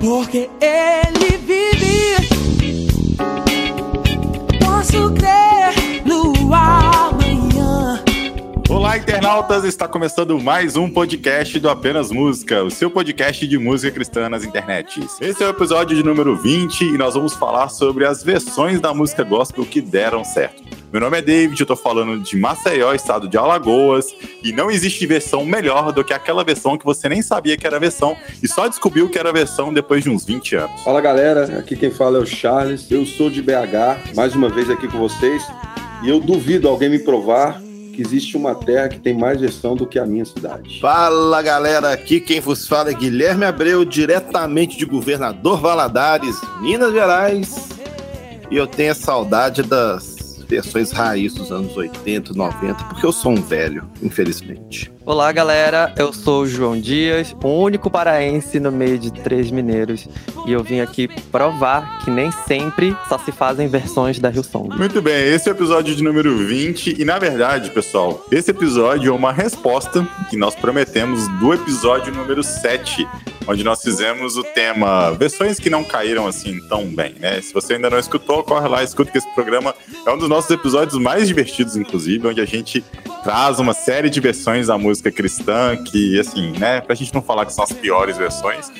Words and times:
Porque 0.00 0.48
ele 0.60 0.97
internautas! 9.28 9.64
Está 9.64 9.86
começando 9.86 10.40
mais 10.40 10.74
um 10.74 10.88
podcast 10.88 11.60
do 11.60 11.68
Apenas 11.68 12.10
Música, 12.10 12.64
o 12.64 12.70
seu 12.70 12.90
podcast 12.90 13.46
de 13.46 13.58
música 13.58 13.92
cristã 13.92 14.26
nas 14.26 14.42
internets. 14.42 15.20
Esse 15.20 15.42
é 15.42 15.46
o 15.46 15.50
episódio 15.50 15.94
de 15.94 16.02
número 16.02 16.34
20 16.34 16.80
e 16.80 16.96
nós 16.96 17.12
vamos 17.12 17.34
falar 17.34 17.68
sobre 17.68 18.06
as 18.06 18.22
versões 18.24 18.80
da 18.80 18.94
música 18.94 19.22
gospel 19.22 19.66
que 19.66 19.82
deram 19.82 20.24
certo. 20.24 20.62
Meu 20.90 21.02
nome 21.02 21.18
é 21.18 21.20
David, 21.20 21.60
eu 21.60 21.66
tô 21.66 21.76
falando 21.76 22.18
de 22.22 22.38
Maceió, 22.38 22.94
estado 22.94 23.28
de 23.28 23.36
Alagoas, 23.36 24.06
e 24.42 24.50
não 24.50 24.70
existe 24.70 25.04
versão 25.04 25.44
melhor 25.44 25.92
do 25.92 26.02
que 26.02 26.14
aquela 26.14 26.42
versão 26.42 26.78
que 26.78 26.86
você 26.86 27.06
nem 27.06 27.20
sabia 27.20 27.58
que 27.58 27.66
era 27.66 27.78
versão 27.78 28.16
e 28.42 28.48
só 28.48 28.66
descobriu 28.66 29.10
que 29.10 29.18
era 29.18 29.30
versão 29.30 29.74
depois 29.74 30.02
de 30.02 30.08
uns 30.08 30.24
20 30.24 30.56
anos. 30.56 30.82
Fala 30.82 31.02
galera, 31.02 31.58
aqui 31.58 31.76
quem 31.76 31.90
fala 31.90 32.16
é 32.16 32.20
o 32.22 32.26
Charles, 32.26 32.90
eu 32.90 33.04
sou 33.04 33.28
de 33.28 33.42
BH, 33.42 34.14
mais 34.16 34.34
uma 34.34 34.48
vez 34.48 34.70
aqui 34.70 34.88
com 34.88 34.96
vocês, 34.96 35.46
e 36.02 36.08
eu 36.08 36.18
duvido 36.18 36.66
alguém 36.66 36.88
me 36.88 36.98
provar 36.98 37.67
que 37.98 38.02
existe 38.02 38.36
uma 38.36 38.54
terra 38.54 38.88
que 38.88 39.00
tem 39.00 39.12
mais 39.12 39.40
versão 39.40 39.74
do 39.74 39.84
que 39.84 39.98
a 39.98 40.06
minha 40.06 40.24
cidade. 40.24 40.80
Fala 40.80 41.42
galera, 41.42 41.92
aqui 41.92 42.20
quem 42.20 42.38
vos 42.38 42.64
fala 42.64 42.90
é 42.90 42.94
Guilherme 42.94 43.44
Abreu, 43.44 43.84
diretamente 43.84 44.78
de 44.78 44.84
Governador 44.84 45.60
Valadares, 45.60 46.40
Minas 46.60 46.92
Gerais. 46.92 47.68
E 48.52 48.56
eu 48.56 48.68
tenho 48.68 48.92
a 48.92 48.94
saudade 48.94 49.64
das 49.64 50.44
versões 50.46 50.92
raiz 50.92 51.34
dos 51.34 51.50
anos 51.50 51.76
80, 51.76 52.34
90, 52.34 52.84
porque 52.84 53.04
eu 53.04 53.10
sou 53.10 53.32
um 53.32 53.42
velho, 53.42 53.90
infelizmente. 54.00 54.92
Olá, 55.08 55.32
galera. 55.32 55.90
Eu 55.96 56.12
sou 56.12 56.42
o 56.42 56.46
João 56.46 56.78
Dias, 56.78 57.34
o 57.42 57.48
único 57.48 57.90
paraense 57.90 58.60
no 58.60 58.70
meio 58.70 58.98
de 58.98 59.10
três 59.10 59.50
mineiros. 59.50 60.06
E 60.46 60.52
eu 60.52 60.62
vim 60.62 60.80
aqui 60.80 61.08
provar 61.30 62.04
que 62.04 62.10
nem 62.10 62.30
sempre 62.46 62.94
só 63.08 63.16
se 63.16 63.32
fazem 63.32 63.68
versões 63.68 64.18
da 64.18 64.28
Rio 64.28 64.44
Song. 64.44 64.68
Muito 64.76 65.00
bem, 65.00 65.32
esse 65.32 65.48
é 65.48 65.52
o 65.52 65.54
episódio 65.54 65.96
de 65.96 66.02
número 66.02 66.36
20. 66.36 67.00
E 67.00 67.06
na 67.06 67.18
verdade, 67.18 67.70
pessoal, 67.70 68.22
esse 68.30 68.50
episódio 68.50 69.10
é 69.10 69.14
uma 69.16 69.32
resposta 69.32 70.06
que 70.28 70.36
nós 70.36 70.54
prometemos 70.54 71.26
do 71.40 71.54
episódio 71.54 72.12
número 72.12 72.42
7, 72.42 73.08
onde 73.46 73.64
nós 73.64 73.80
fizemos 73.80 74.36
o 74.36 74.44
tema 74.44 75.12
versões 75.12 75.58
que 75.58 75.70
não 75.70 75.84
caíram 75.84 76.26
assim 76.26 76.60
tão 76.68 76.84
bem, 76.84 77.14
né? 77.18 77.40
Se 77.40 77.54
você 77.54 77.76
ainda 77.76 77.88
não 77.88 77.98
escutou, 77.98 78.44
corre 78.44 78.68
lá, 78.68 78.84
escuta 78.84 79.10
que 79.10 79.16
esse 79.16 79.34
programa 79.34 79.74
é 80.04 80.10
um 80.10 80.18
dos 80.18 80.28
nossos 80.28 80.50
episódios 80.50 81.00
mais 81.00 81.26
divertidos, 81.26 81.76
inclusive, 81.76 82.28
onde 82.28 82.42
a 82.42 82.46
gente 82.46 82.84
traz 83.24 83.58
uma 83.58 83.72
série 83.72 84.08
de 84.10 84.20
versões 84.20 84.68
da 84.68 84.78
música 84.78 84.97
cristã 85.02 85.76
que, 85.76 86.18
assim, 86.18 86.52
né, 86.58 86.80
pra 86.80 86.94
gente 86.94 87.12
não 87.14 87.22
falar 87.22 87.46
que 87.46 87.52
são 87.52 87.64
as 87.64 87.72
piores 87.72 88.16
versões, 88.16 88.70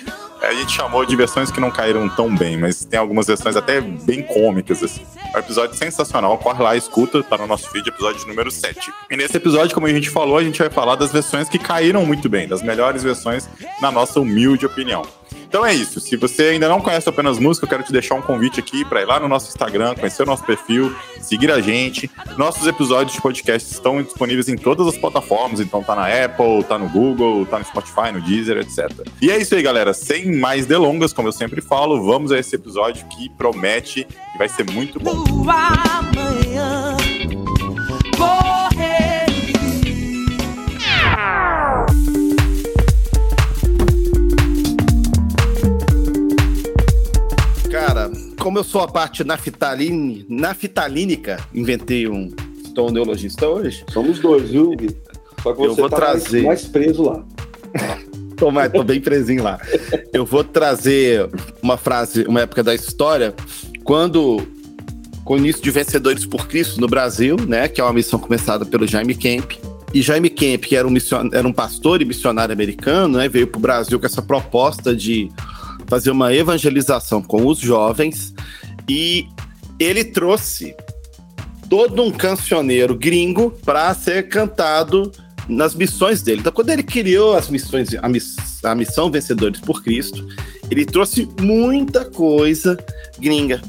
a 0.43 0.53
gente 0.53 0.73
chamou 0.73 1.05
de 1.05 1.17
versões 1.17 1.51
que 1.51 1.61
não 1.61 1.71
caíram 1.71 2.09
tão 2.09 2.35
bem, 2.35 2.57
mas 2.57 2.85
tem 2.85 2.99
algumas 2.99 3.27
versões 3.27 3.57
até 3.57 3.81
bem 3.81 4.23
cômicas, 4.23 4.83
assim. 4.83 5.05
É 5.35 5.37
um 5.37 5.41
episódio 5.41 5.77
sensacional, 5.77 6.39
corre 6.39 6.63
lá, 6.63 6.77
escuta, 6.77 7.23
tá 7.23 7.37
no 7.39 7.47
nosso 7.47 7.69
feed, 7.71 7.89
episódio 7.89 8.27
número 8.27 8.51
7. 8.51 8.93
E 9.11 9.17
nesse 9.17 9.37
episódio, 9.37 9.75
como 9.75 9.87
a 9.87 9.93
gente 9.93 10.09
falou, 10.11 10.39
a 10.39 10.45
gente 10.45 10.59
vai 10.59 10.71
falar 10.71 10.95
das 10.95 11.11
versões 11.11 11.49
que 11.49 11.59
caíram 11.59 12.07
muito 12.07 12.29
bem, 12.29 12.47
das 12.47 12.63
melhores 12.63 13.03
versões, 13.03 13.49
na 13.81 13.91
nossa 13.91 14.21
humilde 14.21 14.65
opinião. 14.65 15.03
Então 15.49 15.65
é 15.65 15.75
isso. 15.75 15.99
Se 15.99 16.15
você 16.15 16.43
ainda 16.43 16.69
não 16.69 16.81
conhece 16.81 17.09
apenas 17.09 17.39
música, 17.39 17.65
eu 17.65 17.71
quero 17.71 17.83
te 17.83 17.91
deixar 17.91 18.15
um 18.15 18.23
convite 18.23 18.61
aqui 18.61 18.85
para 18.85 19.01
ir 19.01 19.07
lá 19.07 19.19
no 19.19 19.27
nosso 19.27 19.49
Instagram, 19.49 19.95
conhecer 19.95 20.23
o 20.23 20.27
nosso 20.27 20.45
perfil, 20.45 20.95
seguir 21.23 21.51
a 21.51 21.59
gente. 21.61 22.11
Nossos 22.37 22.67
episódios 22.67 23.15
de 23.15 23.23
podcast 23.23 23.73
estão 23.73 24.03
disponíveis 24.03 24.49
em 24.49 24.57
todas 24.57 24.87
as 24.87 24.99
plataformas, 24.99 25.59
então 25.59 25.83
tá 25.83 25.97
na 25.97 26.07
Apple, 26.07 26.63
tá 26.65 26.79
no 26.79 26.89
Google, 26.91 27.47
tá 27.47 27.59
no 27.59 27.65
Spotify, 27.65 28.13
no 28.13 28.21
Deezer, 28.21 28.59
etc. 28.59 28.91
E 29.23 29.31
é 29.31 29.39
isso 29.39 29.55
aí, 29.55 29.63
galera. 29.63 29.95
Sem 29.95 30.37
mais 30.37 30.67
delongas, 30.67 31.15
como 31.15 31.29
eu 31.29 31.33
sempre 31.33 31.63
falo, 31.63 32.05
vamos 32.05 32.31
a 32.31 32.39
esse 32.39 32.55
episódio 32.55 33.07
que 33.07 33.31
promete 33.31 34.07
e 34.35 34.39
vai 34.39 34.51
ser 34.51 34.71
muito 34.71 35.01
bom. 35.01 35.25
Como 48.49 48.61
eu 48.61 48.65
sou 48.65 48.81
a 48.81 48.89
parte 48.89 49.23
naftaline, 49.25 50.25
naftalínica, 50.27 51.39
inventei 51.55 52.09
um. 52.09 52.35
Estou 52.65 52.89
um 52.89 52.91
neologista 52.91 53.47
hoje. 53.47 53.85
Somos 53.93 54.21
dois, 54.21 54.49
viu, 54.49 54.71
Gui? 54.71 54.89
Só 55.43 55.53
que 55.53 55.63
Eu 55.63 55.75
você 55.75 55.81
vou 55.83 55.91
tá 55.91 55.97
trazer. 55.97 56.43
mais, 56.45 56.63
mais 56.63 56.65
preso 56.65 57.03
lá. 57.03 57.23
Tô, 58.39 58.51
mais, 58.51 58.73
tô 58.73 58.85
bem 58.85 59.01
presinho 59.01 59.43
lá. 59.43 59.61
Eu 60.13 60.25
vou 60.25 60.45
trazer 60.45 61.29
uma 61.61 61.77
frase, 61.77 62.23
uma 62.23 62.43
época 62.43 62.63
da 62.63 62.73
história, 62.73 63.35
quando 63.83 64.41
com 65.25 65.35
o 65.35 65.37
início 65.37 65.61
de 65.61 65.71
Vencedores 65.73 66.25
por 66.25 66.47
Cristo 66.47 66.81
no 66.81 66.87
Brasil, 66.87 67.37
né, 67.49 67.67
que 67.67 67.81
é 67.81 67.85
uma 67.85 67.93
missão 67.93 68.17
começada 68.17 68.65
pelo 68.65 68.87
Jaime 68.87 69.17
Kemp. 69.17 69.55
E 69.93 70.01
Jaime 70.01 70.31
Kemp, 70.31 70.65
que 70.65 70.77
era 70.77 70.87
um, 70.87 70.91
mission, 70.91 71.29
era 71.33 71.47
um 71.47 71.53
pastor 71.53 72.01
e 72.01 72.05
missionário 72.05 72.53
americano, 72.53 73.19
né, 73.19 73.29
veio 73.29 73.49
para 73.49 73.59
o 73.59 73.61
Brasil 73.61 73.99
com 73.99 74.07
essa 74.07 74.23
proposta 74.23 74.95
de 74.95 75.29
fazer 75.89 76.11
uma 76.11 76.33
evangelização 76.33 77.23
com 77.23 77.47
os 77.47 77.59
jovens 77.59 78.35
e 78.89 79.27
ele 79.81 80.05
trouxe 80.05 80.75
todo 81.69 82.03
um 82.03 82.11
cancioneiro 82.11 82.95
gringo 82.95 83.51
para 83.65 83.93
ser 83.95 84.29
cantado 84.29 85.11
nas 85.49 85.75
missões 85.75 86.23
dele. 86.23 86.41
Então, 86.41 86.53
quando 86.53 86.71
ele 86.71 86.83
criou 86.83 87.35
as 87.35 87.49
missões, 87.49 87.95
a, 87.95 88.09
miss, 88.09 88.37
a 88.63 88.75
missão 88.75 89.11
Vencedores 89.11 89.61
por 89.61 89.83
Cristo, 89.83 90.27
ele 90.71 90.85
trouxe 90.85 91.29
muita 91.41 92.05
coisa 92.05 92.77
gringa. 93.19 93.61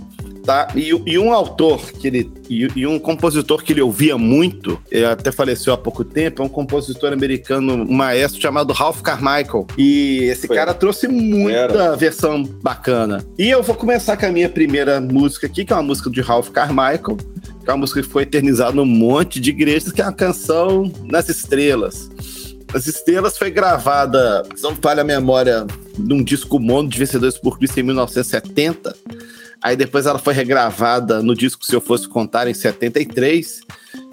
Tá? 0.49 0.67
E, 0.75 0.89
e 1.05 1.19
um 1.19 1.31
autor 1.31 1.79
que 1.91 2.07
ele 2.07 2.31
e, 2.49 2.67
e 2.75 2.87
um 2.87 2.97
compositor 2.97 3.63
que 3.63 3.71
ele 3.71 3.83
ouvia 3.83 4.17
muito, 4.17 4.81
até 5.11 5.31
faleceu 5.31 5.71
há 5.71 5.77
pouco 5.77 6.03
tempo, 6.03 6.41
é 6.41 6.45
um 6.45 6.49
compositor 6.49 7.13
americano, 7.13 7.83
um 7.83 7.93
maestro 7.93 8.41
chamado 8.41 8.73
Ralph 8.73 9.01
Carmichael. 9.01 9.67
E 9.77 10.23
esse 10.23 10.47
Foi. 10.47 10.55
cara 10.55 10.73
trouxe 10.73 11.07
muita 11.07 11.55
Era. 11.55 11.95
versão 11.95 12.43
bacana. 12.43 13.23
E 13.38 13.47
eu 13.47 13.61
vou 13.61 13.75
começar 13.75 14.17
com 14.17 14.25
a 14.25 14.31
minha 14.31 14.49
primeira 14.49 14.99
música 14.99 15.45
aqui, 15.45 15.63
que 15.63 15.71
é 15.71 15.75
uma 15.75 15.83
música 15.83 16.09
de 16.09 16.19
Ralph 16.19 16.49
Carmichael, 16.49 17.15
que 17.15 17.69
é 17.69 17.71
uma 17.71 17.77
música 17.77 18.01
que 18.01 18.09
foi 18.09 18.23
eternizada 18.23 18.71
num 18.71 18.88
monte 18.88 19.39
de 19.39 19.51
igrejas, 19.51 19.91
que 19.91 20.01
é 20.01 20.05
a 20.05 20.11
canção 20.11 20.91
Nas 21.03 21.29
Estrelas. 21.29 22.09
As 22.73 22.88
Estrelas 22.88 23.38
foi 23.38 23.51
gravada, 23.51 24.43
se 24.55 24.63
não 24.63 24.75
falha 24.75 25.01
a 25.01 25.05
memória, 25.05 25.67
num 25.95 26.23
disco 26.23 26.57
mono 26.57 26.89
de 26.89 26.97
Vencedores 26.97 27.38
por 27.38 27.59
Cristo 27.59 27.79
em 27.79 27.83
1970. 27.83 28.95
Aí 29.61 29.75
depois 29.75 30.05
ela 30.05 30.19
foi 30.19 30.33
regravada 30.33 31.21
no 31.21 31.35
disco 31.35 31.65
Se 31.65 31.75
Eu 31.75 31.81
Fosse 31.81 32.07
Contar 32.07 32.47
em 32.47 32.53
73. 32.53 33.61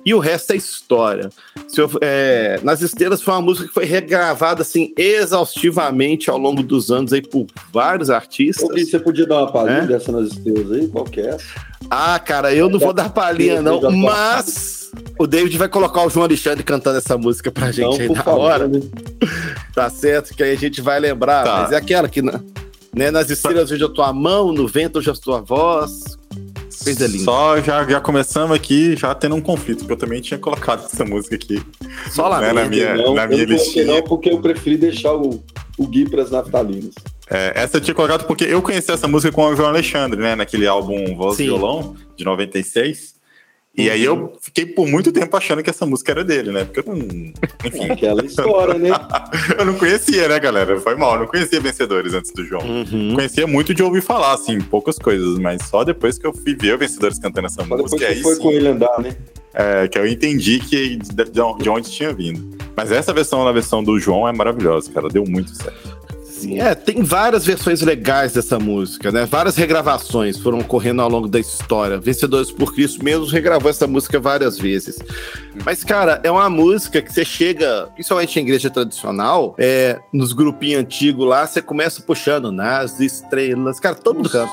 E 0.04 0.14
o 0.14 0.18
resto 0.20 0.52
é 0.52 0.56
história. 0.56 1.30
Se 1.68 1.80
eu- 1.80 1.90
é, 2.00 2.60
Nas 2.62 2.80
Estrelas 2.80 3.20
foi 3.22 3.34
uma 3.34 3.42
música 3.42 3.66
que 3.68 3.74
foi 3.74 3.84
regravada 3.84 4.62
assim 4.62 4.92
exaustivamente 4.96 6.30
ao 6.30 6.38
longo 6.38 6.62
dos 6.62 6.90
anos 6.90 7.12
aí 7.12 7.20
por 7.22 7.46
vários 7.72 8.08
artistas. 8.10 8.68
Ô, 8.68 8.72
você 8.72 8.98
podia 8.98 9.26
dar 9.26 9.38
uma 9.43 9.52
palhinha 9.52 9.78
É? 9.78 9.87
dessa 9.87 10.12
nas 10.12 10.28
estrelas 10.28 10.70
aí? 10.72 10.88
Qual 10.88 11.04
que 11.04 11.20
é? 11.20 11.37
Ah, 11.90 12.19
cara, 12.19 12.52
eu 12.54 12.69
não 12.69 12.78
vou 12.78 12.92
dar 12.92 13.10
palhinha, 13.10 13.60
não, 13.62 13.81
mas 13.92 14.90
o 15.19 15.26
David 15.26 15.56
vai 15.58 15.69
colocar 15.69 16.04
o 16.04 16.10
João 16.10 16.25
Alexandre 16.25 16.64
cantando 16.64 16.99
essa 16.99 17.16
música 17.19 17.50
pra 17.52 17.70
gente 17.70 17.87
Então, 17.94 18.00
aí 18.00 18.06
por 18.08 18.16
na 18.16 18.22
favor, 18.25 18.40
hora, 18.40 18.69
né? 18.69 18.81
tá 19.75 19.88
certo? 19.90 20.34
Que 20.34 20.42
aí 20.42 20.52
a 20.52 20.56
gente 20.56 20.81
vai 20.81 20.99
lembrar. 20.99 21.44
Tá. 21.44 21.58
Mas 21.62 21.72
é 21.72 21.76
aquela 21.76 22.08
que, 22.08 22.22
né, 22.96 23.10
nas 23.10 23.28
estrelas 23.31 23.70
hoje 23.70 23.84
a 23.84 23.88
tua 23.88 24.12
mão, 24.12 24.52
no 24.52 24.66
vento 24.66 24.98
hoje 24.98 25.10
a 25.10 25.14
tua 25.14 25.40
voz. 25.43 26.16
Coisa 26.82 27.06
linda. 27.06 27.25
Só 27.25 27.60
já, 27.60 27.84
já 27.84 28.00
começamos 28.00 28.56
aqui, 28.56 28.96
já 28.96 29.14
tendo 29.14 29.34
um 29.34 29.40
conflito, 29.40 29.81
porque 29.81 29.93
eu 29.93 29.96
também 29.96 30.20
tinha 30.20 30.38
colocado 30.38 30.84
essa 30.84 31.04
música 31.04 31.34
aqui. 31.34 31.60
Só 32.10 32.28
lá 32.28 32.40
Né, 32.40 32.52
na 32.52 32.64
minha- 32.66 32.94
não, 32.96 33.14
na 33.14 33.26
minha 33.26 33.44
listinha. 33.44 33.84
não, 33.87 34.02
porque 34.02 34.31
eu 34.31 34.40
preferi 34.40 34.76
deixar 34.76 35.14
o, 35.14 35.43
o 35.76 35.87
Gui 35.87 36.08
para 36.08 36.22
as 36.22 36.31
naftalinas. 36.31 36.94
É, 37.28 37.52
essa 37.56 37.78
eu 37.78 37.81
tinha 37.81 37.94
colocado 37.94 38.25
porque 38.25 38.44
eu 38.44 38.62
conheci 38.62 38.90
essa 38.90 39.08
música 39.08 39.32
com 39.32 39.44
o 39.46 39.56
João 39.56 39.69
Alexandre, 39.69 40.20
né? 40.20 40.37
Naquele 40.37 40.66
álbum 40.66 41.16
Voz 41.16 41.34
e 41.34 41.38
Sim. 41.38 41.44
Violão, 41.46 41.96
de 42.16 42.25
96. 42.25 43.15
E 43.76 43.90
aí 43.90 44.02
eu 44.02 44.32
fiquei 44.40 44.64
por 44.64 44.87
muito 44.88 45.12
tempo 45.12 45.37
achando 45.37 45.62
que 45.62 45.69
essa 45.69 45.84
música 45.84 46.12
era 46.12 46.25
dele, 46.25 46.50
né? 46.50 46.64
Porque 46.64 46.88
eu 46.88 46.96
não. 46.96 47.06
Enfim. 47.64 47.90
Aquela 47.90 48.25
história, 48.26 48.75
né? 48.75 48.90
eu 49.58 49.64
não 49.64 49.75
conhecia, 49.75 50.28
né, 50.28 50.40
galera? 50.40 50.81
Foi 50.81 50.96
mal, 50.96 51.14
eu 51.14 51.20
não 51.20 51.26
conhecia 51.26 51.61
Vencedores 51.61 52.14
antes 52.14 52.32
do 52.32 52.44
João. 52.44 52.62
Uhum. 52.62 53.14
Conhecia 53.14 53.46
muito 53.46 53.75
de 53.75 53.82
ouvir 53.82 54.00
falar, 54.00 54.32
assim, 54.32 54.61
poucas 54.61 54.99
coisas, 54.99 55.38
mas 55.38 55.62
só 55.64 55.84
depois 55.84 56.19
que 56.19 56.26
eu 56.26 56.32
fui 56.32 56.55
ver 56.55 56.75
o 56.75 56.78
Vencedores 56.78 57.19
cantando 57.19 57.46
essa 57.46 57.56
Só 57.56 57.62
depois 57.62 57.82
música, 57.82 57.99
que 57.99 58.12
aí 58.12 58.23
foi 58.23 58.34
sim, 58.37 58.43
com 58.43 58.50
ele 58.50 58.69
andar, 58.69 58.99
né? 58.99 59.14
é, 59.56 59.88
que 59.88 59.99
eu 59.99 60.06
entendi 60.06 60.58
que 60.58 60.96
de, 60.96 61.25
de 61.25 61.69
onde 61.70 61.90
tinha 61.90 62.12
vindo. 62.12 62.56
Mas 62.76 62.93
essa 62.93 63.11
versão, 63.12 63.43
na 63.43 63.52
versão 63.52 63.82
do 63.82 63.99
João, 63.99 64.28
é 64.28 64.32
maravilhosa, 64.32 64.93
cara. 64.93 65.08
Deu 65.08 65.25
muito 65.25 65.50
certo. 65.56 65.95
É, 66.54 66.75
tem 66.75 67.02
várias 67.02 67.44
versões 67.44 67.81
legais 67.82 68.32
dessa 68.32 68.58
música, 68.58 69.10
né? 69.10 69.26
Várias 69.26 69.56
regravações 69.56 70.38
foram 70.38 70.58
ocorrendo 70.58 71.02
ao 71.02 71.08
longo 71.08 71.28
da 71.28 71.40
história. 71.40 71.98
Vencedores 71.98 72.50
por 72.50 72.75
Cristo 72.75 73.04
mesmo 73.04 73.26
regravou 73.26 73.70
essa 73.70 73.87
música 73.87 74.20
várias 74.20 74.58
vezes. 74.58 74.98
Mas, 75.64 75.82
cara, 75.82 76.20
é 76.22 76.31
uma 76.31 76.48
música 76.48 77.02
que 77.02 77.12
você 77.12 77.25
chega, 77.25 77.88
principalmente 77.94 78.38
em 78.38 78.43
igreja 78.43 78.70
tradicional, 78.70 79.54
é, 79.58 79.98
nos 80.12 80.32
grupinhos 80.32 80.82
antigos 80.82 81.26
lá, 81.26 81.46
você 81.46 81.60
começa 81.60 82.00
puxando 82.02 82.52
nas 82.52 83.00
estrelas. 83.00 83.81
Cara, 83.81 83.94
todo 83.94 84.16
mundo 84.16 84.31
canta. 84.31 84.52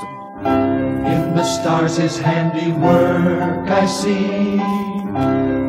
In 1.05 1.35
the 1.35 1.43
stars 1.43 1.97
his 1.97 2.17
handiwork 2.17 3.69
I 3.69 3.85
see. 3.85 4.59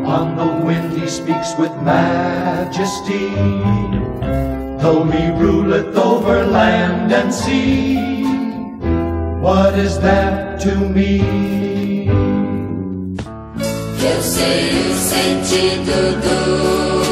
On 0.06 0.36
the 0.36 0.64
wind 0.64 0.92
he 0.96 1.08
speaks 1.08 1.56
with 1.58 1.72
majesty. 1.82 3.30
Though 4.84 5.04
he 5.04 5.30
ruleth 5.30 5.96
over 5.96 6.44
land 6.44 7.10
and 7.10 7.32
sea, 7.32 8.22
what 9.40 9.78
is 9.78 9.98
that 10.00 10.60
to 10.60 10.74
me? 10.76 11.20
Eu 14.04 14.20
sei 14.20 14.90
o 14.90 14.94
sentido 14.94 16.20
do 16.20 17.03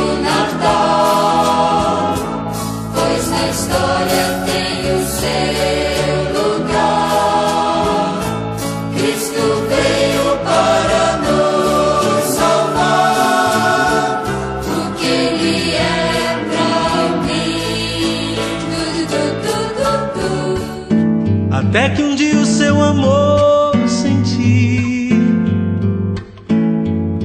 Até 21.72 21.88
que 21.88 22.02
um 22.02 22.14
dia 22.14 22.36
o 22.36 22.44
seu 22.44 22.82
amor 22.82 23.72
senti, 23.88 25.08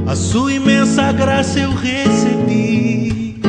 a 0.08 0.16
sua 0.16 0.54
imensa 0.54 1.12
graça 1.12 1.60
eu 1.60 1.72
recebi. 1.74 3.42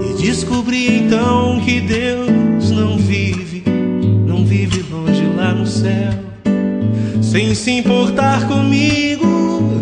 E 0.00 0.22
descobri 0.22 0.98
então 0.98 1.58
que 1.58 1.80
Deus 1.80 2.70
não 2.70 2.96
vive, 2.98 3.64
não 4.28 4.44
vive 4.44 4.84
longe 4.88 5.26
lá 5.36 5.54
no 5.54 5.66
céu, 5.66 6.12
sem 7.20 7.52
se 7.52 7.72
importar 7.72 8.46
comigo. 8.46 9.79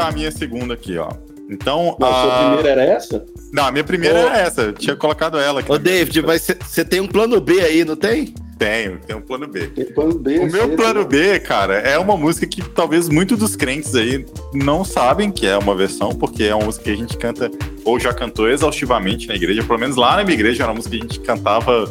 Puxar 0.00 0.08
a 0.08 0.12
minha 0.12 0.30
segunda 0.30 0.74
aqui, 0.74 0.96
ó. 0.96 1.10
Então, 1.48 1.96
Não, 1.98 2.08
a 2.08 2.22
sua 2.22 2.38
primeira 2.38 2.68
era 2.70 2.84
essa? 2.84 3.24
Não, 3.52 3.64
a 3.66 3.72
minha 3.72 3.82
primeira 3.82 4.16
Ô. 4.16 4.22
era 4.22 4.38
essa. 4.38 4.62
Eu 4.62 4.72
tinha 4.72 4.94
colocado 4.94 5.36
ela 5.36 5.60
aqui. 5.60 5.70
Ô, 5.70 5.78
David, 5.78 6.20
lista. 6.20 6.26
mas 6.26 6.68
você 6.68 6.84
tem 6.84 7.00
um 7.00 7.08
plano 7.08 7.40
B 7.40 7.60
aí, 7.60 7.84
não 7.84 7.96
tem? 7.96 8.32
Tenho, 8.56 8.98
tenho 9.00 9.18
um 9.18 9.22
plano 9.22 9.48
B. 9.48 9.66
Tem 9.68 9.86
plano 9.86 10.14
B. 10.14 10.38
O 10.38 10.52
meu 10.52 10.76
plano 10.76 11.00
né? 11.00 11.06
B, 11.06 11.40
cara, 11.40 11.78
é 11.78 11.98
uma 11.98 12.16
música 12.16 12.46
que 12.46 12.62
talvez 12.62 13.08
muitos 13.08 13.38
dos 13.38 13.56
crentes 13.56 13.94
aí 13.96 14.24
não 14.52 14.84
sabem 14.84 15.30
que 15.32 15.46
é 15.46 15.56
uma 15.56 15.74
versão, 15.74 16.10
porque 16.10 16.44
é 16.44 16.54
uma 16.54 16.66
música 16.66 16.84
que 16.84 16.90
a 16.90 16.96
gente 16.96 17.16
canta, 17.16 17.50
ou 17.84 17.98
já 17.98 18.12
cantou 18.12 18.48
exaustivamente 18.48 19.26
na 19.26 19.34
igreja, 19.34 19.64
pelo 19.64 19.78
menos 19.78 19.96
lá 19.96 20.16
na 20.16 20.24
minha 20.24 20.34
igreja 20.34 20.62
era 20.62 20.70
uma 20.70 20.76
música 20.76 20.94
que 20.94 21.02
a 21.02 21.06
gente 21.06 21.20
cantava, 21.20 21.90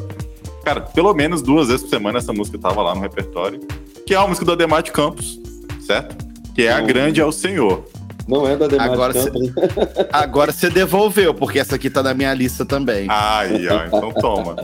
cara, 0.63 0.81
pelo 0.81 1.11
menos 1.13 1.41
duas 1.41 1.69
vezes 1.69 1.81
por 1.81 1.89
semana 1.89 2.19
essa 2.19 2.31
música 2.31 2.57
tava 2.59 2.83
lá 2.83 2.94
no 2.94 3.01
repertório, 3.01 3.59
que 4.06 4.13
é 4.13 4.17
a 4.17 4.27
música 4.27 4.45
do 4.45 4.51
Ademar 4.51 4.83
de 4.83 4.91
Campos, 4.91 5.39
certo? 5.81 6.15
Que 6.53 6.67
é 6.67 6.71
A. 6.71 6.81
Grande 6.81 7.19
é 7.19 7.25
o 7.25 7.31
Senhor. 7.31 7.83
Não 8.29 8.47
é 8.47 8.55
da 8.55 8.67
Demar 8.67 8.91
Agora 8.91 9.13
de 9.13 9.23
cê- 9.23 9.31
Campos. 9.31 9.51
Agora 10.13 10.51
você 10.51 10.69
devolveu, 10.69 11.33
porque 11.33 11.57
essa 11.57 11.75
aqui 11.75 11.89
tá 11.89 12.03
na 12.03 12.13
minha 12.13 12.31
lista 12.33 12.63
também. 12.63 13.07
Aí, 13.09 13.67
ó, 13.67 13.85
então 13.85 14.11
toma. 14.13 14.55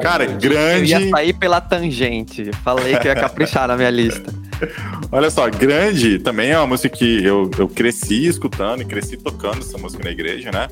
Cara, 0.00 0.24
Eu 0.24 0.38
grande. 0.38 0.90
ia 0.92 1.10
sair 1.10 1.32
pela 1.34 1.60
tangente. 1.60 2.50
Falei 2.64 2.96
que 2.96 3.06
ia 3.08 3.14
caprichar 3.14 3.68
na 3.68 3.76
minha 3.76 3.90
lista. 3.90 4.32
Olha 5.12 5.28
só, 5.30 5.50
Grande 5.50 6.18
também 6.20 6.50
é 6.52 6.58
uma 6.58 6.68
música 6.68 6.88
que 6.96 7.22
eu, 7.24 7.50
eu 7.58 7.68
cresci 7.68 8.26
escutando 8.26 8.80
e 8.80 8.84
cresci 8.84 9.16
tocando 9.16 9.58
essa 9.58 9.76
música 9.76 10.02
na 10.02 10.10
igreja, 10.10 10.50
né? 10.50 10.68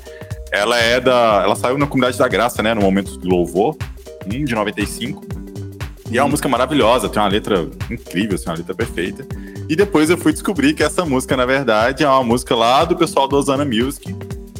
Ela 0.52 0.78
é 0.78 0.98
da. 1.00 1.42
Ela 1.44 1.54
saiu 1.56 1.76
na 1.76 1.86
Comunidade 1.86 2.16
da 2.18 2.26
Graça, 2.28 2.62
né? 2.62 2.72
No 2.72 2.80
momento 2.80 3.16
do 3.18 3.28
louvor, 3.28 3.76
um 4.26 4.44
de 4.44 4.54
95. 4.54 5.22
E 6.10 6.18
é 6.18 6.22
uma 6.22 6.28
música 6.30 6.48
maravilhosa, 6.48 7.08
tem 7.08 7.20
uma 7.22 7.28
letra 7.28 7.68
incrível, 7.90 8.34
assim, 8.34 8.46
uma 8.48 8.56
letra 8.56 8.74
perfeita. 8.74 9.24
E 9.70 9.76
depois 9.76 10.10
eu 10.10 10.18
fui 10.18 10.32
descobrir 10.32 10.74
que 10.74 10.82
essa 10.82 11.04
música, 11.04 11.36
na 11.36 11.46
verdade, 11.46 12.02
é 12.02 12.08
uma 12.08 12.24
música 12.24 12.56
lá 12.56 12.84
do 12.84 12.96
pessoal 12.96 13.28
do 13.28 13.36
Osana 13.36 13.64
Music, 13.64 14.12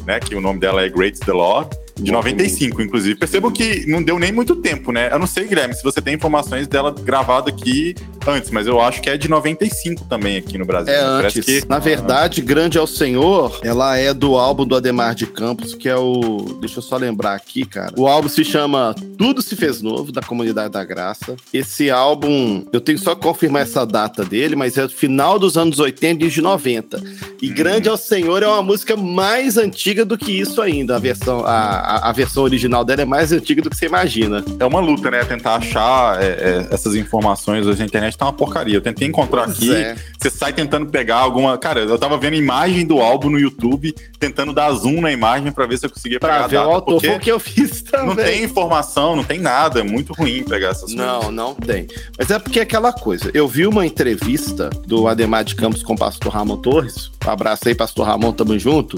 né? 0.05 0.21
Que 0.21 0.33
o 0.35 0.39
nome 0.39 0.57
dela 0.57 0.83
é 0.83 0.87
Great 0.87 1.19
the 1.19 1.33
Lord, 1.33 1.77
de 2.01 2.11
95, 2.11 2.81
inclusive. 2.81 3.15
Percebam 3.15 3.51
que 3.51 3.85
não 3.87 4.01
deu 4.01 4.17
nem 4.19 4.31
muito 4.31 4.55
tempo, 4.55 4.91
né? 4.91 5.09
Eu 5.11 5.19
não 5.19 5.27
sei, 5.27 5.45
Guilherme, 5.47 5.73
se 5.73 5.83
você 5.83 6.01
tem 6.01 6.13
informações 6.15 6.67
dela 6.67 6.91
gravada 6.91 7.49
aqui 7.49 7.95
antes, 8.27 8.49
mas 8.51 8.67
eu 8.67 8.79
acho 8.81 9.01
que 9.01 9.09
é 9.09 9.17
de 9.17 9.27
95 9.29 10.05
também 10.05 10.37
aqui 10.37 10.57
no 10.57 10.65
Brasil. 10.65 10.93
É 10.93 10.97
né? 11.01 11.17
Parece 11.17 11.39
antes. 11.39 11.61
que- 11.63 11.69
Na 11.69 11.79
verdade, 11.79 12.41
Grande 12.41 12.77
é 12.77 12.81
o 12.81 12.87
Senhor, 12.87 13.59
ela 13.63 13.97
é 13.97 14.13
do 14.13 14.37
álbum 14.37 14.65
do 14.65 14.75
Ademar 14.75 15.15
de 15.15 15.25
Campos, 15.27 15.73
que 15.75 15.87
é 15.89 15.95
o. 15.95 16.57
Deixa 16.59 16.79
eu 16.79 16.83
só 16.83 16.97
lembrar 16.97 17.35
aqui, 17.35 17.65
cara. 17.65 17.93
O 17.97 18.07
álbum 18.07 18.27
se 18.29 18.43
chama 18.43 18.95
Tudo 19.17 19.41
Se 19.41 19.55
Fez 19.55 19.81
Novo, 19.81 20.11
da 20.11 20.21
Comunidade 20.21 20.71
da 20.73 20.83
Graça. 20.83 21.35
Esse 21.53 21.89
álbum, 21.89 22.65
eu 22.71 22.81
tenho 22.81 22.97
só 22.97 23.15
que 23.15 23.21
confirmar 23.21 23.63
essa 23.63 23.85
data 23.85 24.23
dele, 24.25 24.55
mas 24.55 24.77
é 24.77 24.87
final 24.87 25.37
dos 25.39 25.57
anos 25.57 25.79
80 25.79 26.25
e 26.25 26.29
de 26.29 26.41
90. 26.41 27.01
E 27.41 27.49
Grande 27.49 27.87
é 27.87 27.91
o 27.91 27.97
Senhor 27.97 28.41
é 28.43 28.47
uma 28.47 28.61
música 28.63 28.95
mais 28.95 29.57
antiga 29.57 30.03
do 30.05 30.17
que 30.17 30.31
isso 30.31 30.61
ainda. 30.61 30.95
A 30.95 30.99
versão, 30.99 31.45
a, 31.45 31.90
a, 31.97 32.09
a 32.09 32.11
versão 32.11 32.43
original 32.43 32.83
dela 32.83 33.01
é 33.01 33.05
mais 33.05 33.31
antiga 33.31 33.61
do 33.61 33.69
que 33.69 33.75
você 33.77 33.85
imagina. 33.85 34.43
É 34.59 34.65
uma 34.65 34.79
luta, 34.79 35.09
né? 35.11 35.23
Tentar 35.23 35.55
achar 35.55 36.21
é, 36.21 36.25
é, 36.27 36.67
essas 36.73 36.95
informações 36.95 37.65
hoje 37.67 37.79
na 37.79 37.85
internet 37.85 38.17
tá 38.17 38.25
uma 38.25 38.33
porcaria. 38.33 38.75
Eu 38.75 38.81
tentei 38.81 39.07
encontrar 39.07 39.45
Pois 39.45 39.57
aqui. 39.57 39.73
é. 39.75 39.95
Você 40.19 40.29
sai 40.29 40.53
tentando 40.53 40.85
pegar 40.87 41.17
alguma. 41.17 41.57
Cara, 41.57 41.81
eu 41.81 41.97
tava 41.97 42.17
vendo 42.17 42.35
imagem 42.35 42.85
do 42.85 42.99
álbum 42.99 43.29
no 43.29 43.39
YouTube, 43.39 43.93
tentando 44.19 44.53
dar 44.53 44.71
zoom 44.73 45.01
na 45.01 45.11
imagem 45.11 45.51
pra 45.51 45.65
ver 45.65 45.77
se 45.77 45.85
eu 45.85 45.89
conseguia 45.89 46.19
pegar 46.19 46.33
Pra 46.35 46.45
a 46.45 46.47
ver 46.47 46.55
data. 46.57 46.67
o 46.67 46.71
autor, 46.71 46.93
porque 46.95 47.07
foi 47.07 47.15
o 47.17 47.19
que 47.19 47.31
eu 47.31 47.39
fiz 47.39 47.81
também. 47.81 48.07
não 48.07 48.15
tem 48.15 48.43
informação, 48.43 49.15
não 49.15 49.23
tem 49.23 49.39
nada. 49.39 49.79
É 49.79 49.83
muito 49.83 50.13
ruim 50.13 50.43
pegar 50.43 50.69
essas 50.69 50.93
coisas. 50.93 50.97
Não, 50.99 51.31
não 51.31 51.53
tem. 51.55 51.87
Mas 52.17 52.29
é 52.29 52.39
porque 52.39 52.59
é 52.59 52.63
aquela 52.63 52.93
coisa. 52.93 53.29
Eu 53.33 53.47
vi 53.47 53.65
uma 53.67 53.85
entrevista 53.85 54.69
do 54.85 55.07
Ademar 55.07 55.43
de 55.43 55.55
Campos 55.55 55.83
com 55.83 55.93
o 55.93 55.97
pastor 55.97 56.31
Ramon 56.33 56.57
Torres. 56.57 57.11
Um 57.25 57.29
abraço 57.29 57.67
aí, 57.67 57.75
pastor 57.75 58.05
Ramon, 58.05 58.31
tamo 58.31 58.57
junto. 58.57 58.97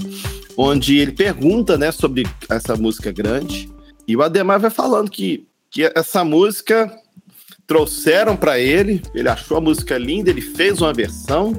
Onde 0.56 0.98
ele 0.98 1.12
pergunta, 1.12 1.76
né, 1.76 1.90
sobre 1.90 2.26
essa 2.48 2.76
música 2.76 3.10
grande. 3.10 3.68
E 4.06 4.16
o 4.16 4.22
Ademar 4.22 4.60
vai 4.60 4.70
falando 4.70 5.10
que, 5.10 5.46
que 5.70 5.90
essa 5.94 6.24
música 6.24 6.90
trouxeram 7.66 8.36
pra 8.36 8.58
ele, 8.58 9.02
ele 9.14 9.28
achou 9.28 9.56
a 9.56 9.60
música 9.60 9.96
linda, 9.96 10.30
ele 10.30 10.40
fez 10.40 10.80
uma 10.80 10.92
versão. 10.92 11.52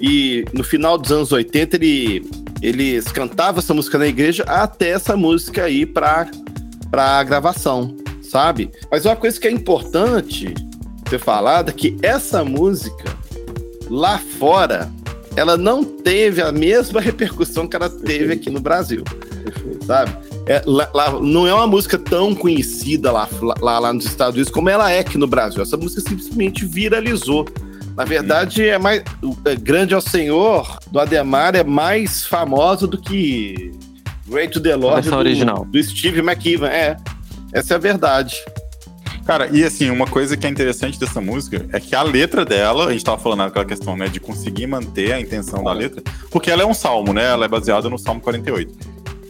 E 0.00 0.44
no 0.52 0.64
final 0.64 0.98
dos 0.98 1.12
anos 1.12 1.32
80, 1.32 1.76
ele, 1.76 2.28
eles 2.60 3.06
cantavam 3.12 3.58
essa 3.60 3.74
música 3.74 3.98
na 3.98 4.06
igreja 4.06 4.44
até 4.44 4.90
essa 4.90 5.16
música 5.16 5.68
ir 5.68 5.86
pra, 5.86 6.28
pra 6.90 7.22
gravação, 7.22 7.96
sabe? 8.22 8.70
Mas 8.90 9.04
uma 9.04 9.16
coisa 9.16 9.38
que 9.38 9.46
é 9.46 9.50
importante 9.50 10.54
ser 11.08 11.18
falada 11.18 11.70
é 11.70 11.74
que 11.74 11.96
essa 12.02 12.44
música, 12.44 13.16
lá 13.90 14.18
fora, 14.18 14.90
ela 15.36 15.56
não 15.56 15.82
teve 15.84 16.42
a 16.42 16.52
mesma 16.52 17.00
repercussão 17.02 17.66
que 17.66 17.76
ela 17.76 17.88
teve 17.88 18.34
aqui 18.34 18.50
no 18.50 18.60
Brasil, 18.60 19.02
sabe? 19.86 20.12
É, 20.46 20.60
lá- 20.66 20.90
lá- 20.92 21.20
não 21.20 21.46
é 21.46 21.54
uma 21.54 21.66
música 21.66 21.96
tão 21.96 22.34
conhecida 22.34 23.12
lá, 23.12 23.28
lá, 23.60 23.78
lá 23.78 23.92
nos 23.92 24.04
Estados 24.06 24.34
Unidos 24.34 24.52
como 24.52 24.68
ela 24.68 24.90
é 24.90 24.98
aqui 24.98 25.16
no 25.16 25.26
Brasil. 25.26 25.62
Essa 25.62 25.76
música 25.76 26.00
simplesmente 26.08 26.64
viralizou. 26.66 27.46
Na 27.96 28.04
verdade, 28.04 28.66
é 28.66 28.78
mais. 28.78 29.02
é, 29.44 29.54
Grande 29.54 29.94
ao 29.94 30.00
Senhor 30.00 30.78
do 30.90 30.98
Ademar 30.98 31.54
é 31.54 31.62
mais 31.62 32.24
famosa 32.24 32.86
do 32.86 32.98
que 32.98 33.70
Great 34.26 34.52
to 34.52 34.60
the 34.60 34.74
Lord 34.74 35.08
do, 35.08 35.14
original. 35.16 35.66
do 35.66 35.82
Steve 35.82 36.20
McKeevan. 36.20 36.68
É. 36.68 36.96
Essa 37.52 37.74
é 37.74 37.76
a 37.76 37.78
verdade. 37.78 38.34
Cara, 39.26 39.48
e 39.52 39.64
assim, 39.64 39.88
uma 39.90 40.06
coisa 40.06 40.36
que 40.36 40.46
é 40.46 40.50
interessante 40.50 40.98
dessa 40.98 41.20
música 41.20 41.64
é 41.72 41.78
que 41.78 41.94
a 41.94 42.02
letra 42.02 42.44
dela, 42.44 42.86
a 42.86 42.92
gente 42.92 43.04
tava 43.04 43.18
falando 43.18 43.40
naquela 43.40 43.64
questão, 43.64 43.96
né, 43.96 44.08
de 44.08 44.18
conseguir 44.18 44.66
manter 44.66 45.12
a 45.12 45.20
intenção 45.20 45.62
da 45.62 45.72
letra, 45.72 46.02
porque 46.30 46.50
ela 46.50 46.62
é 46.62 46.66
um 46.66 46.74
salmo, 46.74 47.12
né? 47.12 47.24
Ela 47.26 47.44
é 47.44 47.48
baseada 47.48 47.88
no 47.88 47.98
Salmo 47.98 48.20
48. 48.20 48.74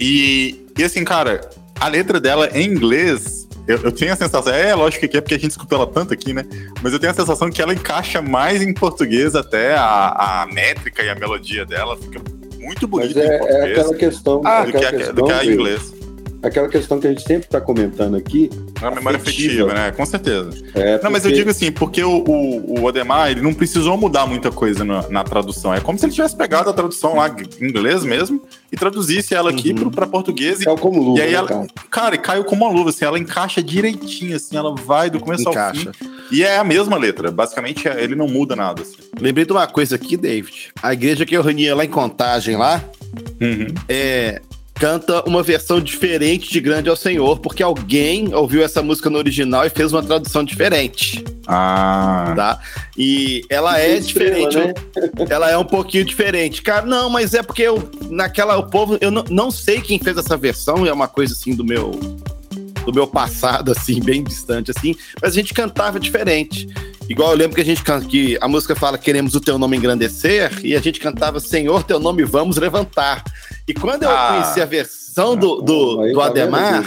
E, 0.00 0.66
e 0.76 0.82
assim, 0.82 1.04
cara, 1.04 1.40
a 1.78 1.88
letra 1.88 2.18
dela 2.18 2.48
em 2.54 2.66
inglês, 2.66 3.46
eu, 3.68 3.78
eu 3.82 3.92
tenho 3.92 4.12
a 4.12 4.16
sensação, 4.16 4.52
é 4.52 4.74
lógico 4.74 5.06
que 5.06 5.16
é 5.16 5.20
porque 5.20 5.34
a 5.34 5.38
gente 5.38 5.50
escutou 5.50 5.78
ela 5.78 5.86
tanto 5.86 6.14
aqui, 6.14 6.32
né? 6.32 6.44
Mas 6.82 6.92
eu 6.92 6.98
tenho 6.98 7.12
a 7.12 7.14
sensação 7.14 7.50
que 7.50 7.60
ela 7.60 7.74
encaixa 7.74 8.22
mais 8.22 8.62
em 8.62 8.72
português 8.72 9.34
até 9.34 9.74
a, 9.74 10.42
a 10.42 10.46
métrica 10.46 11.02
e 11.02 11.10
a 11.10 11.14
melodia 11.14 11.66
dela 11.66 11.96
fica 11.98 12.20
muito 12.58 12.88
Mas 12.88 13.12
bonita 13.12 13.20
é, 13.20 13.26
em 13.26 13.30
é 13.30 13.38
português 13.38 13.78
aquela 13.78 13.94
questão. 13.94 14.36
do, 14.40 14.42
que 14.42 14.48
aquela 14.48 14.88
a, 14.88 14.92
questão, 14.92 15.14
do 15.14 15.24
que 15.24 15.32
a 15.32 15.44
inglês. 15.44 16.01
Aquela 16.42 16.68
questão 16.68 16.98
que 17.00 17.06
a 17.06 17.10
gente 17.10 17.22
sempre 17.22 17.44
está 17.44 17.60
comentando 17.60 18.16
aqui. 18.16 18.50
É 18.80 18.84
uma 18.84 18.96
memória 18.96 19.16
afetiva. 19.18 19.64
afetiva, 19.64 19.74
né? 19.74 19.92
Com 19.92 20.04
certeza. 20.04 20.50
É 20.74 21.00
Não, 21.02 21.10
mas 21.10 21.24
eu 21.24 21.30
porque- 21.30 21.36
digo 21.36 21.50
assim, 21.50 21.70
porque 21.72 22.02
o, 22.02 22.18
o, 22.26 22.80
o 22.80 22.84
Odemar, 22.84 23.30
ele 23.30 23.40
não 23.40 23.54
precisou 23.54 23.96
mudar 23.96 24.26
muita 24.26 24.50
coisa 24.50 24.84
na, 24.84 25.08
na 25.08 25.22
tradução. 25.24 25.72
É 25.72 25.80
como 25.80 25.98
se 25.98 26.06
ele 26.06 26.12
tivesse 26.12 26.36
pegado 26.36 26.68
a 26.68 26.72
tradução 26.72 27.16
lá 27.16 27.28
em 27.60 27.66
inglês 27.66 28.04
mesmo 28.04 28.42
e 28.70 28.76
traduzisse 28.76 29.34
ela 29.34 29.50
aqui 29.50 29.70
Uhum. 29.70 29.76
pro, 29.76 29.90
pra 29.90 30.06
português. 30.06 30.60
E, 30.60 30.64
Caiu 30.64 30.76
como 30.78 31.00
luva, 31.02 31.18
e 31.18 31.22
aí 31.22 31.30
né, 31.30 31.36
ela, 31.36 31.48
cara? 31.48 31.66
cara, 31.90 32.14
e 32.14 32.18
caiu 32.18 32.44
como 32.44 32.64
uma 32.64 32.72
luva, 32.72 32.90
assim, 32.90 33.04
ela 33.04 33.18
encaixa 33.18 33.62
direitinho, 33.62 34.34
assim, 34.36 34.56
ela 34.56 34.74
vai 34.74 35.08
do 35.10 35.20
começo 35.20 35.46
ao 35.48 35.52
Encaixa. 35.54 35.92
fim. 35.92 36.10
E 36.30 36.42
é 36.42 36.56
a 36.56 36.64
mesma 36.64 36.96
letra. 36.96 37.30
Basicamente, 37.30 37.86
é- 37.86 38.02
ele 38.02 38.14
não 38.14 38.26
muda 38.26 38.56
nada. 38.56 38.82
Assim. 38.82 38.96
Lembrei 39.20 39.44
de 39.44 39.52
uma 39.52 39.66
coisa 39.66 39.96
aqui, 39.96 40.16
David. 40.16 40.70
A 40.82 40.92
igreja 40.92 41.24
que 41.26 41.36
eu 41.36 41.42
reunia 41.42 41.74
lá 41.76 41.84
em 41.84 41.88
Contagem, 41.90 42.56
lá, 42.56 42.82
Uhum. 43.40 43.66
é, 43.88 44.40
canta 44.82 45.22
uma 45.28 45.44
versão 45.44 45.80
diferente 45.80 46.50
de 46.50 46.60
Grande 46.60 46.88
ao 46.88 46.96
Senhor, 46.96 47.38
porque 47.38 47.62
alguém 47.62 48.34
ouviu 48.34 48.64
essa 48.64 48.82
música 48.82 49.08
no 49.08 49.16
original 49.16 49.64
e 49.64 49.70
fez 49.70 49.92
uma 49.92 50.02
tradução 50.02 50.42
diferente, 50.42 51.22
Ah. 51.46 52.32
tá? 52.34 52.58
E 52.98 53.42
ela 53.48 53.78
é 53.80 53.96
Estrela, 53.96 54.50
diferente, 54.50 54.58
né? 54.58 54.74
ela 55.30 55.48
é 55.48 55.56
um 55.56 55.64
pouquinho 55.64 56.04
diferente. 56.04 56.62
Cara, 56.62 56.84
não, 56.84 57.08
mas 57.08 57.32
é 57.32 57.44
porque 57.44 57.62
eu, 57.62 57.88
naquela, 58.10 58.56
o 58.58 58.64
povo, 58.68 58.98
eu 59.00 59.12
não, 59.12 59.22
não 59.30 59.52
sei 59.52 59.80
quem 59.80 60.00
fez 60.00 60.16
essa 60.18 60.36
versão, 60.36 60.84
é 60.84 60.92
uma 60.92 61.06
coisa 61.06 61.32
assim 61.32 61.54
do 61.54 61.64
meu 61.64 61.92
do 62.84 62.92
meu 62.92 63.06
passado, 63.06 63.70
assim, 63.70 64.00
bem 64.00 64.24
distante, 64.24 64.72
assim, 64.76 64.96
mas 65.22 65.30
a 65.30 65.34
gente 65.36 65.54
cantava 65.54 66.00
diferente. 66.00 66.66
Igual 67.08 67.30
eu 67.30 67.36
lembro 67.36 67.54
que 67.54 67.60
a 67.60 67.64
gente 67.64 67.80
can- 67.84 68.00
que 68.00 68.36
a 68.40 68.48
música 68.48 68.74
fala 68.74 68.98
queremos 68.98 69.36
o 69.36 69.40
teu 69.40 69.56
nome 69.56 69.76
engrandecer 69.76 70.50
e 70.64 70.74
a 70.74 70.80
gente 70.80 70.98
cantava 70.98 71.38
Senhor 71.38 71.84
teu 71.84 72.00
nome 72.00 72.24
vamos 72.24 72.56
levantar. 72.56 73.22
E 73.66 73.74
quando 73.74 74.02
eu 74.04 74.10
Ah. 74.10 74.28
conheci 74.42 74.60
a 74.60 74.64
versão 74.66 75.36
do, 75.36 75.60
do, 75.62 75.96
do 76.08 76.14
tá 76.18 76.26
Ademar, 76.26 76.84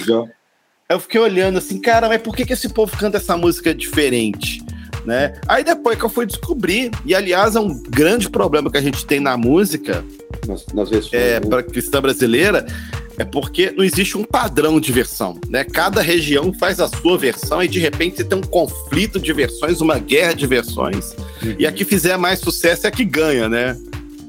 eu 0.89 0.99
fiquei 0.99 1.19
olhando 1.19 1.57
assim, 1.57 1.79
cara, 1.79 2.07
mas 2.07 2.21
por 2.21 2.35
que, 2.35 2.45
que 2.45 2.53
esse 2.53 2.69
povo 2.69 2.95
canta 2.97 3.17
essa 3.17 3.35
música 3.37 3.73
diferente? 3.73 4.61
Né? 5.05 5.33
Aí 5.47 5.63
depois 5.63 5.97
que 5.97 6.03
eu 6.03 6.09
fui 6.09 6.25
descobrir, 6.25 6.89
e 7.05 7.13
aliás 7.13 7.55
é 7.55 7.59
um 7.59 7.81
grande 7.83 8.27
problema 8.29 8.71
que 8.71 8.77
a 8.77 8.81
gente 8.81 9.05
tem 9.05 9.19
na 9.19 9.37
música, 9.37 10.03
Nas, 10.47 10.65
nas 10.73 10.89
versões. 10.89 11.13
é, 11.13 11.39
né? 11.39 11.47
para 11.47 11.61
cristã 11.63 12.01
brasileira, 12.01 12.65
é 13.17 13.23
porque 13.23 13.71
não 13.71 13.83
existe 13.83 14.17
um 14.17 14.23
padrão 14.23 14.79
de 14.79 14.91
versão, 14.91 15.39
né? 15.47 15.63
Cada 15.63 16.01
região 16.01 16.51
faz 16.53 16.79
a 16.81 16.87
sua 16.87 17.17
versão 17.17 17.63
e 17.63 17.67
de 17.67 17.79
repente 17.79 18.17
você 18.17 18.23
tem 18.25 18.37
um 18.37 18.41
conflito 18.41 19.19
de 19.19 19.31
versões, 19.31 19.79
uma 19.79 19.97
guerra 19.99 20.33
de 20.33 20.45
versões. 20.47 21.15
E 21.57 21.65
a 21.67 21.71
que 21.71 21.85
fizer 21.85 22.17
mais 22.17 22.39
sucesso 22.39 22.85
é 22.85 22.89
a 22.89 22.91
que 22.91 23.05
ganha, 23.05 23.47
né? 23.47 23.77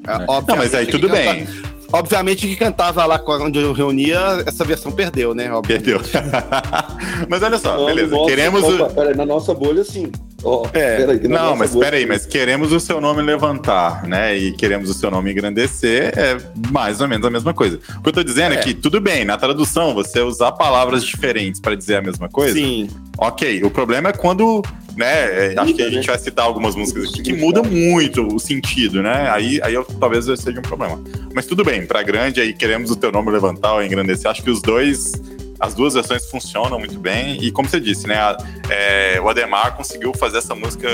Ah, 0.06 0.24
Não, 0.46 0.56
mas 0.56 0.72
aí 0.74 0.86
tudo 0.86 1.08
canta- 1.08 1.32
bem. 1.32 1.48
Obviamente 1.92 2.46
que 2.48 2.56
cantava 2.56 3.04
lá 3.06 3.22
onde 3.40 3.58
eu 3.60 3.72
reunia, 3.72 4.42
essa 4.46 4.64
versão 4.64 4.90
perdeu, 4.90 5.34
né? 5.34 5.52
Obviamente. 5.52 5.84
Perdeu. 5.84 6.00
mas 7.28 7.42
olha 7.42 7.58
só, 7.58 7.76
Não, 7.76 7.86
beleza. 7.86 8.10
nosso- 8.14 8.26
Queremos 8.26 8.62
o. 8.64 8.74
opa, 8.82 8.94
peraí, 8.94 9.16
na 9.16 9.26
nossa 9.26 9.54
bolha, 9.54 9.84
sim. 9.84 10.10
Ó, 10.44 10.66
É, 10.72 10.96
peraí, 10.98 11.18
que 11.18 11.28
na 11.28 11.42
Não, 11.44 11.56
mas 11.56 11.70
bolha, 11.72 11.84
peraí, 11.86 12.02
sim. 12.02 12.08
mas 12.08 12.26
queremos 12.26 12.72
o 12.72 12.78
seu 12.78 13.00
nome 13.00 13.22
levantar, 13.22 14.04
né? 14.06 14.36
E 14.36 14.52
queremos 14.52 14.90
o 14.90 14.94
seu 14.94 15.10
nome 15.10 15.30
engrandecer 15.32 16.12
é 16.16 16.36
mais 16.70 17.00
ou 17.00 17.08
menos 17.08 17.26
a 17.26 17.30
mesma 17.30 17.54
coisa. 17.54 17.80
O 17.98 18.02
que 18.02 18.08
eu 18.08 18.12
tô 18.12 18.22
dizendo 18.22 18.52
é, 18.54 18.58
É. 18.58 18.60
que, 18.62 18.74
tudo 18.74 19.00
bem, 19.00 19.24
na 19.24 19.36
tradução, 19.36 19.94
você 19.94 20.20
usar 20.20 20.52
palavras 20.52 21.04
diferentes 21.04 21.60
para 21.60 21.74
dizer 21.74 21.96
a 21.96 22.02
mesma 22.02 22.28
coisa, 22.28 22.54
Sim. 22.54 22.88
ok. 23.18 23.62
O 23.64 23.70
problema 23.70 24.10
é 24.10 24.12
quando, 24.12 24.62
né? 24.96 25.52
é, 25.52 25.54
acho 25.58 25.74
que 25.74 25.82
a 25.82 25.90
gente 25.90 26.06
vai 26.06 26.18
citar 26.18 26.44
algumas 26.46 26.74
músicas 26.74 27.10
aqui 27.10 27.22
que 27.22 27.32
muda 27.32 27.62
muito 27.62 28.26
o 28.34 28.38
sentido, 28.38 29.02
né? 29.02 29.28
Aí, 29.30 29.60
aí 29.62 29.74
eu, 29.74 29.84
talvez 29.84 30.24
seja 30.24 30.58
um 30.58 30.62
problema. 30.62 31.00
Mas 31.34 31.46
tudo 31.46 31.62
bem, 31.64 31.86
pra 31.86 32.02
grande 32.02 32.40
aí 32.40 32.52
queremos 32.54 32.90
o 32.90 32.96
teu 32.96 33.12
nome 33.12 33.30
levantar 33.30 33.74
ou 33.74 33.82
engrandecer. 33.82 34.30
Acho 34.30 34.42
que 34.42 34.50
os 34.50 34.60
dois. 34.62 35.12
As 35.58 35.72
duas 35.74 35.94
versões 35.94 36.26
funcionam 36.30 36.78
muito 36.78 36.98
bem. 36.98 37.42
E 37.42 37.50
como 37.50 37.66
você 37.68 37.80
disse, 37.80 38.06
né? 38.06 38.16
a- 38.16 38.36
é, 38.68 39.18
o 39.20 39.28
Ademar 39.28 39.74
conseguiu 39.76 40.12
fazer 40.14 40.38
essa 40.38 40.54
música 40.54 40.88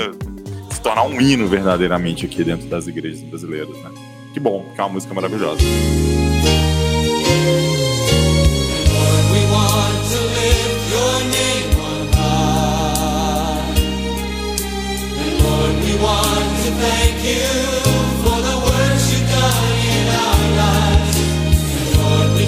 se 0.71 0.79
tornar 0.81 1.03
um 1.03 1.19
hino 1.19 1.47
verdadeiramente 1.47 2.25
aqui 2.25 2.43
dentro 2.45 2.67
das 2.67 2.87
igrejas 2.87 3.21
brasileiras, 3.23 3.75
né? 3.77 3.91
Que 4.33 4.39
bom, 4.39 4.65
que 4.73 4.79
é 4.79 4.83
uma 4.83 4.93
música 4.93 5.13
maravilhosa. 5.13 5.59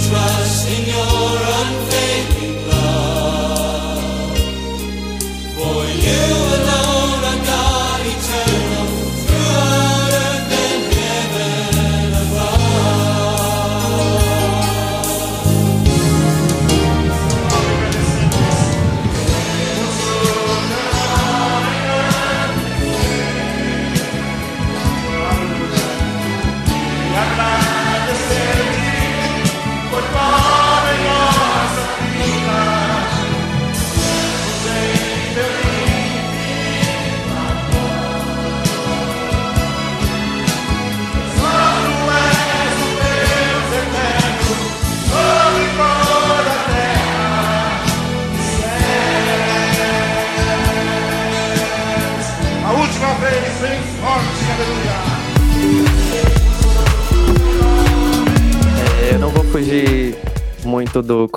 Trust 0.09 0.69
in 0.69 0.84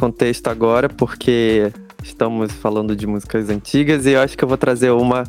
contexto 0.08 0.48
agora, 0.48 0.88
porque 0.88 1.70
estamos 2.02 2.50
falando 2.52 2.96
de 2.96 3.06
músicas 3.06 3.50
antigas 3.50 4.06
e 4.06 4.12
eu 4.12 4.20
acho 4.22 4.38
que 4.38 4.42
eu 4.42 4.48
vou 4.48 4.56
trazer 4.56 4.90
uma 4.90 5.24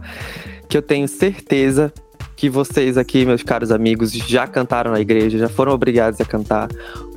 que 0.69 0.77
eu 0.77 0.81
tenho 0.81 1.05
certeza 1.05 1.91
que 2.38 2.50
vocês 2.50 2.98
aqui, 2.98 3.25
meus 3.25 3.43
caros 3.43 3.71
amigos, 3.71 4.13
já 4.13 4.48
cantaram 4.48 4.91
na 4.91 5.01
igreja, 5.01 5.38
já 5.38 5.50
foram 5.50 5.74
obrigados 5.74 6.21
a 6.21 6.25
cantar. 6.25 6.69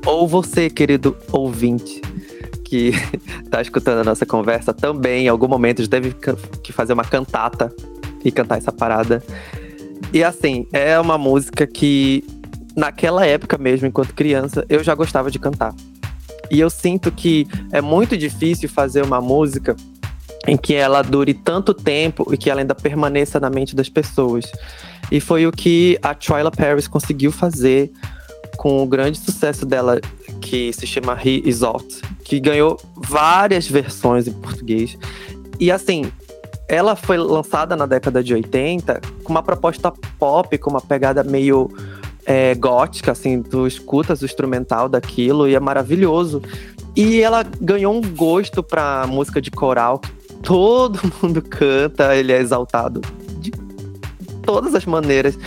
Ou 0.04 0.26
você, 0.26 0.68
querido 0.68 1.16
ouvinte, 1.30 2.02
que 2.64 2.90
tá 3.48 3.62
escutando 3.62 4.00
a 4.00 4.04
nossa 4.04 4.26
conversa 4.26 4.74
também, 4.74 5.26
em 5.26 5.28
algum 5.28 5.46
momento 5.46 5.82
já 5.82 5.88
teve 5.88 6.16
que 6.64 6.72
fazer 6.72 6.94
uma 6.94 7.04
cantata 7.04 7.72
e 8.24 8.32
cantar 8.32 8.58
essa 8.58 8.72
parada. 8.72 9.22
E 10.12 10.24
assim, 10.24 10.66
é 10.72 10.98
uma 10.98 11.16
música 11.16 11.64
que 11.64 12.24
naquela 12.74 13.24
época 13.24 13.56
mesmo, 13.56 13.86
enquanto 13.86 14.12
criança, 14.14 14.66
eu 14.68 14.82
já 14.82 14.96
gostava 14.96 15.30
de 15.30 15.38
cantar. 15.38 15.72
E 16.50 16.60
eu 16.60 16.68
sinto 16.68 17.10
que 17.10 17.46
é 17.70 17.80
muito 17.80 18.16
difícil 18.16 18.68
fazer 18.68 19.02
uma 19.02 19.20
música 19.20 19.76
em 20.46 20.56
que 20.56 20.74
ela 20.74 21.02
dure 21.02 21.34
tanto 21.34 21.72
tempo 21.72 22.32
e 22.32 22.36
que 22.36 22.50
ela 22.50 22.60
ainda 22.60 22.74
permaneça 22.74 23.38
na 23.38 23.48
mente 23.48 23.76
das 23.76 23.88
pessoas. 23.88 24.50
E 25.10 25.20
foi 25.20 25.46
o 25.46 25.52
que 25.52 25.98
a 26.02 26.14
Twyla 26.14 26.50
Paris 26.50 26.88
conseguiu 26.88 27.30
fazer 27.30 27.92
com 28.56 28.82
o 28.82 28.86
grande 28.86 29.18
sucesso 29.18 29.64
dela, 29.64 30.00
que 30.40 30.72
se 30.72 30.86
chama 30.86 31.18
He 31.22 31.48
Is 31.48 31.62
Out, 31.62 32.02
que 32.24 32.38
ganhou 32.38 32.78
várias 32.96 33.66
versões 33.66 34.26
em 34.26 34.32
português. 34.32 34.98
E 35.58 35.70
assim, 35.70 36.12
ela 36.68 36.96
foi 36.96 37.16
lançada 37.18 37.76
na 37.76 37.86
década 37.86 38.22
de 38.22 38.34
80 38.34 39.00
com 39.22 39.32
uma 39.32 39.42
proposta 39.42 39.92
pop, 40.18 40.56
com 40.58 40.70
uma 40.70 40.80
pegada 40.80 41.22
meio 41.22 41.70
é, 42.24 42.54
gótica, 42.54 43.12
assim, 43.12 43.42
tu 43.42 43.66
escutas 43.66 44.22
o 44.22 44.24
instrumental 44.24 44.88
daquilo 44.88 45.48
e 45.48 45.54
é 45.54 45.60
maravilhoso. 45.60 46.42
E 46.96 47.20
ela 47.22 47.44
ganhou 47.60 47.94
um 47.94 48.00
gosto 48.00 48.62
pra 48.62 49.06
música 49.06 49.40
de 49.40 49.50
coral. 49.50 50.00
Todo 50.42 51.00
mundo 51.22 51.40
canta, 51.42 52.14
ele 52.16 52.32
é 52.32 52.38
exaltado 52.40 53.00
de 53.38 53.50
todas 54.42 54.74
as 54.74 54.84
maneiras. 54.84 55.38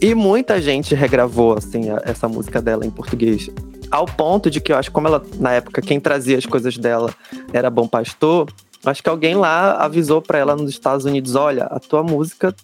E 0.00 0.14
muita 0.14 0.60
gente 0.60 0.94
regravou, 0.94 1.54
assim, 1.56 1.90
a- 1.90 2.02
essa 2.04 2.28
música 2.28 2.60
dela 2.60 2.84
em 2.84 2.90
português. 2.90 3.48
Ao 3.90 4.04
ponto 4.04 4.50
de 4.50 4.60
que 4.60 4.72
eu 4.72 4.76
acho, 4.76 4.90
como 4.90 5.06
ela, 5.08 5.22
na 5.38 5.52
época, 5.52 5.80
quem 5.80 5.98
trazia 6.00 6.36
as 6.36 6.44
coisas 6.44 6.76
dela 6.76 7.14
era 7.52 7.70
Bom 7.70 7.86
Pastor, 7.86 8.48
acho 8.84 9.02
que 9.02 9.08
alguém 9.08 9.34
lá 9.36 9.76
avisou 9.76 10.20
pra 10.20 10.38
ela 10.38 10.56
nos 10.56 10.70
Estados 10.70 11.04
Unidos: 11.06 11.34
olha, 11.34 11.64
a 11.64 11.78
tua 11.78 12.02
música 12.02 12.54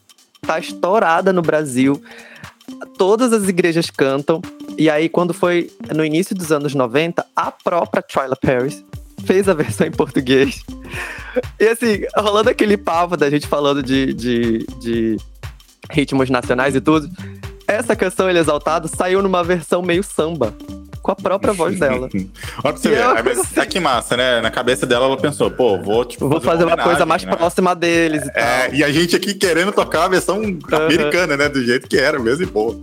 tá 0.47 0.59
estourada 0.59 1.33
no 1.33 1.41
Brasil. 1.43 2.03
Todas 2.97 3.33
as 3.33 3.49
igrejas 3.49 3.91
cantam. 3.91 4.41
E 4.79 4.89
aí, 4.89 5.09
quando 5.09 5.35
foi 5.35 5.71
no 5.95 6.05
início 6.05 6.35
dos 6.35 6.51
anos 6.51 6.75
90, 6.75 7.25
a 7.35 7.51
própria 7.51 8.03
Twyla 8.03 8.37
Paris 8.37 8.85
fez 9.25 9.49
a 9.49 9.55
versão 9.55 9.87
em 9.87 9.91
português. 9.91 10.63
E 11.59 11.69
assim, 11.69 12.03
rolando 12.17 12.51
aquele 12.51 12.77
papo 12.77 13.17
da 13.17 13.31
gente 13.31 13.47
falando 13.47 13.83
de, 13.83 14.13
de, 14.13 14.67
de 14.81 15.17
ritmos 15.91 16.29
nacionais 16.31 16.75
e 16.75 16.81
tudo. 16.81 17.09
Essa 17.67 17.97
canção, 17.97 18.29
Ele 18.29 18.39
Exaltado, 18.39 18.89
saiu 18.89 19.23
numa 19.23 19.43
versão 19.43 19.83
meio 19.83 20.03
samba. 20.03 20.55
Com 21.03 21.11
a 21.11 21.17
própria 21.17 21.53
voz 21.53 21.79
dela. 21.81 22.09
Olha 22.15 22.29
pra 22.63 22.73
você 22.77 22.89
E 22.89 22.91
ver. 22.93 22.99
é 23.01 23.07
uma 23.07 23.15
mas 23.15 23.25
coisa 23.25 23.61
é 23.61 23.67
que 23.67 23.81
massa, 23.81 24.17
né? 24.17 24.41
Na 24.41 24.51
cabeça 24.51 24.87
dela, 24.87 25.07
ela 25.07 25.17
pensou, 25.17 25.51
pô, 25.51 25.77
vou, 25.83 26.05
tipo, 26.05 26.29
Vou 26.29 26.41
fazer 26.41 26.65
uma 26.65 26.77
coisa 26.77 27.03
homenagem, 27.03 27.07
mais 27.09 27.25
né? 27.25 27.35
próxima 27.37 27.75
deles 27.75 28.23
e 28.25 28.33
tal. 28.33 28.43
É, 28.43 28.71
e 28.73 28.85
a 28.85 28.93
gente 28.93 29.17
aqui 29.17 29.35
querendo 29.35 29.73
tocar 29.73 30.05
a 30.05 30.09
versão 30.09 30.41
americana, 30.73 31.37
né? 31.37 31.49
Do 31.49 31.63
jeito 31.65 31.89
que 31.89 31.97
era 31.99 32.19
mesmo, 32.21 32.45
e 32.45 32.47
pô. 32.47 32.77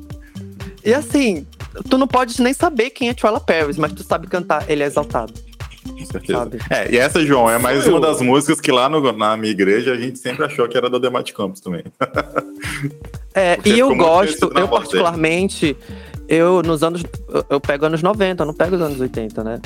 E 0.83 0.93
assim, 0.93 1.47
tu 1.89 1.97
não 1.97 2.07
pode 2.07 2.41
nem 2.41 2.53
saber 2.53 2.89
quem 2.89 3.07
é 3.09 3.13
Twyla 3.13 3.39
Paris, 3.39 3.77
mas 3.77 3.93
tu 3.93 4.03
sabe 4.03 4.27
cantar 4.27 4.65
Ele 4.69 4.83
é 4.83 4.85
Exaltado. 4.85 5.33
Com 5.87 6.05
certeza. 6.05 6.39
Sabe? 6.39 6.59
É, 6.69 6.91
e 6.93 6.97
essa, 6.97 7.25
João, 7.25 7.49
é 7.49 7.57
mais 7.57 7.83
Sou 7.83 7.93
uma 7.93 8.01
das 8.01 8.21
músicas 8.21 8.59
que 8.61 8.71
lá 8.71 8.87
no- 8.89 9.11
na 9.13 9.35
minha 9.37 9.51
igreja 9.51 9.93
a 9.93 9.97
gente 9.97 10.19
sempre 10.19 10.45
achou 10.45 10.67
que 10.67 10.77
era 10.77 10.89
do 10.89 10.97
Ademar 10.97 11.23
de 11.23 11.33
Campos 11.33 11.61
também. 11.61 11.83
É, 13.33 13.55
Porque 13.57 13.69
e 13.69 13.79
eu 13.79 13.95
gosto, 13.95 14.51
eu 14.55 14.67
voz 14.67 14.87
dele. 14.89 15.03
Eu 16.29 16.61
nos 16.61 16.83
anos. 16.83 17.03
eu- 17.49 17.59
pego 17.59 17.85
anos 17.85 18.01
90, 18.01 18.43
eu 18.43 18.47
não 18.47 18.53
pego 18.53 18.75
os 18.75 18.81
anos 18.81 18.99
80, 18.99 19.43
né? 19.43 19.59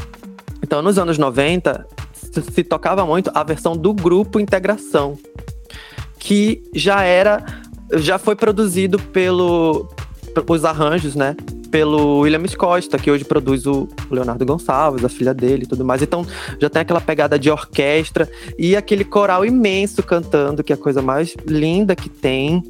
Então, 0.63 0.81
nos 0.81 0.97
anos 0.97 1.17
90, 1.17 1.85
se, 2.13 2.41
se 2.41 2.63
tocava 2.63 3.05
muito 3.05 3.29
a 3.33 3.43
versão 3.43 3.75
do 3.75 3.93
grupo 3.93 4.39
Integração, 4.39 5.17
que 6.17 6.63
já 6.73 7.03
era. 7.03 7.43
Já 7.95 8.17
foi 8.17 8.35
produzido 8.35 8.97
pelo. 8.97 9.87
Os 10.47 10.65
arranjos, 10.65 11.13
né? 11.15 11.35
Pelo 11.69 12.19
Williams 12.21 12.55
Costa, 12.55 12.97
que 12.97 13.11
hoje 13.11 13.23
produz 13.25 13.65
o 13.65 13.87
Leonardo 14.09 14.45
Gonçalves, 14.45 15.03
a 15.03 15.09
filha 15.09 15.33
dele 15.33 15.63
e 15.63 15.67
tudo 15.67 15.83
mais. 15.83 16.01
Então, 16.01 16.25
já 16.59 16.69
tem 16.69 16.81
aquela 16.81 17.01
pegada 17.01 17.37
de 17.37 17.49
orquestra 17.51 18.29
e 18.57 18.75
aquele 18.75 19.03
coral 19.03 19.43
imenso 19.45 20.01
cantando, 20.01 20.63
que 20.63 20.71
é 20.71 20.75
a 20.75 20.77
coisa 20.77 21.01
mais 21.01 21.35
linda 21.45 21.95
que 21.95 22.09
tem. 22.09 22.63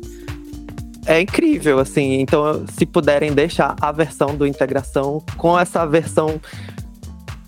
É 1.05 1.19
incrível, 1.19 1.79
assim. 1.79 2.19
Então, 2.19 2.65
se 2.67 2.85
puderem 2.85 3.33
deixar 3.33 3.75
a 3.81 3.91
versão 3.91 4.35
do 4.35 4.47
Integração 4.47 5.21
com 5.37 5.59
essa 5.59 5.85
versão 5.85 6.39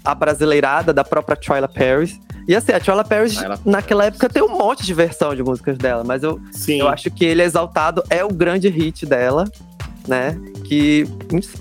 abrasileirada 0.04 0.94
da 0.94 1.04
própria 1.04 1.36
Twyla 1.36 1.68
Paris. 1.68 2.20
E 2.48 2.56
assim, 2.56 2.72
a 2.74 2.80
Twyla 2.80 3.04
Paris, 3.04 3.36
Twyla 3.36 3.60
naquela 3.66 4.06
época, 4.06 4.30
tem 4.30 4.44
um 4.44 4.56
monte 4.56 4.86
de 4.86 4.94
versão 4.94 5.36
de 5.36 5.42
músicas 5.42 5.78
dela, 5.78 6.04
mas 6.04 6.22
eu, 6.22 6.40
Sim. 6.52 6.80
eu 6.80 6.88
acho 6.88 7.10
que 7.10 7.26
Ele 7.26 7.42
Exaltado 7.42 8.04
é 8.10 8.24
o 8.24 8.30
grande 8.30 8.70
hit 8.70 9.06
dela, 9.06 9.50
né? 10.08 10.40
Que, 10.64 11.08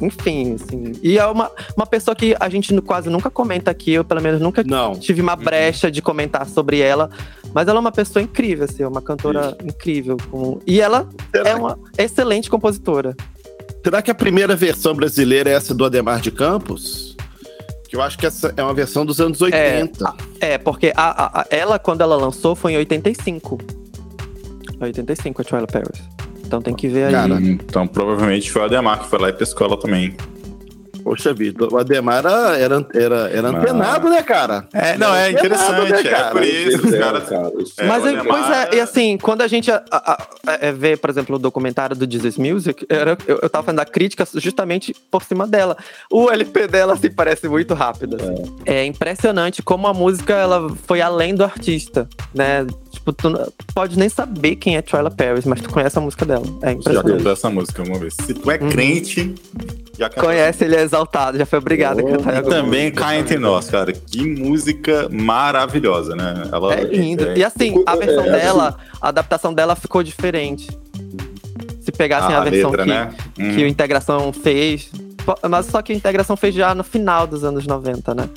enfim, 0.01 0.55
assim. 0.55 0.93
E 1.03 1.19
é 1.19 1.27
uma, 1.27 1.51
uma 1.77 1.87
pessoa 1.87 2.15
que 2.15 2.35
a 2.41 2.49
gente 2.49 2.79
quase 2.81 3.11
nunca 3.11 3.29
comenta 3.31 3.71
aqui, 3.71 3.93
eu 3.93 4.05
pelo 4.05 4.23
menos 4.23 4.41
nunca 4.41 4.63
Não. 4.65 4.95
tive 4.95 5.21
uma 5.21 5.37
brecha 5.37 5.91
de 5.91 6.01
comentar 6.01 6.47
sobre 6.49 6.81
ela. 6.81 7.11
Mas 7.53 7.69
ela 7.69 7.79
é 7.79 7.81
uma 7.81 7.93
pessoa 7.93 8.23
incrível, 8.23 8.65
assim, 8.65 8.83
é 8.83 8.89
uma 8.89 9.03
cantora 9.03 9.57
incrível. 9.63 10.17
com- 10.31 10.59
E 10.67 10.81
ela 10.81 11.09
Será, 11.35 11.51
é 11.51 11.55
uma 11.55 11.79
excelente 11.99 12.49
compositora. 12.51 13.15
será 13.83 14.01
que 14.03 14.11
a 14.11 14.15
primeira 14.15 14.57
versão 14.57 14.95
brasileira 14.95 15.51
é 15.51 15.53
essa 15.53 15.75
do 15.75 15.85
Ademar 15.85 16.21
de 16.21 16.31
Campos? 16.31 17.15
Que 17.89 17.95
eu 17.97 18.03
acho 18.03 18.19
que 18.19 18.27
essa 18.27 18.53
é 18.57 18.63
uma 18.63 18.75
versão 18.75 19.05
dos 19.07 19.21
anos 19.21 19.41
80. 19.43 20.15
É, 20.41 20.57
porque 20.59 20.93
a, 20.97 21.03
a- 21.25 21.41
a- 21.43 21.47
ela, 21.51 21.79
quando 21.79 22.01
ela 22.01 22.17
lançou, 22.17 22.57
foi 22.57 22.73
em 22.73 22.77
85. 22.79 23.59
85, 24.81 25.43
a 25.43 25.45
Twyla 25.45 25.67
Paris. 25.67 26.03
Então 26.47 26.61
tem 26.61 26.75
que 26.75 26.89
ver 26.89 27.05
aí. 27.07 27.13
Cara, 27.13 27.41
Então, 27.41 27.87
provavelmente 27.87 28.51
foi 28.51 28.63
o 28.63 28.65
Ademar 28.65 29.01
que 29.01 29.09
foi 29.09 29.19
lá 29.19 29.29
e 29.29 29.33
pescou 29.33 29.67
ela 29.67 29.77
também. 29.77 30.15
Poxa 31.05 31.35
vida, 31.35 31.69
o 31.71 31.77
Ademar 31.77 32.19
era, 32.25 32.57
era, 32.59 32.87
era, 32.95 33.17
era 33.31 33.49
antenado, 33.49 34.09
né, 34.09 34.23
cara? 34.23 34.67
É, 34.73 34.97
não, 34.97 35.15
é 35.15 35.29
antenado, 35.29 35.47
interessante. 35.47 35.93
né, 35.93 36.01
É 36.01 36.03
cara? 36.11 36.31
por 36.31 36.43
isso, 36.43 36.77
os 36.87 36.91
Dela, 36.91 37.05
caras. 37.21 37.29
cara, 37.29 37.53
isso 37.63 37.75
É, 37.79 37.87
Mas, 37.87 38.07
aí, 38.07 38.17
Ademar 38.17 38.39
pois 38.39 38.51
é, 38.57 38.63
é- 38.63 38.75
e 38.77 38.81
assim, 38.81 39.19
quando 39.19 39.43
a 39.43 39.47
gente 39.47 39.71
a- 39.71 39.83
a- 39.91 40.23
a- 40.47 40.53
é, 40.61 40.73
vê, 40.73 40.97
por 40.97 41.11
exemplo, 41.11 41.37
o 41.37 41.39
documentário 41.39 41.95
do 41.95 42.11
Jesus 42.11 42.39
Music, 42.39 42.87
era, 42.89 43.19
eu, 43.27 43.39
eu 43.43 43.51
tava 43.51 43.65
fazendo 43.67 43.81
a 43.81 43.85
crítica 43.85 44.27
justamente 44.37 44.95
por 45.11 45.23
cima 45.23 45.47
dela. 45.47 45.77
O 46.11 46.31
LP 46.31 46.67
dela, 46.67 46.95
assim, 46.95 47.11
parece 47.11 47.47
muito 47.49 47.75
rápido. 47.75 48.17
assim. 48.17 48.57
É. 48.65 48.85
impressionante 48.87 49.63
como 49.63 49.87
a 49.87 49.93
música, 49.95 50.33
ela 50.35 50.75
foi 50.87 51.01
além 51.01 51.35
do 51.35 51.45
artista, 51.45 52.09
né? 52.35 52.67
Tipo, 52.91 53.13
tu 53.13 53.29
não- 53.29 53.47
pode 53.75 53.99
nem 53.99 54.09
saber 54.09 54.57
quem 54.57 54.77
é 54.77 54.83
Twyla 54.83 55.11
Paris, 55.11 55.45
mas 55.45 55.61
tu 55.61 55.69
conhece 55.71 55.99
a 55.99 56.01
música 56.01 56.25
dela. 56.25 56.45
É 56.63 56.67
Já 56.67 56.73
impressionante. 56.73 57.17
cantou 57.19 57.33
essa 57.33 57.51
música, 57.51 57.83
vamos 57.83 58.01
ver. 58.01 58.11
Se 58.13 58.33
tu 58.35 58.51
é 58.51 58.59
Uhum. 58.59 58.69
crente, 58.71 59.35
já. 59.35 59.84
Conhece, 60.19 60.65
ele 60.65 60.77
é 60.77 60.83
exaltado, 60.83 61.39
já 61.39 61.47
foi 61.47 61.59
obrigado 61.59 62.01
a 62.01 62.03
Oh, 62.03 62.07
cantar. 62.07 62.35
em 62.35 62.39
E 62.39 62.43
também 62.43 62.91
cai 62.93 63.19
entre 63.19 63.39
nós, 63.39 63.69
cara. 63.71 63.93
Que 63.93 64.25
música 64.27 65.09
maravilhosa, 65.11 66.15
né? 66.17 66.49
Ela 66.53 66.75
É 66.75 66.85
lindo. 66.85 67.29
é- 67.29 67.39
E 67.39 67.45
assim, 67.45 67.83
a 67.87 67.95
É, 67.95 67.97
versão 67.97 68.21
assim- 68.21 68.31
dela, 68.33 68.77
a 69.01 69.09
adaptação 69.09 69.55
dela 69.55 69.75
ficou 69.77 70.03
diferente. 70.03 70.69
Se 71.81 71.93
pegassem 71.93 72.35
a, 72.35 72.41
a, 72.41 72.45
versão 72.45 72.71
letra, 72.71 72.85
que, 72.85 72.91
né? 72.91 73.11
Hum. 73.39 73.55
que 73.57 73.63
o 73.65 73.67
Integração 73.67 74.33
fez. 74.33 74.91
Mas 75.49 75.67
só 75.67 75.81
que 75.81 75.93
a 75.93 75.97
Integração 75.97 76.37
fez 76.37 76.55
já 76.55 76.75
no 76.75 76.85
final 76.85 77.27
dos 77.27 77.45
anos 77.45 77.67
90, 77.67 78.15
né? 78.15 78.29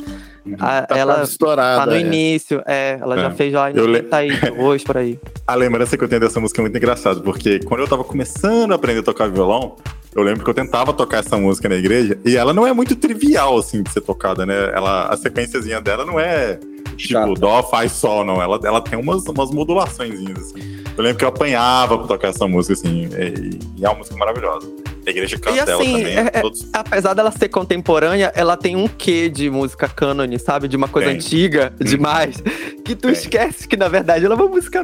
A- 0.60 0.84
Tá 0.84 0.98
ela 0.98 1.24
estourada. 1.24 1.82
tá 1.82 1.86
no 1.86 1.94
é. 1.96 2.00
início, 2.00 2.62
é, 2.66 2.98
ela 3.02 3.18
já 3.18 3.28
É. 3.28 3.32
fez 3.32 3.54
lá 3.54 3.70
em 3.72 3.76
Eu 3.76 3.86
le- 3.86 4.02
92, 4.04 4.84
por 4.84 4.96
aí. 4.98 5.20
A 5.46 5.56
lembrança 5.56 5.98
que 5.98 6.04
eu 6.04 6.08
tenho 6.08 6.22
dessa 6.22 6.40
música 6.40 6.62
é 6.62 6.64
muito 6.64 6.78
engraçada, 6.78 7.20
porque 7.20 7.60
quando 7.60 7.82
eu 7.82 7.88
tava 7.88 8.04
começando 8.06 8.72
a 8.72 8.76
aprender 8.76 9.00
a 9.00 9.04
tocar 9.04 9.30
violão, 9.30 9.76
eu 10.18 10.24
lembro 10.24 10.44
que 10.44 10.50
eu 10.50 10.54
tentava 10.54 10.92
tocar 10.94 11.20
essa 11.20 11.38
música 11.38 11.70
na 11.70 11.76
igreja, 11.76 12.18
e 12.26 12.36
ela 12.36 12.54
não 12.54 12.66
é 12.66 12.74
muito 12.74 12.96
trivial, 12.96 13.58
assim, 13.58 13.84
de 13.84 13.92
ser 13.92 14.02
tocada, 14.02 14.46
né? 14.46 14.72
Ela, 14.74 15.08
a 15.08 15.16
sequenciazinha 15.18 15.80
dela 15.80 16.06
não 16.06 16.20
é 16.20 16.60
tipo 16.96 17.14
Chata. 17.14 17.34
dó, 17.40 17.62
faz, 17.64 17.92
sol, 17.92 18.26
não. 18.26 18.42
Ela, 18.42 18.60
ela 18.64 18.82
tem 18.82 18.98
umas, 19.00 19.24
umas 19.28 19.52
modulações, 19.52 20.14
assim. 20.38 20.78
Eu 20.98 21.04
lembro 21.04 21.20
que 21.20 21.24
eu 21.24 21.30
apanhava 21.30 21.98
pra 22.00 22.08
tocar 22.08 22.30
essa 22.30 22.48
música, 22.48 22.74
assim, 22.74 23.08
e, 23.12 23.80
e 23.80 23.86
é 23.86 23.90
uma 23.90 24.00
música 24.00 24.16
maravilhosa. 24.18 24.68
A 25.06 25.10
igreja 25.10 25.38
canta 25.40 25.56
E 25.56 25.60
ela 25.60 25.82
assim, 25.82 25.92
também. 25.94 26.18
é- 26.18 26.32
é- 26.34 26.42
todos- 26.42 26.68
Apesar 26.74 27.14
dela 27.14 27.32
ser 27.32 27.48
contemporânea, 27.50 28.32
ela 28.36 28.58
tem 28.58 28.76
um 28.76 28.88
quê 28.88 29.30
de 29.30 29.50
música 29.50 29.88
cânone, 29.88 30.38
sabe? 30.40 30.68
De 30.68 30.76
uma 30.76 30.88
coisa 30.88 31.08
Tem. 31.10 31.16
antiga 31.18 31.72
demais. 31.80 32.42
Que 32.84 32.96
tu 32.96 33.04
Tem. 33.04 33.12
esquece 33.12 33.68
que, 33.68 33.78
na 33.78 33.88
verdade, 33.88 34.26
ela 34.26 34.34
é 34.34 34.38
uma 34.38 34.48
música. 34.50 34.84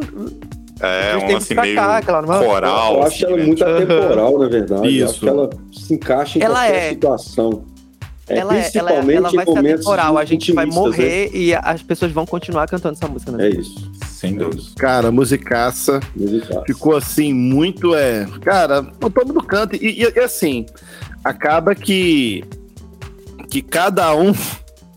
É, 0.84 1.12
a 1.12 1.14
gente 1.14 1.24
um 1.24 1.28
tem 1.28 1.36
assim, 1.38 1.48
que 1.56 1.62
meio 1.62 1.76
destacar, 1.76 2.06
claro, 2.06 2.28
mas- 2.28 2.46
coral. 2.46 2.94
Eu 2.96 3.04
assim, 3.04 3.16
acho 3.16 3.26
ela 3.26 3.38
né? 3.38 3.44
muito 3.46 3.64
atemporal, 3.64 4.40
na 4.40 4.48
verdade. 4.48 4.82
Eu 4.82 4.90
Isso. 4.92 5.06
acho 5.12 5.20
que 5.22 5.30
ela 5.30 5.50
se 5.72 5.94
encaixa 5.94 6.40
em 6.40 6.42
Ela 6.44 6.56
qualquer 6.60 6.76
é. 6.76 6.90
situação. 6.90 7.66
É, 8.28 8.38
ela, 8.38 8.56
é, 8.58 8.72
ela, 8.74 8.92
é- 8.92 9.02
principalmente 9.02 9.16
ela 9.18 9.30
vai 9.32 9.44
em 9.44 9.46
ser 9.46 9.74
atemporal. 9.74 10.18
A 10.18 10.26
gente 10.26 10.52
vai 10.54 10.66
né? 10.66 10.72
morrer 10.74 11.30
e 11.34 11.54
as 11.54 11.82
pessoas 11.82 12.12
vão 12.12 12.26
continuar 12.26 12.68
cantando 12.68 12.96
essa 12.96 13.08
música, 13.08 13.32
né? 13.34 13.48
É 13.48 13.50
isso. 13.50 13.92
Sem 14.08 14.36
dúvida. 14.36 14.62
Cara, 14.78 15.12
musicaça. 15.12 16.00
Musical. 16.16 16.64
Ficou 16.66 16.96
assim, 16.96 17.34
muito 17.34 17.94
é. 17.94 18.26
Cara, 18.42 18.82
todo 18.84 19.26
mundo 19.28 19.44
canta. 19.44 19.76
E, 19.76 19.80
e- 20.04 20.14
e, 20.16 20.20
assim, 20.20 20.66
acaba 21.24 21.76
que. 21.76 22.44
Que 23.50 23.62
cada 23.62 24.16
um 24.16 24.34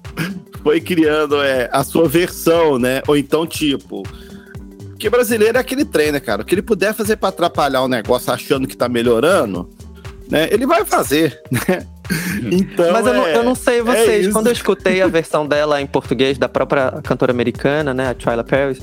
foi 0.62 0.81
criando 0.81 1.42
é, 1.42 1.68
a 1.72 1.83
sua 1.83 2.09
versão, 2.09 2.79
né? 2.79 3.03
Ou 3.09 3.16
então, 3.16 3.44
tipo. 3.46 4.05
Que 4.98 5.11
brasileiro 5.11 5.56
é 5.59 5.61
aquele 5.61 5.85
trem, 5.85 6.12
né, 6.12 6.20
cara? 6.20 6.42
O 6.42 6.44
que 6.44 6.54
ele 6.54 6.62
puder 6.62 6.94
fazer 6.94 7.16
pra 7.16 7.28
atrapalhar 7.28 7.82
o 7.82 7.88
negócio 7.88 8.32
achando 8.32 8.66
que 8.66 8.76
tá 8.76 8.88
melhorando, 8.88 9.68
né? 10.30 10.48
Ele 10.50 10.66
vai 10.66 10.85
fazer, 10.85 11.40
né? 11.50 11.87
Então. 12.50 12.92
Mas 12.92 13.06
eu 13.06 13.14
não, 13.14 13.26
é- 13.26 13.37
eu 13.37 13.42
não 13.42 13.54
sei 13.54 13.80
é 13.80 13.82
vocês, 13.82 14.24
isso. 14.26 14.32
quando 14.32 14.46
eu 14.46 14.52
escutei 14.52 15.02
a 15.02 15.06
versão 15.06 15.46
dela 15.46 15.80
em 15.82 15.87
português, 15.87 16.38
da 16.38 16.48
própria 16.48 16.92
cantora 17.02 17.32
americana, 17.32 17.92
né, 17.92 18.11
a 18.11 18.14
Twyla 18.14 18.44
Paris, 18.44 18.78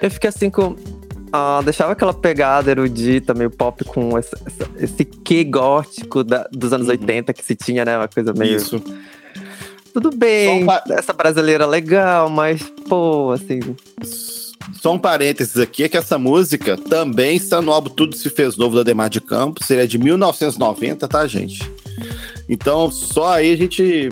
eu 0.00 0.10
fiquei 0.10 0.28
assim 0.28 0.48
com... 0.48 0.76
ah, 1.32 1.60
deixava 1.64 1.92
aquela 1.92 2.14
pegada 2.14 2.70
erudita, 2.70 3.34
meio 3.34 3.50
pop, 3.50 3.84
com 3.84 4.16
essa- 4.16 4.38
esse 4.78 5.04
quê 5.04 5.44
gótico 5.44 6.22
da- 6.24 6.48
dos 6.52 6.72
anos 6.72 6.88
80 6.88 7.32
que 7.34 7.44
se 7.44 7.54
tinha, 7.56 7.84
né, 7.84 7.98
uma 7.98 8.08
coisa 8.08 8.32
meio... 8.32 8.52
Uhum. 8.52 8.56
Isso. 8.56 8.82
Tudo 9.92 10.10
bem, 10.16 10.60
Só 10.60 10.62
um 10.62 10.66
pa- 10.66 10.84
essa 10.90 11.12
brasileira 11.12 11.66
legal, 11.66 12.30
mas, 12.30 12.62
pô, 12.88 13.32
assim... 13.32 13.60
Só 14.80 14.92
um 14.94 14.98
parênteses 14.98 15.56
aqui, 15.58 15.84
é 15.84 15.88
que 15.88 15.96
essa 15.96 16.18
música 16.18 16.76
também 16.76 17.36
está 17.36 17.60
no 17.62 17.72
álbum 17.72 17.90
Tudo 17.90 18.16
Se 18.16 18.28
Fez 18.30 18.56
Novo 18.56 18.76
da 18.76 18.82
Demar 18.82 19.08
de 19.10 19.20
Campos, 19.20 19.68
ele 19.70 19.82
é 19.82 19.86
de 19.86 19.98
1990, 19.98 21.06
tá, 21.08 21.26
gente? 21.26 21.60
Então, 22.48 22.90
só 22.90 23.34
aí 23.34 23.52
a 23.52 23.56
gente 23.56 24.08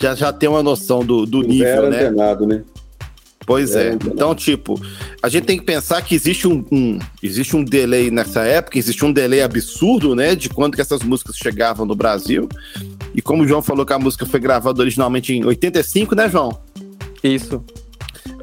já, 0.00 0.14
já 0.14 0.32
tem 0.32 0.48
uma 0.48 0.62
noção 0.62 1.04
do, 1.04 1.26
do 1.26 1.42
nível, 1.42 1.66
era 1.66 1.90
né? 1.90 2.06
antenado, 2.06 2.46
né? 2.46 2.62
Pois 3.44 3.74
é. 3.74 3.88
É, 3.88 3.92
Então, 3.94 4.34
tipo, 4.36 4.80
a 5.20 5.28
gente 5.28 5.44
tem 5.44 5.58
que 5.58 5.64
pensar 5.64 6.00
que 6.02 6.14
existe 6.14 6.46
um, 6.46 6.64
um- 6.70 6.98
existe 7.20 7.56
um 7.56 7.64
delay 7.64 8.08
nessa 8.10 8.42
época, 8.42 8.78
existe 8.78 9.04
um 9.04 9.12
delay 9.12 9.42
absurdo, 9.42 10.14
né? 10.14 10.36
De 10.36 10.48
quando 10.48 10.76
que 10.76 10.80
essas 10.80 11.02
músicas 11.02 11.36
chegavam 11.36 11.84
no 11.84 11.96
Brasil. 11.96 12.48
E 13.14 13.20
como 13.20 13.42
o 13.42 13.48
João 13.48 13.60
falou 13.60 13.84
que 13.84 13.92
a 13.92 13.98
música 13.98 14.24
foi 14.24 14.38
gravada 14.38 14.80
originalmente 14.80 15.32
em 15.34 15.44
85, 15.44 16.14
né, 16.14 16.28
João? 16.28 16.56
Isso. 17.22 17.64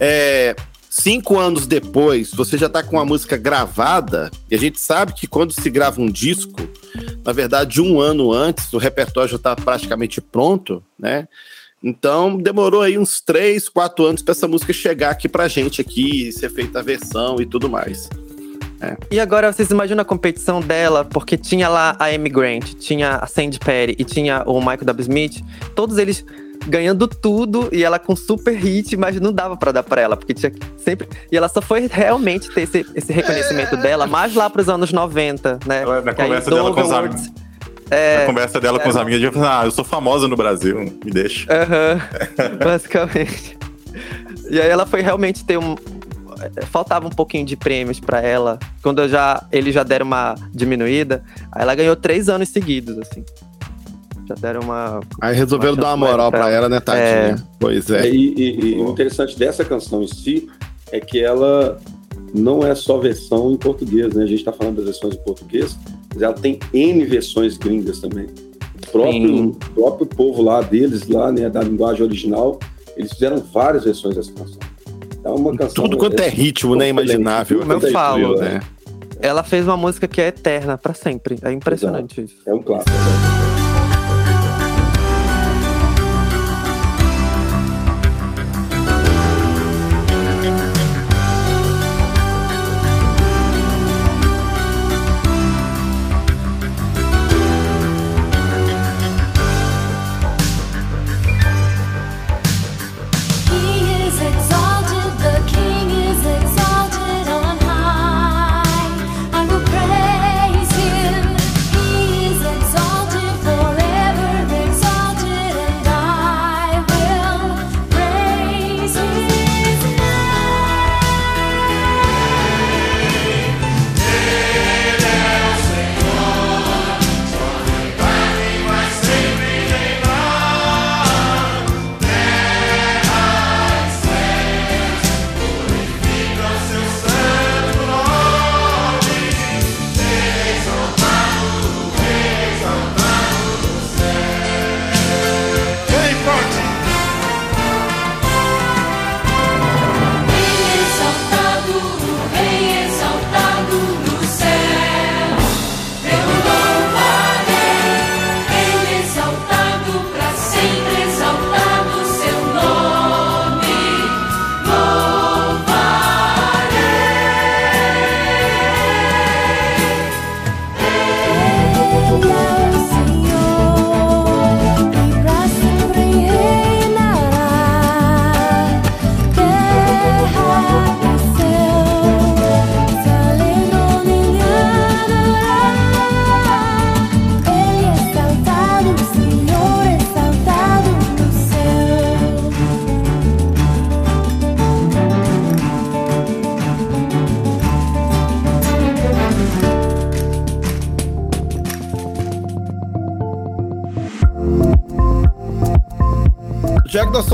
É, 0.02 0.54
cinco 0.90 1.38
anos 1.38 1.68
depois, 1.68 2.32
você 2.32 2.58
já 2.58 2.68
tá 2.68 2.82
com 2.82 3.00
a 3.00 3.06
música 3.06 3.38
gravada, 3.38 4.32
e 4.50 4.56
a 4.56 4.58
gente 4.58 4.80
sabe 4.80 5.14
que 5.14 5.28
quando 5.28 5.54
se 5.54 5.70
grava 5.70 6.02
um 6.02 6.10
disco, 6.10 6.60
na 7.24 7.32
verdade, 7.32 7.80
um 7.80 8.02
ano 8.02 8.32
antes, 8.34 8.74
o 8.74 8.78
repertório 8.78 9.30
já 9.30 9.38
tá 9.38 9.56
praticamente 9.56 10.20
pronto, 10.20 10.84
né? 10.98 11.28
Então, 11.82 12.36
demorou 12.36 12.82
aí 12.82 12.98
uns 12.98 13.22
três, 13.22 13.70
quatro 13.70 14.06
anos 14.06 14.22
para 14.22 14.34
essa 14.34 14.48
música 14.48 14.74
chegar 14.74 15.12
aqui 15.12 15.30
pra 15.30 15.48
gente 15.48 15.80
aqui, 15.80 16.32
ser 16.32 16.50
feita 16.50 16.80
a 16.80 16.82
versão 16.82 17.40
e 17.40 17.46
tudo 17.46 17.70
mais. 17.70 18.10
E 19.12 19.20
agora 19.20 19.52
vocês 19.52 19.70
imaginam 19.72 20.02
a 20.02 20.06
competição 20.06 20.62
dela, 20.62 21.04
porque 21.04 21.38
tinha 21.38 21.68
lá 21.68 21.96
a 22.00 22.06
Amy 22.06 22.30
Grant, 22.30 22.76
tinha 22.76 23.18
a 23.18 23.28
Sandy 23.28 23.60
Perry 23.60 23.96
e 23.98 24.04
tinha 24.04 24.44
o 24.46 24.60
Michael 24.60 24.86
W. 24.86 25.02
Smith, 25.02 25.44
todos 25.76 25.98
eles 25.98 26.26
ganhando 26.68 27.08
tudo 27.08 27.70
e 27.72 27.84
ela 27.84 27.98
com 28.00 28.16
super 28.16 28.56
hit, 28.56 28.96
mas 28.98 29.20
não 29.20 29.32
dava 29.34 29.56
pra 29.58 29.72
dar 29.72 29.84
pra 29.84 30.02
ela, 30.02 30.18
porque 30.18 30.34
tinha 30.34 30.52
sempre. 30.78 31.08
E 31.32 31.38
ela 31.38 31.48
só 31.50 31.62
foi 31.62 31.88
realmente 31.92 32.50
ter 32.54 32.62
esse, 32.62 32.86
esse 32.96 33.12
reconhecimento 33.14 33.76
dela 33.78 34.06
mais 34.08 34.34
lá 34.36 34.50
pros 34.50 34.70
anos 34.70 34.92
90, 34.92 35.60
né? 35.66 35.82
Ela- 35.84 36.02
Na 36.02 36.14
Que 36.14 36.22
aí 36.22 36.28
conversa 36.28 36.50
dela 36.52 36.74
com 36.74 36.82
os 36.82 36.92
amigos. 36.92 37.32
É, 37.92 38.20
Na 38.20 38.26
conversa 38.28 38.62
dela 38.62 38.80
com 38.80 38.90
os 38.90 38.96
é. 38.96 39.00
amigos, 39.02 39.24
ela 39.24 39.32
falou, 39.32 39.48
ah, 39.50 39.62
eu 39.66 39.72
sou 39.72 39.84
famosa 39.84 40.28
no 40.28 40.36
Brasil, 40.36 40.78
me 41.04 41.12
deixa. 41.12 41.48
Aham, 41.52 42.00
basicamente. 42.64 43.58
E 44.50 44.60
aí 44.62 44.70
ela 44.70 44.86
foi 44.86 45.02
realmente 45.02 45.44
ter 45.44 45.58
um. 45.58 45.76
Faltava 46.72 47.06
um 47.06 47.10
pouquinho 47.10 47.46
de 47.46 47.58
prêmios 47.58 48.00
pra 48.00 48.22
ela. 48.22 48.58
Quando 48.82 49.02
eu 49.02 49.10
já, 49.10 49.44
eles 49.52 49.74
já 49.74 49.84
deram 49.84 50.06
uma 50.06 50.36
diminuída, 50.54 51.22
aí 51.52 51.64
ela 51.64 51.76
ganhou 51.76 51.96
três 51.98 52.30
anos 52.30 52.48
seguidos, 52.50 52.98
assim. 53.00 53.26
Deram 54.36 54.62
uma. 54.62 55.00
Aí 55.22 55.36
resolveram 55.36 55.74
Uma 55.74 55.82
dar 55.82 55.88
uma 55.96 56.08
moral 56.08 56.30
pra 56.32 56.42
pra 56.42 56.50
ela. 56.52 56.70
né, 56.70 56.80
tadinha? 56.80 57.06
É. 57.06 57.36
Pois 57.60 57.90
É, 57.90 58.08
é. 58.08 58.10
e, 58.10 58.34
e- 58.36 58.76
e 58.76 58.80
o 58.82 58.90
interessante 58.90 59.38
dessa 59.38 59.64
canção 59.66 60.04
em 60.04 60.08
si 60.08 60.48
é 60.92 61.00
que 61.00 61.20
ela 61.20 61.80
não 62.34 62.66
é 62.66 62.76
só 62.76 62.98
versão 62.98 63.52
em 63.52 63.58
português, 63.58 64.14
né? 64.14 64.24
A 64.24 64.28
gente 64.28 64.40
está 64.40 64.52
falando 64.52 64.76
das 64.78 64.86
versões 64.86 65.16
em 65.16 65.24
português, 65.24 65.78
mas 66.14 66.22
ela 66.22 66.34
tem 66.34 66.60
N 66.74 67.06
versões 67.06 67.58
gringas 67.58 68.00
também. 68.00 68.28
O 68.88 68.92
próprio, 68.92 69.52
próprio 69.76 70.06
povo 70.08 70.42
lá 70.42 70.62
deles, 70.62 71.08
lá, 71.08 71.32
né, 71.32 71.50
da 71.50 71.62
linguagem 71.62 72.02
original, 72.04 72.58
eles 72.98 73.12
fizeram 73.14 73.38
várias 73.54 73.84
versões 73.84 74.16
dessa 74.16 74.32
canção. 74.32 74.58
É 75.24 75.30
uma 75.30 75.56
canção. 75.56 75.84
Tudo 75.84 75.98
quanto 75.98 76.20
é 76.22 76.30
ritmo, 76.30 76.76
né? 76.76 76.90
Imaginável. 76.90 77.60
Como 77.60 77.74
eu 77.74 77.80
Tudo 77.80 77.92
falo, 77.92 78.36
é, 78.38 78.54
né? 78.54 78.60
Ela 79.22 79.44
fez 79.44 79.66
uma 79.68 79.76
música 79.76 80.08
que 80.08 80.22
é 80.22 80.28
eterna 80.28 80.78
pra 80.78 80.94
sempre. 80.94 81.38
É 81.44 81.52
impressionante 81.52 82.22
isso. 82.22 82.36
É 82.48 82.54
um 82.54 82.64
clássico. 82.64 82.90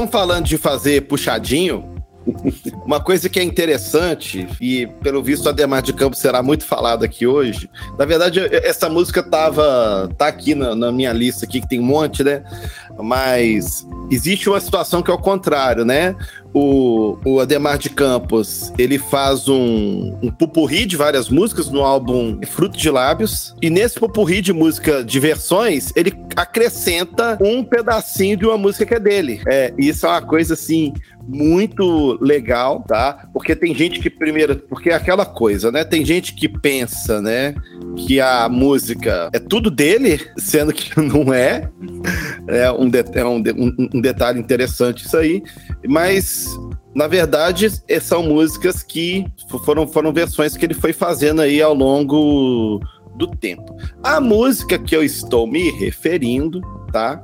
Falando 0.07 0.45
de 0.45 0.57
fazer 0.57 1.01
puxadinho, 1.01 1.95
uma 2.85 2.99
coisa 2.99 3.29
que 3.29 3.39
é 3.39 3.43
interessante, 3.43 4.47
e 4.59 4.87
pelo 5.01 5.21
visto 5.21 5.47
a 5.47 5.51
Ademar 5.51 5.81
de 5.81 5.93
Campos 5.93 6.19
será 6.19 6.41
muito 6.41 6.65
falada 6.65 7.05
aqui 7.05 7.27
hoje. 7.27 7.69
Na 7.97 8.05
verdade, 8.05 8.39
essa 8.51 8.89
música 8.89 9.21
tava, 9.21 10.09
tá 10.17 10.27
aqui 10.27 10.55
na, 10.55 10.75
na 10.75 10.91
minha 10.91 11.13
lista 11.13 11.45
aqui, 11.45 11.61
que 11.61 11.67
tem 11.67 11.79
um 11.79 11.85
monte, 11.85 12.23
né? 12.23 12.43
Mas 12.97 13.85
existe 14.09 14.49
uma 14.49 14.59
situação 14.59 15.01
que 15.01 15.11
é 15.11 15.13
o 15.13 15.19
contrário, 15.19 15.85
né? 15.85 16.15
O, 16.57 17.17
o 17.25 17.41
Ademar 17.41 17.77
de 17.77 17.89
Campos, 17.89 18.71
ele 18.77 18.97
faz 18.97 19.49
um, 19.49 20.17
um 20.23 20.31
pupurri 20.31 20.85
de 20.85 20.95
várias 20.95 21.29
músicas 21.29 21.69
no 21.69 21.81
álbum 21.81 22.39
Fruto 22.47 22.77
de 22.77 22.89
Lábios. 22.89 23.53
E 23.61 23.69
nesse 23.69 23.99
pupurri 23.99 24.41
de 24.41 24.53
música 24.53 25.03
de 25.03 25.19
versões, 25.19 25.91
ele 25.97 26.13
acrescenta 26.33 27.37
um 27.41 27.61
pedacinho 27.61 28.37
de 28.37 28.45
uma 28.45 28.57
música 28.57 28.85
que 28.85 28.93
é 28.93 28.99
dele. 28.99 29.41
É, 29.45 29.73
isso 29.77 30.05
é 30.05 30.09
uma 30.09 30.21
coisa 30.21 30.53
assim 30.53 30.93
muito 31.27 32.17
legal, 32.21 32.83
tá? 32.87 33.27
Porque 33.33 33.55
tem 33.55 33.73
gente 33.73 33.99
que 33.99 34.09
primeiro, 34.09 34.55
porque 34.55 34.89
é 34.89 34.93
aquela 34.93 35.25
coisa, 35.25 35.71
né? 35.71 35.83
Tem 35.83 36.05
gente 36.05 36.33
que 36.33 36.47
pensa, 36.47 37.21
né, 37.21 37.55
que 37.95 38.19
a 38.19 38.47
música 38.49 39.29
é 39.33 39.39
tudo 39.39 39.71
dele, 39.71 40.19
sendo 40.37 40.71
que 40.73 40.97
não 40.99 41.33
é. 41.33 41.69
É 42.47 42.71
um, 42.71 42.89
de- 42.89 43.03
é 43.13 43.25
um, 43.25 43.41
de- 43.41 43.51
um- 43.51 44.01
detalhe 44.01 44.39
interessante 44.39 45.05
isso 45.05 45.17
aí, 45.17 45.41
mas 45.87 46.45
na 46.93 47.07
verdade 47.07 47.71
eh, 47.87 47.99
são 47.99 48.21
músicas 48.23 48.83
que 48.83 49.25
foram, 49.65 49.87
foram 49.87 50.13
versões 50.13 50.55
que 50.55 50.65
ele 50.65 50.73
foi 50.75 50.93
fazendo 50.93 51.41
aí 51.41 51.61
ao 51.61 51.73
longo 51.73 52.79
do 53.15 53.27
tempo. 53.27 53.75
A 54.03 54.19
música 54.21 54.77
que 54.77 54.95
eu 54.95 55.03
estou 55.03 55.47
me 55.47 55.71
referindo, 55.71 56.61
tá? 56.91 57.23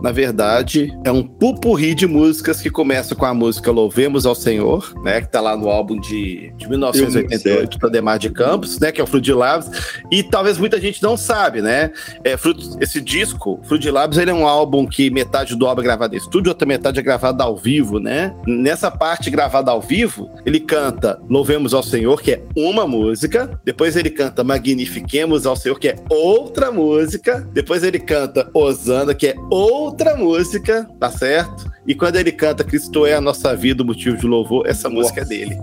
Na 0.00 0.12
verdade, 0.12 0.96
é 1.04 1.10
um 1.10 1.22
pupurri 1.22 1.94
de 1.94 2.06
músicas 2.06 2.60
que 2.60 2.70
começa 2.70 3.14
com 3.14 3.26
a 3.26 3.34
música 3.34 3.70
Louvemos 3.70 4.26
ao 4.26 4.34
Senhor, 4.34 4.94
né? 5.02 5.20
Que 5.20 5.28
tá 5.28 5.40
lá 5.40 5.56
no 5.56 5.68
álbum 5.68 5.98
de, 5.98 6.52
de 6.56 6.68
1988 6.68 7.78
do 7.78 7.86
Ademar 7.86 8.18
de 8.18 8.30
Campos, 8.30 8.78
né? 8.78 8.92
Que 8.92 9.00
é 9.00 9.04
o 9.04 9.06
Fruit 9.06 9.24
de 9.24 9.32
Labs. 9.32 9.70
E 10.10 10.22
talvez 10.22 10.56
muita 10.56 10.80
gente 10.80 11.02
não 11.02 11.16
sabe, 11.16 11.60
né? 11.60 11.90
É, 12.24 12.36
esse 12.80 13.00
disco, 13.00 13.60
Fruit 13.64 13.82
de 13.82 13.90
Labs, 13.90 14.18
ele 14.18 14.30
é 14.30 14.34
um 14.34 14.46
álbum 14.46 14.86
que 14.86 15.10
metade 15.10 15.56
do 15.56 15.66
álbum 15.66 15.80
é 15.80 15.84
gravado 15.84 16.14
em 16.14 16.18
estúdio, 16.18 16.50
outra 16.50 16.66
metade 16.66 16.98
é 16.98 17.02
gravada 17.02 17.42
ao 17.42 17.56
vivo, 17.56 17.98
né? 17.98 18.34
Nessa 18.46 18.90
parte 18.90 19.30
gravada 19.30 19.70
ao 19.70 19.80
vivo, 19.80 20.30
ele 20.46 20.60
canta 20.60 21.20
Louvemos 21.28 21.74
ao 21.74 21.82
Senhor, 21.82 22.22
que 22.22 22.32
é 22.32 22.42
uma 22.56 22.86
música. 22.86 23.60
Depois 23.64 23.96
ele 23.96 24.10
canta 24.10 24.44
Magnifiquemos 24.44 25.44
ao 25.44 25.56
Senhor, 25.56 25.78
que 25.78 25.88
é 25.88 25.96
outra 26.08 26.70
música. 26.70 27.46
Depois 27.52 27.82
ele 27.82 27.98
canta 27.98 28.48
Osana, 28.54 29.12
que 29.14 29.28
é 29.28 29.34
outra 29.50 29.87
música, 30.16 30.88
tá 30.98 31.10
certo? 31.10 31.70
E 31.86 31.94
quando 31.94 32.16
ele 32.16 32.32
canta 32.32 32.64
Cristo 32.64 33.06
é 33.06 33.14
a 33.14 33.20
nossa 33.20 33.54
vida, 33.56 33.82
o 33.82 33.86
motivo 33.86 34.16
de 34.16 34.26
louvor, 34.26 34.66
essa 34.66 34.88
música 34.88 35.22
é 35.22 35.24
dele. 35.24 35.56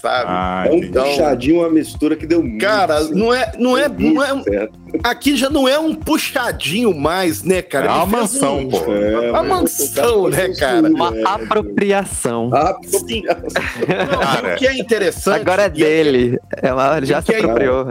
Sabe? 0.00 0.24
Ah, 0.28 0.64
É 0.66 0.70
um 0.70 0.76
entendi. 0.76 0.92
puxadinho, 0.92 1.60
uma 1.60 1.70
mistura 1.70 2.16
que 2.16 2.26
deu 2.26 2.42
muito 2.42 2.60
Cara, 2.62 2.98
certo. 2.98 3.14
não 3.14 3.32
é, 3.32 3.52
não 3.58 3.76
é, 3.78 3.88
não 3.88 4.22
é, 4.22 4.42
certo. 4.42 4.78
aqui 5.02 5.36
já 5.36 5.48
não 5.48 5.66
é 5.66 5.78
um 5.78 5.94
puxadinho 5.94 6.94
mais, 6.94 7.42
né, 7.42 7.62
cara? 7.62 7.86
É 7.86 7.90
uma 7.90 8.06
mansão, 8.06 8.58
um- 8.60 8.68
pô. 8.68 8.76
É, 8.92 9.30
Uma 9.30 9.42
mansão, 9.42 10.28
né, 10.28 10.50
cara? 10.54 10.88
Uma 10.88 11.16
é. 11.16 11.22
apropriação. 11.24 12.50
Sim. 12.84 13.22
Não, 13.26 14.52
o 14.52 14.56
que 14.56 14.66
é 14.66 14.76
interessante. 14.78 15.40
Agora 15.40 15.62
é 15.62 15.66
e 15.66 15.70
o- 15.70 15.72
dele. 15.72 16.38
Ela 16.62 17.00
já 17.02 17.22
se 17.22 17.32
é- 17.34 17.38
apropriou. 17.38 17.86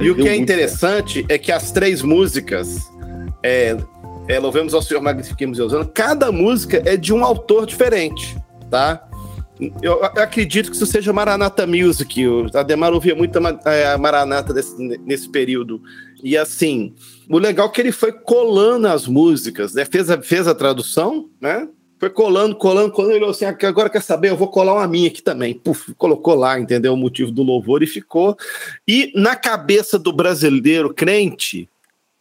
E 0.00 0.10
o 0.10 0.14
que 0.16 0.22
é 0.22 0.30
muito 0.30 0.42
interessante 0.42 1.24
é 1.28 1.38
que 1.38 1.52
as 1.52 1.70
três 1.70 2.02
músicas, 2.02 2.76
é, 3.42 3.76
é, 4.28 4.38
Louvemos 4.38 4.74
ao 4.74 4.82
Senhor, 4.82 5.00
Magnifiquemos 5.00 5.58
Osana, 5.58 5.84
cada 5.84 6.32
música 6.32 6.82
é 6.84 6.96
de 6.96 7.12
um 7.12 7.24
autor 7.24 7.66
diferente, 7.66 8.36
tá? 8.70 9.02
Eu, 9.80 10.00
eu 10.00 10.04
acredito 10.04 10.68
que 10.70 10.76
isso 10.76 10.84
seja 10.84 11.14
Maranata 11.14 11.66
Music. 11.66 12.26
O 12.26 12.46
Ademar 12.54 12.92
ouvia 12.92 13.14
muito 13.14 13.38
a 13.38 13.72
é, 13.72 13.96
Maranata 13.96 14.52
desse- 14.52 14.76
nesse 14.98 15.30
período. 15.30 15.80
E 16.22 16.36
assim, 16.36 16.92
o 17.30 17.38
legal 17.38 17.68
é 17.68 17.70
que 17.70 17.80
ele 17.80 17.92
foi 17.92 18.12
colando 18.12 18.86
as 18.86 19.06
músicas, 19.06 19.72
né? 19.72 19.86
Fez 19.86 20.10
a, 20.10 20.20
fez 20.20 20.46
a 20.46 20.54
tradução, 20.54 21.30
né? 21.40 21.66
Foi 21.98 22.10
colando, 22.10 22.54
colando, 22.54 22.92
colando. 22.92 23.12
Ele 23.14 23.20
olhou 23.20 23.30
assim: 23.30 23.46
"Ah, 23.46 23.56
agora 23.62 23.88
quer 23.88 24.02
saber? 24.02 24.28
Eu 24.28 24.36
vou 24.36 24.48
colar 24.48 24.74
uma 24.74 24.86
minha 24.86 25.08
aqui 25.08 25.22
também. 25.22 25.54
Puf, 25.54 25.94
colocou 25.94 26.34
lá, 26.34 26.60
entendeu? 26.60 26.92
O 26.92 26.96
motivo 26.96 27.30
do 27.30 27.42
louvor 27.42 27.82
e 27.82 27.86
ficou. 27.86 28.36
E 28.86 29.10
na 29.14 29.34
cabeça 29.34 29.98
do 29.98 30.12
brasileiro 30.12 30.92
crente, 30.92 31.66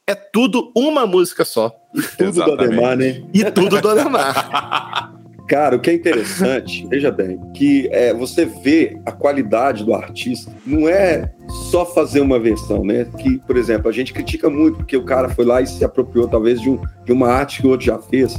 é 0.08 0.14
tudo 0.14 0.72
uma 0.76 1.08
música 1.08 1.44
só. 1.44 1.76
Tudo 2.18 2.32
do 2.32 2.42
Exatamente. 2.42 2.74
Ademar, 2.74 2.98
né? 2.98 3.24
E 3.34 3.52
tudo 3.52 3.82
do 3.82 3.90
Ademar. 3.90 5.14
Cara, 5.48 5.76
o 5.76 5.80
que 5.80 5.92
é 5.92 5.94
interessante, 5.94 6.86
veja 6.90 7.12
bem, 7.12 7.40
que 7.54 7.88
é, 7.92 8.14
você 8.14 8.46
vê 8.46 9.00
a 9.06 9.12
qualidade 9.12 9.84
do 9.84 9.94
artista. 9.94 10.52
Não 10.66 10.90
é 10.90 11.32
só 11.70 11.86
fazer 11.86 12.20
uma 12.20 12.40
versão, 12.40 12.84
né? 12.84 13.06
Que, 13.18 13.38
por 13.40 13.56
exemplo, 13.56 13.88
a 13.88 13.92
gente 13.92 14.12
critica 14.12 14.50
muito 14.50 14.78
porque 14.78 14.98
o 14.98 15.06
cara 15.06 15.30
foi 15.30 15.46
lá 15.46 15.62
e 15.62 15.68
se 15.68 15.86
apropriou 15.86 16.28
talvez 16.28 16.60
de, 16.60 16.70
um, 16.70 16.82
de 17.06 17.12
uma 17.12 17.30
arte 17.30 17.62
que 17.62 17.68
o 17.68 17.70
outro 17.70 17.86
já 17.86 18.00
fez. 18.00 18.36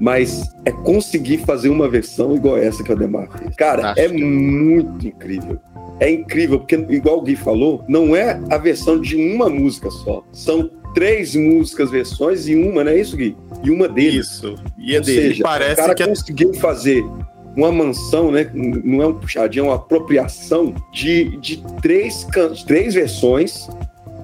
Mas 0.00 0.42
é 0.64 0.72
conseguir 0.72 1.38
fazer 1.38 1.68
uma 1.68 1.88
versão 1.88 2.34
igual 2.34 2.56
essa 2.56 2.82
que 2.82 2.90
o 2.90 2.94
Ademar 2.96 3.28
fez. 3.38 3.54
Cara, 3.54 3.92
é 3.96 4.08
Fantástico. 4.08 4.26
muito 4.26 5.06
incrível. 5.06 5.58
É 6.00 6.10
incrível, 6.10 6.58
porque, 6.58 6.74
igual 6.88 7.18
o 7.18 7.22
Gui 7.22 7.36
falou, 7.36 7.84
não 7.86 8.16
é 8.16 8.40
a 8.50 8.56
versão 8.56 8.98
de 8.98 9.16
uma 9.16 9.48
música 9.48 9.90
só. 9.90 10.24
São 10.32 10.70
três 10.94 11.34
músicas, 11.34 11.90
versões 11.90 12.48
e 12.48 12.54
uma, 12.56 12.82
não 12.84 12.90
é 12.92 12.98
isso, 13.00 13.16
Gui? 13.16 13.36
E 13.64 13.70
uma 13.70 13.88
dele. 13.88 14.18
Isso. 14.18 14.54
E 14.78 14.94
é 14.94 14.98
Ou 14.98 15.04
dele. 15.04 15.28
seja, 15.28 15.42
Parece 15.44 15.72
o 15.72 15.76
cara 15.76 15.94
que 15.94 16.02
é- 16.02 16.06
conseguiu 16.08 16.54
fazer 16.54 17.04
uma 17.56 17.70
mansão, 17.72 18.30
né? 18.30 18.50
Não 18.54 19.02
é 19.02 19.06
um 19.06 19.14
puxadinho, 19.14 19.64
é 19.64 19.68
uma 19.68 19.74
apropriação 19.76 20.74
de, 20.92 21.36
de 21.38 21.62
três, 21.82 22.24
can- 22.24 22.52
três 22.66 22.94
versões 22.94 23.68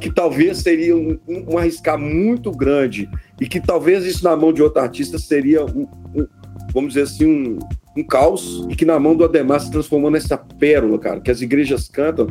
que 0.00 0.10
talvez 0.12 0.58
seria 0.58 0.94
um, 0.96 1.18
um 1.26 1.58
arriscar 1.58 1.98
muito 1.98 2.50
grande 2.50 3.08
e 3.40 3.46
que 3.48 3.60
talvez 3.60 4.04
isso 4.04 4.22
na 4.24 4.36
mão 4.36 4.52
de 4.52 4.62
outro 4.62 4.80
artista 4.80 5.18
seria 5.18 5.64
um, 5.64 5.88
um- 6.14 6.26
vamos 6.72 6.90
dizer 6.94 7.02
assim, 7.04 7.24
um, 7.26 7.58
um 7.96 8.04
caos 8.04 8.66
e 8.70 8.76
que 8.76 8.84
na 8.84 8.98
mão 9.00 9.16
do 9.16 9.24
Ademar 9.24 9.58
se 9.60 9.70
transformou 9.70 10.10
nessa 10.10 10.36
pérola, 10.36 10.98
cara, 10.98 11.20
que 11.20 11.30
as 11.30 11.40
igrejas 11.40 11.88
cantam 11.88 12.28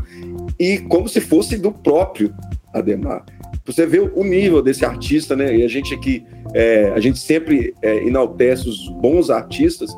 e 0.59 0.77
como 0.77 1.09
se 1.09 1.19
fosse 1.19 1.57
do 1.57 1.71
próprio 1.71 2.33
Ademar. 2.73 3.25
Você 3.65 3.85
vê 3.85 3.99
o 3.99 4.23
nível 4.23 4.61
desse 4.61 4.85
artista, 4.85 5.35
né? 5.35 5.55
E 5.55 5.63
a 5.63 5.67
gente 5.67 5.93
aqui, 5.93 6.23
é, 6.53 6.91
a 6.95 6.99
gente 6.99 7.17
sempre 7.17 7.73
é, 7.81 8.05
enaltece 8.05 8.69
os 8.69 8.87
bons 8.89 9.31
artistas. 9.31 9.89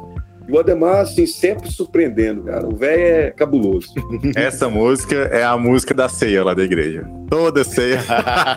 E 0.47 0.51
o 0.53 0.57
Ademar, 0.57 1.01
assim, 1.01 1.27
sempre 1.27 1.69
surpreendendo, 1.69 2.43
cara. 2.43 2.65
O 2.65 2.73
velho 2.73 3.01
é 3.01 3.31
cabuloso. 3.31 3.89
Essa 4.33 4.69
música 4.69 5.15
é 5.15 5.43
a 5.43 5.57
música 5.57 5.93
da 5.93 6.07
ceia 6.07 6.45
lá 6.45 6.53
da 6.53 6.63
igreja. 6.63 7.05
Toda 7.29 7.65
ceia. 7.65 8.01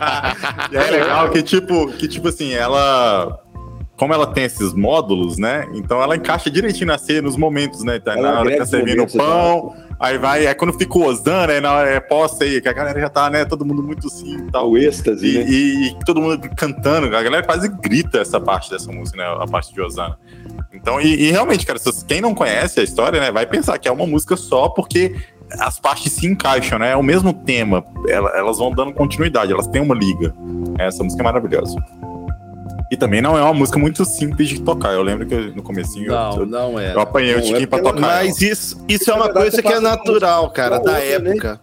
e 0.71 0.77
é 0.77 0.91
legal 0.91 1.29
que, 1.29 1.43
tipo, 1.43 1.91
que, 1.91 2.07
tipo 2.07 2.29
assim, 2.29 2.53
ela. 2.53 3.37
Como 3.97 4.13
ela 4.13 4.25
tem 4.25 4.45
esses 4.45 4.73
módulos, 4.73 5.37
né? 5.37 5.67
Então 5.75 6.01
ela 6.01 6.15
encaixa 6.15 6.49
direitinho 6.49 6.87
na 6.87 6.97
ceia, 6.97 7.21
nos 7.21 7.35
momentos, 7.35 7.83
né? 7.83 7.99
Tá, 7.99 8.13
Ela 8.13 8.31
na 8.31 8.39
hora 8.39 8.51
que 8.51 8.57
tá 8.57 8.65
servindo 8.65 9.03
o 9.03 9.11
pão, 9.11 9.75
aí 10.01 10.17
vai, 10.17 10.47
aí 10.47 10.55
quando 10.55 10.73
fica 10.73 10.97
o 10.97 11.03
Osana, 11.05 11.53
aí 11.53 11.61
na 11.61 11.71
hora 11.73 11.89
é 11.89 11.99
pós-ceia, 11.99 12.59
que 12.59 12.67
a 12.67 12.73
galera 12.73 12.99
já 12.99 13.09
tá, 13.09 13.29
né? 13.29 13.45
Todo 13.45 13.63
mundo 13.65 13.81
muito 13.83 14.07
assim 14.07 14.37
e 14.37 14.51
tal. 14.51 14.71
O 14.71 14.77
êxtase, 14.77 15.25
E, 15.25 15.37
né? 15.37 15.45
e- 15.47 15.87
e 15.89 15.99
todo 16.05 16.19
mundo 16.21 16.49
cantando, 16.57 17.07
a 17.15 17.21
galera 17.23 17.43
quase 17.45 17.67
grita 17.69 18.19
essa 18.19 18.39
parte 18.39 18.69
dessa 18.71 18.91
música, 18.91 19.17
né? 19.17 19.23
A 19.39 19.47
parte 19.47 19.73
de 19.73 19.79
Osana. 19.81 20.17
Então, 20.73 20.99
e, 20.99 21.27
e 21.27 21.31
realmente, 21.31 21.65
cara, 21.65 21.79
quem 22.07 22.19
não 22.21 22.33
conhece 22.33 22.79
a 22.79 22.83
história, 22.83 23.19
né, 23.19 23.31
vai 23.31 23.45
pensar 23.45 23.77
que 23.77 23.87
é 23.87 23.91
uma 23.91 24.07
música 24.07 24.35
só, 24.35 24.67
porque 24.69 25.15
as 25.59 25.79
partes 25.79 26.13
se 26.13 26.25
encaixam, 26.25 26.79
né? 26.79 26.91
É 26.91 26.95
o 26.95 27.03
mesmo 27.03 27.33
tema, 27.33 27.83
ela- 28.07 28.31
elas 28.37 28.57
vão 28.57 28.71
dando 28.71 28.93
continuidade, 28.93 29.51
elas 29.51 29.67
têm 29.67 29.81
uma 29.81 29.93
liga. 29.93 30.33
Essa 30.79 31.03
música 31.03 31.21
é 31.21 31.25
maravilhosa. 31.25 31.75
E 32.91 32.97
também 32.97 33.21
não 33.21 33.37
é 33.37 33.41
uma 33.41 33.53
música 33.53 33.79
muito 33.79 34.03
simples 34.03 34.49
de 34.49 34.59
tocar. 34.61 34.91
Eu 34.93 35.01
lembro 35.01 35.25
que 35.25 35.33
eu- 35.33 35.55
no 35.55 35.63
comecinho 35.63 36.07
eu- 36.07 36.11
Não, 36.13 36.35
eu, 36.39 36.45
não 36.45 36.77
é. 36.79 36.93
eu 36.93 36.99
apanhei 36.99 37.31
o 37.35 37.37
Não, 37.37 37.43
é 37.43 37.47
Tiquinho 37.47 37.67
pra 37.69 37.77
porque 37.79 37.89
ela- 37.89 38.01
tocar. 38.01 38.23
Mas 38.25 38.41
isso, 38.41 38.83
isso 38.89 39.09
é 39.09 39.13
Na 39.13 39.19
uma 39.19 39.25
verdade, 39.27 39.45
coisa 39.45 39.61
que 39.61 39.73
é 39.73 39.79
natural, 39.79 40.49
cara, 40.51 40.79
pra 40.81 40.91
da 40.91 40.99
outra, 40.99 41.19
né? 41.19 41.29
época. 41.31 41.61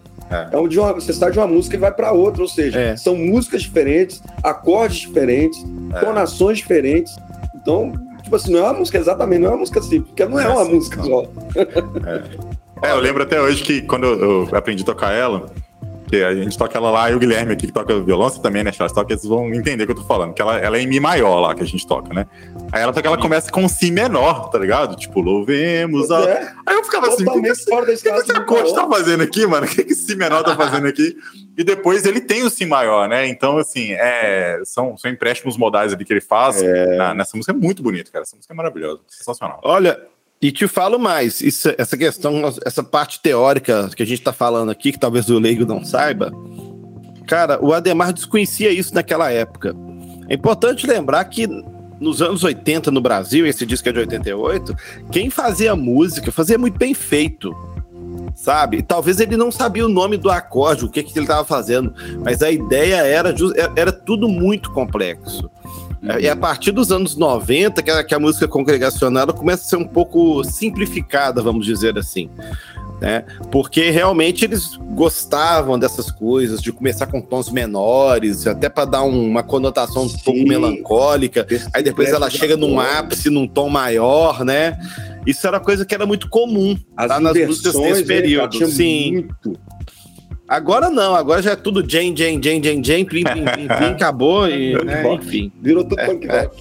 É 0.53 0.57
um 0.59 0.67
de 0.69 0.79
uma, 0.81 0.93
você 0.95 1.11
está 1.11 1.29
de 1.31 1.39
uma 1.39 1.47
música 1.47 1.77
e 1.77 1.79
vai 1.79 1.93
para 1.93 2.13
outra, 2.13 2.41
ou 2.43 2.49
seja, 2.49 2.79
É. 2.81 2.97
são 2.97 3.15
músicas 3.15 3.63
diferentes, 3.63 4.23
acordes 4.43 4.99
diferentes, 5.01 5.63
É. 5.95 6.01
tonações 6.01 6.59
diferentes. 6.59 7.15
Então, 7.55 7.93
tipo 8.23 8.35
assim, 8.37 8.51
não 8.53 8.61
é 8.61 8.63
uma 8.65 8.75
música 8.75 8.97
exatamente, 8.99 9.41
não 9.41 9.49
é 9.49 9.51
uma 9.53 9.59
música 9.61 9.83
simples, 9.83 10.09
porque 10.09 10.25
não 10.25 10.39
é 10.41 10.45
é 10.45 10.49
uma 10.49 10.65
música 10.65 10.97
não. 10.97 11.05
só. 11.05 11.25
É, 12.83 12.93
eu 12.93 13.01
lembro 13.01 13.23
até 13.23 13.41
hoje 13.41 13.63
que 13.63 13.83
quando 13.83 14.05
eu, 14.07 14.47
eu 14.49 14.57
aprendi 14.57 14.83
a 14.83 14.87
tocar 14.87 15.13
ela, 15.13 15.47
que 16.09 16.23
a 16.23 16.35
gente 16.35 16.57
toca 16.57 16.77
ela 16.79 16.91
lá, 16.91 17.11
e 17.11 17.15
o 17.15 17.19
Guilherme 17.19 17.53
aqui 17.53 17.67
que 17.67 17.73
toca 17.73 18.01
violão, 18.01 18.29
você 18.29 18.41
também, 18.41 18.65
né, 18.65 18.73
Charles? 18.73 18.95
Toca, 18.95 19.09
vocês 19.17 19.29
vão 19.29 19.53
entender 19.55 19.85
o 19.85 19.87
que 19.87 19.93
eu 19.93 19.97
tô 19.97 20.05
falando, 20.05 20.33
que 20.35 20.41
ela, 20.43 20.57
ela 20.59 20.77
é 20.79 20.81
em 20.81 20.87
Mi 20.87 20.99
maior 20.99 21.41
lá 21.41 21.55
que 21.55 21.63
a 21.63 21.67
gente 21.67 21.87
toca, 21.87 22.13
né? 22.15 22.27
Aí 22.73 22.83
ela, 22.83 22.93
ela 23.05 23.19
começa 23.19 23.51
com 23.53 23.69
Si 23.69 23.91
menor, 23.91 24.49
tá 24.51 24.59
ligado? 24.59 24.97
Tipo, 24.97 25.21
louvemos 25.21 26.11
a... 26.11 26.21
É, 26.29 26.53
Aí 26.67 26.77
eu 26.77 26.85
ficava 26.85 27.09
assim, 27.09 27.25
o 27.25 27.43
que, 27.43 27.97
que, 27.97 27.97
que, 27.97 28.23
que 28.23 28.33
acorde 28.33 28.75
tá 28.75 28.89
fazendo 28.89 29.23
aqui, 29.23 29.47
mano? 29.47 29.67
O 29.67 29.69
que, 29.69 29.85
que 29.85 29.93
esse 29.93 30.07
Si 30.07 30.17
menor 30.17 30.43
tá 30.43 30.57
fazendo 30.57 30.87
aqui? 30.87 31.17
E 31.57 31.65
depois 31.65 32.05
ele 32.07 32.21
tem 32.21 32.45
o 32.45 32.51
Si 32.51 32.65
maior, 32.65 33.09
né? 33.09 33.27
Então, 33.27 33.59
assim, 33.59 33.93
é, 33.93 34.61
são, 34.65 34.97
são 34.97 35.11
empréstimos 35.11 35.57
modais 35.57 35.93
ali 35.93 36.05
que 36.05 36.13
ele 36.13 36.21
faz 36.21 36.63
na- 36.97 37.15
nessa 37.15 37.37
música. 37.37 37.53
É 37.53 37.57
muito 37.57 37.83
bonito, 37.83 38.11
cara. 38.13 38.23
Essa 38.23 38.37
música 38.37 38.55
é 38.55 38.57
maravilhosa, 38.57 39.01
sensacional. 39.09 39.61
Olha, 39.65 40.01
e 40.41 40.53
te 40.53 40.69
falo 40.69 40.99
mais, 40.99 41.41
isso- 41.41 41.73
essa 41.77 41.97
questão, 41.97 42.43
essa 42.65 42.83
parte 42.83 43.21
teórica 43.21 43.91
que 43.95 44.03
a 44.03 44.07
gente 44.07 44.23
tá 44.23 44.33
falando 44.33 44.71
aqui, 44.71 44.93
que 44.93 44.99
talvez 44.99 45.29
o 45.29 45.39
leigo 45.39 45.67
não 45.67 45.85
saiba, 45.85 46.33
cara, 47.27 47.59
o 47.65 47.73
Ademar 47.73 48.13
desconhecia 48.13 48.71
isso 48.71 48.95
naquela 48.95 49.31
época. 49.31 49.75
É 50.29 50.35
importante 50.35 50.87
lembrar 50.87 51.25
que 51.25 51.47
nos 52.01 52.23
anos 52.23 52.45
80 52.45 52.91
no 52.91 53.01
Brasil, 53.01 53.47
esse 53.47 53.67
disco 53.67 53.89
é 53.89 53.93
de 53.93 53.99
88, 54.01 54.75
quem 55.11 55.31
fazia 55.31 55.75
música 55.75 56.31
fazia 56.31 56.57
muito 56.59 56.79
bem 56.79 56.95
feito. 56.95 57.55
Sabe? 58.37 58.83
Talvez 58.83 59.19
ele 59.19 59.37
não 59.37 59.51
sabia 59.51 59.85
o 59.85 59.89
nome 59.89 60.17
do 60.17 60.31
acorde, 60.31 60.85
o 60.85 60.89
que, 60.89 61.03
que 61.03 61.11
ele 61.19 61.25
estava 61.25 61.45
fazendo, 61.45 61.93
mas 62.23 62.41
a 62.41 62.49
ideia 62.51 62.97
era, 63.05 63.35
era 63.75 63.91
tudo 63.91 64.29
muito 64.29 64.71
complexo. 64.71 65.51
É, 66.03 66.21
E 66.23 66.29
a 66.29 66.37
partir 66.37 66.71
dos 66.73 66.93
anos 66.93 67.17
90, 67.17 67.83
que 67.83 67.91
a, 67.91 68.05
que 68.05 68.15
a 68.15 68.19
música 68.21 68.47
congregacional 68.47 69.25
ela 69.25 69.33
começa 69.33 69.65
a 69.65 69.69
ser 69.69 69.77
um 69.77 69.87
pouco 69.87 70.45
simplificada, 70.45 71.43
vamos 71.43 71.67
dizer 71.67 71.99
assim. 71.99 72.31
Né? 73.01 73.25
Porque 73.53 73.91
realmente 73.91 74.45
eles 74.45 74.77
gostavam 74.95 75.79
dessas 75.79 76.11
coisas, 76.11 76.61
de 76.61 76.73
começar 76.73 77.07
com 77.07 77.21
tons 77.21 77.49
menores, 77.49 78.45
até 78.47 78.69
para 78.69 78.85
dar 78.85 79.03
um- 79.05 79.25
uma 79.29 79.43
conotação 79.43 80.05
um 80.05 80.09
Sim. 80.09 80.19
pouco 80.25 80.41
melancólica. 80.43 81.47
Aí 81.73 81.83
depois 81.83 82.09
ela 82.11 82.29
chega 82.29 82.57
num 82.57 82.79
ápice, 82.81 83.31
num 83.31 83.47
tom 83.47 83.69
maior, 83.69 84.45
né? 84.45 84.77
Isso 85.25 85.47
era 85.47 85.61
coisa 85.61 85.85
que 85.85 85.95
era 85.95 86.07
muito 86.07 86.29
comum 86.29 86.77
As 86.97 87.09
tá 87.09 87.21
nas 87.21 87.35
músicas 87.37 87.75
inversões, 87.75 87.99
desse 87.99 88.09
né, 88.09 88.21
período. 88.21 88.67
Sim. 88.67 89.13
muito. 89.13 89.61
Agora 90.49 90.89
não, 90.89 91.15
agora 91.15 91.43
já 91.43 91.51
é 91.51 91.57
tudo 91.57 91.85
Jane, 91.87 92.17
Jane, 92.17 92.41
Jane, 92.43 92.65
Jane, 92.65 92.83
Jane, 92.83 93.05
plim, 93.05 93.23
plim, 93.23 93.45
plim, 93.45 93.69
plim, 93.69 93.93
acabou 93.93 94.49
e, 94.49 94.83
né, 94.83 95.15
enfim. 95.15 95.53
Virou 95.61 95.85
tudo 95.85 96.03
punk 96.07 96.27
é, 96.27 96.29
é, 96.29 96.41
rock. 96.41 96.57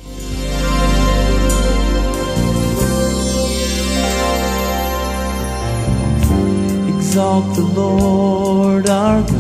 Exalt 7.00 7.56
the 7.56 7.62
Lord 7.62 8.90
our 8.90 9.22
God. 9.22 9.38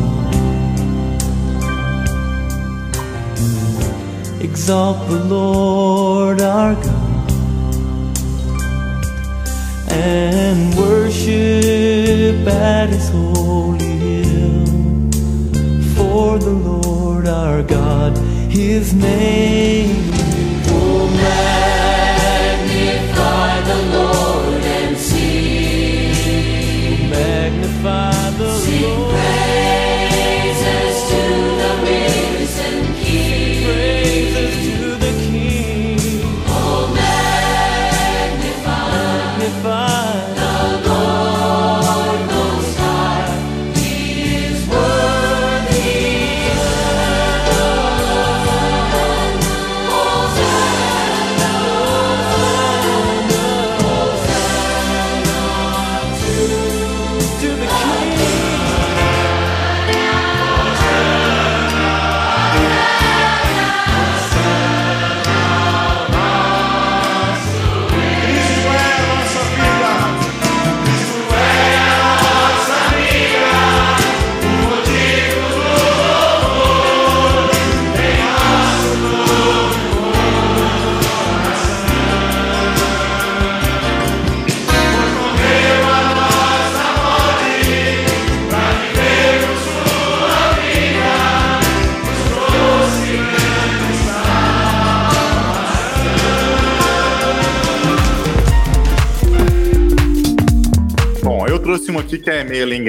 Exalt 4.41 5.09
the 5.09 5.19
Lord 5.25 6.41
our 6.41 6.73
God. 6.75 7.31
And 9.91 10.73
worship 10.77 12.47
at 12.47 12.89
his 12.89 13.09
holy 13.09 14.26
For 16.17 16.39
the 16.39 16.49
Lord 16.49 17.27
our 17.27 17.61
God, 17.61 18.17
his 18.49 18.91
name. 18.95 20.09
Oh, 20.65 21.07
magnify 22.25 23.61
the 23.71 23.81
Lord 23.95 24.63
and 24.63 24.97
sing. 24.97 26.11
Magnify 27.11 28.16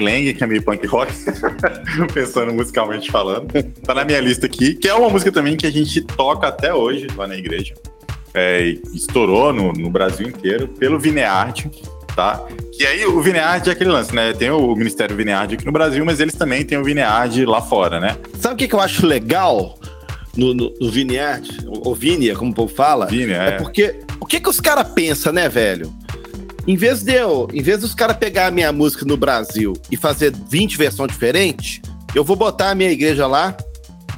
Lang, 0.00 0.32
que 0.34 0.42
é 0.42 0.46
meio 0.46 0.62
punk 0.62 0.86
rock, 0.86 1.12
pensando 2.14 2.52
musicalmente 2.52 3.10
falando. 3.10 3.48
Tá 3.84 3.94
na 3.94 4.04
minha 4.04 4.20
lista 4.20 4.46
aqui, 4.46 4.74
que 4.74 4.88
é 4.88 4.94
uma 4.94 5.08
música 5.08 5.30
também 5.32 5.56
que 5.56 5.66
a 5.66 5.70
gente 5.70 6.00
toca 6.02 6.48
até 6.48 6.72
hoje 6.72 7.06
lá 7.16 7.26
na 7.26 7.36
igreja. 7.36 7.74
É, 8.34 8.76
estourou 8.94 9.52
no, 9.52 9.72
no 9.72 9.90
Brasil 9.90 10.28
inteiro 10.28 10.68
pelo 10.68 10.98
Vineard, 10.98 11.70
tá? 12.14 12.44
Que 12.72 12.86
aí 12.86 13.04
o 13.06 13.20
Vineard 13.20 13.68
é 13.68 13.72
aquele 13.72 13.90
lance, 13.90 14.14
né? 14.14 14.32
Tem 14.32 14.50
o 14.50 14.74
Ministério 14.76 15.16
Vineard 15.16 15.54
aqui 15.54 15.64
no 15.64 15.72
Brasil, 15.72 16.04
mas 16.04 16.20
eles 16.20 16.34
também 16.34 16.64
têm 16.64 16.78
o 16.78 16.84
Vineard 16.84 17.44
lá 17.46 17.60
fora, 17.62 17.98
né? 17.98 18.16
Sabe 18.38 18.54
o 18.54 18.56
que, 18.58 18.68
que 18.68 18.74
eu 18.74 18.80
acho 18.80 19.06
legal 19.06 19.78
no, 20.36 20.54
no, 20.54 20.72
no 20.80 20.90
Vineyard, 20.90 21.48
ou 21.66 21.94
Vinia, 21.94 22.36
como 22.36 22.52
o 22.52 22.54
povo 22.54 22.72
fala? 22.72 23.06
Vinia, 23.06 23.36
É 23.36 23.48
é. 23.48 23.50
porque 23.52 24.00
o 24.20 24.26
que 24.26 24.38
que 24.40 24.48
os 24.48 24.60
caras 24.60 24.88
pensam, 24.92 25.32
né, 25.32 25.48
velho? 25.48 25.92
Em 26.68 26.76
vez 26.76 27.02
de 27.02 27.14
eu, 27.14 27.48
em 27.52 27.62
vez 27.62 27.80
dos 27.80 27.94
caras 27.94 28.16
pegar 28.18 28.46
a 28.48 28.50
minha 28.50 28.70
música 28.70 29.02
no 29.06 29.16
Brasil 29.16 29.72
e 29.90 29.96
fazer 29.96 30.34
20 30.50 30.76
versões 30.76 31.10
diferentes, 31.10 31.80
eu 32.14 32.22
vou 32.22 32.36
botar 32.36 32.68
a 32.70 32.74
minha 32.74 32.90
igreja 32.90 33.26
lá 33.26 33.56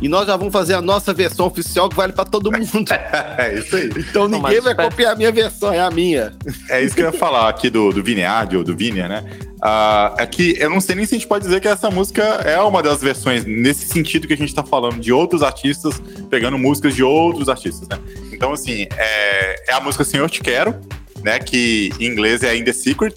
e 0.01 0.09
nós 0.09 0.27
já 0.27 0.37
vamos 0.37 0.53
fazer 0.53 0.75
a 0.75 0.81
nossa 0.83 1.13
versão 1.15 1.47
oficial 1.47 1.89
que 1.89 1.95
vale 1.95 2.13
pra 2.13 2.25
todo 2.25 2.51
mundo. 2.53 2.91
É 3.39 3.55
isso 3.57 3.77
aí. 3.77 3.89
Então 3.97 4.27
Não, 4.27 4.39
ninguém 4.43 4.61
vai 4.61 4.73
espera- 4.73 4.91
copiar 4.91 5.13
a 5.13 5.17
minha 5.17 5.31
versão, 5.31 5.73
é 5.73 5.79
a 5.79 5.91
minha. 5.93 6.33
É 6.69 6.83
isso 6.83 6.93
que 6.97 7.03
eu 7.03 7.07
ia 7.07 7.13
falar 7.13 7.49
aqui 7.49 7.71
do, 7.71 7.93
do 7.93 8.03
Vineard, 8.03 8.57
ou 8.57 8.65
do 8.65 8.77
Vinia, 8.77 9.07
né? 9.09 9.25
Ah, 9.63 10.15
é 10.19 10.27
que 10.27 10.57
eu 10.59 10.71
não 10.71 10.81
sei 10.81 10.97
nem 10.97 11.07
se 11.07 11.15
a 11.15 11.19
gente 11.19 11.29
pode 11.29 11.45
dizer 11.45 11.61
que 11.61 11.69
essa 11.69 11.89
música 11.89 12.23
é 12.23 12.59
uma 12.61 12.83
das 12.83 13.01
versões, 13.01 13.45
nesse 13.45 13.87
sentido 13.87 14.27
que 14.27 14.33
a 14.33 14.37
gente 14.37 14.53
tá 14.55 14.65
falando, 14.65 14.99
de 14.99 15.13
outros 15.13 15.43
artistas, 15.45 16.03
pegando 16.29 16.59
músicas 16.59 16.97
de 16.97 17.05
outros 17.05 17.49
artistas, 17.49 17.87
né? 17.87 17.97
Então, 18.33 18.53
assim, 18.55 18.89
é, 18.97 19.71
é 19.71 19.73
a 19.75 19.81
música 19.81 20.03
Senhor 20.03 20.29
Te 20.31 20.41
Quero, 20.41 20.75
né? 21.23 21.39
Que 21.39 21.91
em 21.99 22.07
inglês 22.07 22.43
é 22.43 22.57
In 22.57 22.65
The 22.65 22.73
Secret. 22.73 23.15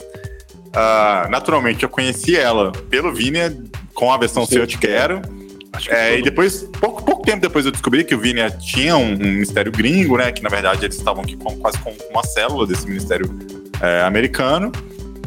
Ah, 0.73 1.27
naturalmente, 1.29 1.83
eu 1.83 1.89
conheci 1.89 2.35
ela 2.35 2.71
pelo 2.89 3.13
Vinia, 3.13 3.55
com 3.93 4.11
a 4.11 4.17
versão 4.17 4.45
Senhor 4.45 4.65
Te 4.67 4.77
Quero. 4.77 5.21
É, 5.87 6.19
e 6.19 6.21
depois, 6.21 6.67
pouco, 6.79 7.03
pouco 7.03 7.23
tempo 7.25 7.41
depois 7.41 7.65
eu 7.65 7.71
descobri 7.71 8.03
que 8.03 8.13
o 8.13 8.19
Vinia 8.19 8.51
tinha 8.51 8.95
um, 8.95 9.13
um 9.13 9.17
ministério 9.17 9.71
gringo, 9.71 10.17
né? 10.17 10.31
Que 10.31 10.41
na 10.43 10.49
verdade 10.49 10.85
eles 10.85 10.95
estavam 10.95 11.23
aqui 11.23 11.35
com, 11.35 11.55
quase 11.57 11.77
com 11.79 11.91
uma 12.11 12.23
célula 12.23 12.65
desse 12.67 12.87
ministério 12.87 13.27
é, 13.81 14.01
americano. 14.01 14.71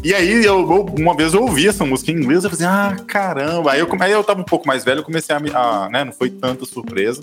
E 0.04 0.14
aí, 0.14 0.44
eu, 0.44 0.60
eu- 0.60 0.86
uma 0.98 1.16
vez 1.16 1.34
eu 1.34 1.42
ouvi 1.42 1.66
essa 1.66 1.84
música 1.84 2.12
em 2.12 2.14
inglês, 2.14 2.44
eu 2.44 2.50
falei, 2.50 2.64
assim, 2.66 2.76
ah, 2.76 2.96
caramba. 3.06 3.72
Aí 3.72 3.80
eu, 3.80 3.88
aí 3.98 4.12
eu 4.12 4.22
tava 4.22 4.40
um 4.40 4.44
pouco 4.44 4.66
mais 4.68 4.84
velho, 4.84 5.00
eu 5.00 5.04
comecei 5.04 5.34
a, 5.34 5.38
a 5.38 5.88
né, 5.88 6.04
não 6.04 6.12
foi 6.12 6.30
tanta 6.30 6.64
surpresa. 6.64 7.22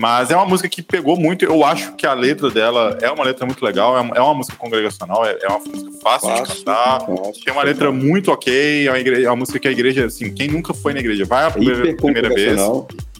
Mas 0.00 0.30
é 0.30 0.36
uma 0.36 0.46
música 0.46 0.68
que 0.68 0.80
pegou 0.80 1.16
muito, 1.18 1.44
eu 1.44 1.64
acho 1.64 1.92
que 1.96 2.06
a 2.06 2.14
letra 2.14 2.48
dela 2.50 2.96
é 3.02 3.10
uma 3.10 3.24
letra 3.24 3.44
muito 3.44 3.64
legal, 3.64 3.98
é 3.98 4.00
uma, 4.00 4.16
é 4.16 4.20
uma 4.20 4.34
música 4.34 4.56
congregacional, 4.56 5.26
é, 5.26 5.36
é 5.42 5.48
uma 5.48 5.58
música 5.58 5.90
fácil, 6.00 6.34
de 6.34 6.42
cantar. 6.54 7.00
fácil. 7.00 7.32
Tem 7.44 7.52
uma 7.52 7.64
letra 7.64 7.90
muito 7.90 8.30
ok, 8.30 8.86
é 8.86 8.90
uma, 8.90 8.98
igre- 9.00 9.24
é 9.24 9.28
uma 9.28 9.34
música 9.36 9.58
que 9.58 9.66
a 9.66 9.72
igreja, 9.72 10.06
assim, 10.06 10.32
quem 10.32 10.46
nunca 10.46 10.72
foi 10.72 10.94
na 10.94 11.00
igreja 11.00 11.24
vai 11.24 11.46
a 11.46 11.50
primeira, 11.50 11.96
primeira 11.96 12.28
vez, 12.28 12.60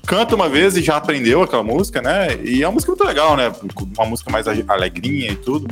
canta 0.06 0.36
uma 0.36 0.48
vez 0.48 0.76
e 0.76 0.80
já 0.80 0.96
aprendeu 0.96 1.42
aquela 1.42 1.64
música, 1.64 2.00
né? 2.00 2.38
E 2.44 2.62
é 2.62 2.66
uma 2.68 2.74
música 2.74 2.92
muito 2.92 3.04
legal, 3.04 3.36
né? 3.36 3.50
Uma 3.96 4.06
música 4.06 4.30
mais 4.30 4.46
alegrinha 4.46 5.32
e 5.32 5.34
tudo. 5.36 5.66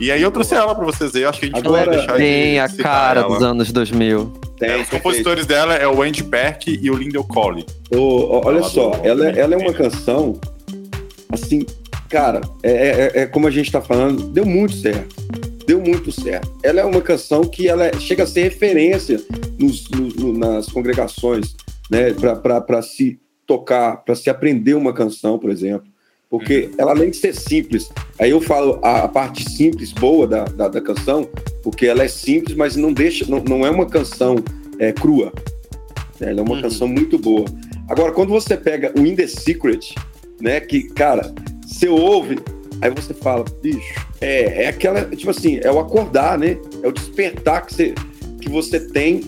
E 0.00 0.10
aí 0.10 0.20
eu 0.20 0.32
trouxe 0.32 0.54
ela 0.56 0.74
pra 0.74 0.84
vocês 0.84 1.14
aí, 1.14 1.24
acho 1.24 1.38
que 1.38 1.44
a 1.44 1.48
gente 1.50 1.58
Agora, 1.58 1.84
vai 1.86 1.96
deixar 1.98 2.14
Tem 2.16 2.52
de 2.54 2.58
a 2.58 2.68
citar 2.68 2.82
cara 2.84 3.20
ela. 3.20 3.28
dos 3.28 3.42
anos 3.44 3.70
2000. 3.70 4.32
Tem, 4.62 4.70
É, 4.70 4.80
os 4.80 4.88
compositores 4.88 5.44
dela 5.44 5.74
é 5.74 5.88
o 5.88 6.00
Andy 6.02 6.22
Perk 6.22 6.78
e 6.80 6.88
o 6.88 6.94
Lindell 6.94 7.24
Colley. 7.24 7.66
Ó, 7.92 8.46
olha 8.46 8.58
Ela 8.58 8.68
só, 8.68 8.90
do- 8.90 9.04
ela, 9.06 9.32
do- 9.32 9.38
ela 9.40 9.54
é 9.54 9.56
uma 9.56 9.72
canção, 9.72 10.40
assim, 11.30 11.66
cara, 12.08 12.40
é, 12.62 12.70
é- 12.70 13.20
é 13.22 13.26
como 13.26 13.48
a 13.48 13.50
gente 13.50 13.72
tá 13.72 13.80
falando, 13.80 14.28
deu 14.28 14.46
muito 14.46 14.74
certo. 14.74 15.16
Deu 15.66 15.80
muito 15.80 16.12
certo. 16.12 16.48
Ela 16.62 16.80
é 16.80 16.84
uma 16.84 17.00
canção 17.00 17.42
que 17.42 17.68
ela 17.68 17.86
é- 17.86 17.98
chega 17.98 18.22
a 18.22 18.26
ser 18.26 18.42
referência 18.44 19.20
nos- 19.58 19.88
nos- 19.90 20.14
no- 20.14 20.32
nas 20.32 20.66
congregações, 20.66 21.56
né, 21.90 22.12
para 22.42 22.82
se 22.82 23.18
tocar, 23.46 23.96
para 24.04 24.14
se 24.14 24.30
aprender 24.30 24.74
uma 24.74 24.92
canção, 24.92 25.38
por 25.38 25.50
exemplo. 25.50 25.90
Porque 26.32 26.70
ela, 26.78 26.92
além 26.92 27.10
de 27.10 27.18
ser 27.18 27.34
simples, 27.34 27.90
aí 28.18 28.30
eu 28.30 28.40
falo 28.40 28.78
a, 28.82 29.02
a 29.02 29.08
parte 29.08 29.44
simples, 29.50 29.92
boa 29.92 30.26
da, 30.26 30.44
da, 30.44 30.66
da 30.66 30.80
canção, 30.80 31.28
porque 31.62 31.84
ela 31.86 32.02
é 32.02 32.08
simples, 32.08 32.56
mas 32.56 32.74
não 32.74 32.90
deixa, 32.90 33.26
não, 33.28 33.44
não 33.44 33.66
é 33.66 33.70
uma 33.70 33.84
canção 33.84 34.36
é, 34.78 34.92
crua. 34.92 35.30
Ela 36.18 36.40
é 36.40 36.42
uma 36.42 36.54
Uhum. 36.54 36.62
canção 36.62 36.88
muito 36.88 37.18
boa. 37.18 37.44
Agora, 37.86 38.12
quando 38.12 38.30
você 38.30 38.56
pega 38.56 38.90
o 38.98 39.06
In 39.06 39.14
The 39.14 39.26
Secret, 39.26 39.94
né, 40.40 40.58
que, 40.58 40.84
cara, 40.84 41.34
você 41.66 41.86
ouve, 41.90 42.38
aí 42.80 42.90
você 42.90 43.12
fala, 43.12 43.44
bicho, 43.62 43.92
é, 44.18 44.64
é 44.64 44.68
aquela, 44.68 45.04
tipo 45.04 45.30
assim, 45.30 45.60
é 45.62 45.70
o 45.70 45.78
acordar, 45.80 46.38
né? 46.38 46.56
É 46.82 46.88
o 46.88 46.92
despertar 46.92 47.66
que 47.66 47.74
você, 47.74 47.94
que 48.40 48.48
você 48.48 48.80
tem 48.80 49.20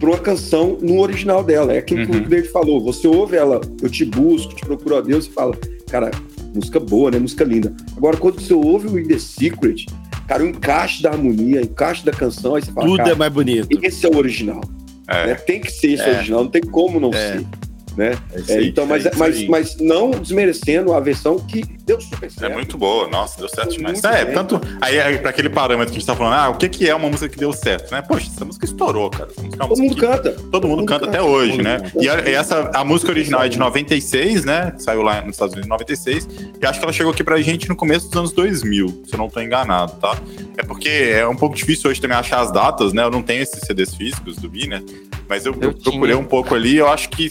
para 0.00 0.08
uma 0.08 0.18
canção 0.18 0.78
no 0.80 0.98
original 1.00 1.44
dela. 1.44 1.74
É 1.74 1.78
aquilo 1.78 2.06
que 2.06 2.12
Uhum. 2.16 2.22
o 2.24 2.26
David 2.26 2.48
falou. 2.48 2.80
Você 2.80 3.06
ouve 3.06 3.36
ela, 3.36 3.60
eu 3.82 3.90
te 3.90 4.06
busco, 4.06 4.54
te 4.54 4.64
procuro 4.64 4.96
a 4.96 5.00
Deus 5.02 5.26
e 5.26 5.30
fala, 5.30 5.54
cara, 5.90 6.10
música 6.54 6.80
boa, 6.80 7.10
né? 7.10 7.18
Música 7.18 7.44
linda. 7.44 7.72
Agora, 7.96 8.16
quando 8.16 8.40
você 8.40 8.54
ouve 8.54 8.88
o 8.88 8.98
In 8.98 9.06
The 9.06 9.18
Secret, 9.18 9.86
cara, 10.26 10.42
o 10.44 10.46
encaixe 10.48 11.02
da 11.02 11.10
harmonia, 11.10 11.60
o 11.60 11.64
encaixe 11.64 12.04
da 12.04 12.12
canção, 12.12 12.54
aí 12.54 12.62
você 12.62 12.72
fala, 12.72 12.86
Tudo 12.86 12.96
cara, 12.98 13.10
é 13.10 13.14
mais 13.14 13.32
bonito. 13.32 13.68
esse 13.82 14.06
é 14.06 14.08
o 14.08 14.16
original. 14.16 14.60
É. 15.06 15.28
né? 15.28 15.34
Tem 15.36 15.60
que 15.60 15.70
ser 15.72 15.92
esse 15.92 16.02
É. 16.02 16.16
original, 16.16 16.44
não 16.44 16.50
tem 16.50 16.60
como 16.62 17.00
não 17.00 17.10
É. 17.14 17.38
ser. 17.38 17.46
Né? 17.98 18.16
É 18.32 18.52
É, 18.54 18.58
aí, 18.58 18.68
então, 18.68 18.86
mas, 18.86 19.04
é 19.04 19.10
mas, 19.16 19.36
aí. 19.36 19.48
mas 19.48 19.76
não 19.78 20.10
desmerecendo 20.12 20.92
a 20.94 21.00
versão 21.00 21.38
que 21.38 21.62
deu 21.84 22.00
super 22.00 22.30
certo. 22.30 22.50
É 22.50 22.54
muito 22.54 22.78
boa, 22.78 23.08
nossa, 23.08 23.38
deu 23.38 23.48
certo 23.48 23.72
demais. 23.72 24.02
É, 24.04 24.24
bem. 24.24 24.34
tanto. 24.34 24.60
Aí, 24.80 24.98
aí, 25.00 25.18
pra 25.18 25.30
aquele 25.30 25.50
parâmetro 25.50 25.90
que 25.92 25.96
a 25.96 26.00
gente 26.00 26.06
tá 26.06 26.14
falando, 26.16 26.34
ah, 26.34 26.48
o 26.50 26.54
que, 26.56 26.68
que 26.68 26.88
é 26.88 26.94
uma 26.94 27.08
música 27.08 27.28
que 27.28 27.36
deu 27.38 27.52
certo, 27.52 27.90
né? 27.90 28.00
Poxa, 28.00 28.28
essa 28.34 28.44
música 28.44 28.64
estourou, 28.64 29.10
cara. 29.10 29.28
Música 29.36 29.56
é 29.56 29.66
Todo 29.66 29.76
mundo 29.80 29.94
que 29.94 30.00
canta. 30.00 30.30
todo 30.50 30.68
mundo 30.68 30.84
canta 30.86 31.06
até 31.06 31.20
hoje, 31.20 31.60
né? 31.60 31.78
E, 32.00 32.08
a- 32.08 32.20
e 32.28 32.34
essa, 32.34 32.70
a 32.74 32.84
música 32.84 33.10
original 33.10 33.42
é 33.42 33.48
de 33.48 33.58
96, 33.58 34.44
né? 34.44 34.72
Saiu 34.78 35.02
lá 35.02 35.20
nos 35.22 35.34
Estados 35.34 35.52
Unidos 35.54 35.66
em 35.66 35.70
96. 35.70 36.28
E 36.62 36.66
acho 36.66 36.78
que 36.78 36.84
ela 36.84 36.92
chegou 36.92 37.12
aqui 37.12 37.24
pra 37.24 37.40
gente 37.42 37.68
no 37.68 37.74
começo 37.76 38.06
dos 38.08 38.16
anos 38.16 38.32
2000, 38.32 39.02
se 39.06 39.14
eu 39.14 39.18
não 39.18 39.28
tô 39.28 39.40
enganado, 39.40 39.92
tá? 40.00 40.16
É 40.56 40.62
porque 40.62 40.88
é 40.88 41.26
um 41.26 41.36
pouco 41.36 41.56
difícil 41.56 41.90
hoje 41.90 42.00
também 42.00 42.16
achar 42.16 42.40
as 42.40 42.52
datas, 42.52 42.92
né? 42.92 43.02
Eu 43.02 43.10
não 43.10 43.22
tenho 43.22 43.42
esses 43.42 43.60
CDs 43.60 43.94
físicos 43.94 44.36
do 44.36 44.48
Vi, 44.48 44.66
né? 44.68 44.82
Mas 45.28 45.44
eu, 45.44 45.52
Eu 45.60 45.70
eu 45.70 45.72
procurei 45.74 46.14
tinha. 46.14 46.18
um 46.18 46.24
pouco 46.24 46.54
ali, 46.54 46.76
eu 46.76 46.88
acho 46.88 47.08
que 47.10 47.28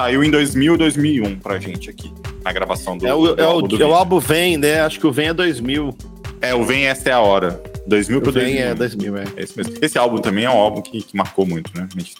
saiu 0.00 0.24
em 0.24 0.30
2000 0.30 0.76
2001 0.78 1.36
pra 1.40 1.58
gente 1.58 1.90
aqui, 1.90 2.10
na 2.42 2.52
gravação 2.52 2.96
do, 2.96 3.06
É 3.06 3.12
o, 3.14 3.34
do 3.34 3.40
é 3.40 3.44
álbum 3.44 3.64
o, 3.64 3.68
do 3.68 3.82
é 3.82 3.86
o 3.86 3.92
álbum 3.94 4.18
Vem, 4.18 4.56
né? 4.56 4.80
Acho 4.80 4.98
que 4.98 5.06
o 5.06 5.12
Vem 5.12 5.28
é 5.28 5.34
2000. 5.34 5.94
É, 6.40 6.54
o 6.54 6.64
Vem 6.64 6.86
Esta 6.86 7.10
é 7.10 7.12
a 7.12 7.20
Hora. 7.20 7.62
2000 7.86 8.20
pro 8.22 8.30
O 8.30 8.32
Vem 8.32 8.44
2001. 8.56 8.70
é 8.70 8.74
2000, 8.74 9.16
é. 9.18 9.24
É 9.36 9.42
isso 9.44 9.52
mesmo. 9.56 9.74
Esse 9.82 9.98
álbum 9.98 10.18
também 10.18 10.44
é 10.44 10.50
um 10.50 10.56
álbum 10.56 10.80
que, 10.80 11.02
que 11.02 11.16
marcou 11.16 11.44
muito, 11.46 11.70
né? 11.78 11.86
A 11.94 11.98
gente 11.98 12.14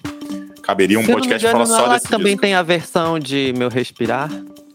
caberia 0.62 0.98
um 0.98 1.04
Se 1.04 1.10
podcast 1.12 1.46
engano, 1.46 1.66
falar 1.66 1.78
só 1.78 1.92
desse 1.94 2.08
também 2.08 2.32
disco. 2.32 2.42
tem 2.42 2.54
a 2.54 2.62
versão 2.62 3.18
de 3.18 3.54
Meu 3.56 3.68
Respirar, 3.70 4.30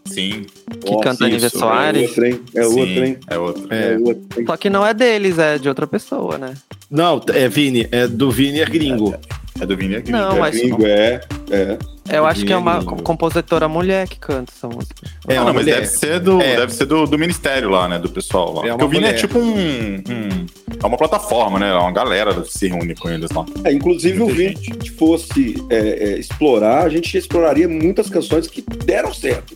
Sim, 0.06 0.46
que 0.80 0.90
Nossa, 0.90 1.02
canta 1.04 1.28
Nívia 1.28 1.48
Soares. 1.50 2.02
É 2.02 2.06
outro, 2.08 2.26
hein? 2.26 2.40
É 2.54 2.62
sim, 2.62 2.68
outro, 2.80 3.04
hein? 3.04 3.18
é 3.28 3.38
outro. 3.38 3.66
É, 3.70 3.96
É. 4.42 4.44
Só 4.46 4.56
que 4.56 4.68
não 4.70 4.84
é 4.86 4.92
deles, 4.94 5.38
é 5.38 5.58
de 5.58 5.68
outra 5.68 5.86
pessoa, 5.86 6.38
né? 6.38 6.54
Não, 6.90 7.20
é 7.32 7.48
Vini, 7.48 7.86
é 7.92 8.06
do 8.08 8.30
Vini 8.30 8.60
é 8.60 8.64
gringo. 8.66 9.14
É 9.60 9.64
do 9.66 9.76
Vini 9.76 9.94
Gringo. 10.00 10.10
Não, 10.18 10.36
é 10.36 10.40
mas- 10.40 10.56
Gringo, 10.56 10.86
é, 10.86 11.20
é. 11.50 11.78
Eu 12.12 12.24
acho 12.26 12.44
que 12.44 12.52
é 12.52 12.56
uma 12.56 12.82
compositora 12.84 13.68
mulher 13.68 14.08
que 14.08 14.18
canta 14.18 14.52
essa 14.54 14.68
música. 14.68 14.94
É, 15.28 15.34
É 15.34 15.36
não, 15.36 15.46
mas 15.46 15.54
mulher. 15.54 15.74
deve 15.76 15.86
ser, 15.86 16.20
do, 16.20 16.40
É. 16.40 16.56
deve 16.56 16.72
ser 16.72 16.86
do, 16.86 17.06
do 17.06 17.18
ministério 17.18 17.68
lá, 17.70 17.88
né? 17.88 17.98
Do 17.98 18.08
pessoal 18.08 18.54
lá. 18.54 18.66
É 18.66 18.70
Porque 18.70 18.84
o 18.84 18.88
Vini 18.88 19.04
é 19.06 19.12
tipo 19.12 19.38
um, 19.38 19.94
um- 19.96 20.46
É 20.82 20.86
uma 20.86 20.96
plataforma, 20.96 21.58
né? 21.58 21.72
Uma 21.74 21.92
galera 21.92 22.44
se 22.44 22.68
reúne 22.68 22.94
com 22.94 23.08
eles 23.08 23.30
lá. 23.30 23.44
É, 23.64 23.72
inclusive, 23.72 24.20
o 24.22 24.26
Vini, 24.26 24.56
se 24.56 24.70
a 24.70 24.74
gente 24.74 24.90
fosse 24.92 25.54
é, 25.70 25.76
é, 26.14 26.18
explorar, 26.18 26.84
a 26.84 26.88
gente 26.88 27.16
exploraria 27.16 27.68
muitas 27.68 28.08
canções 28.08 28.46
que 28.46 28.62
deram 28.84 29.12
certo. 29.12 29.54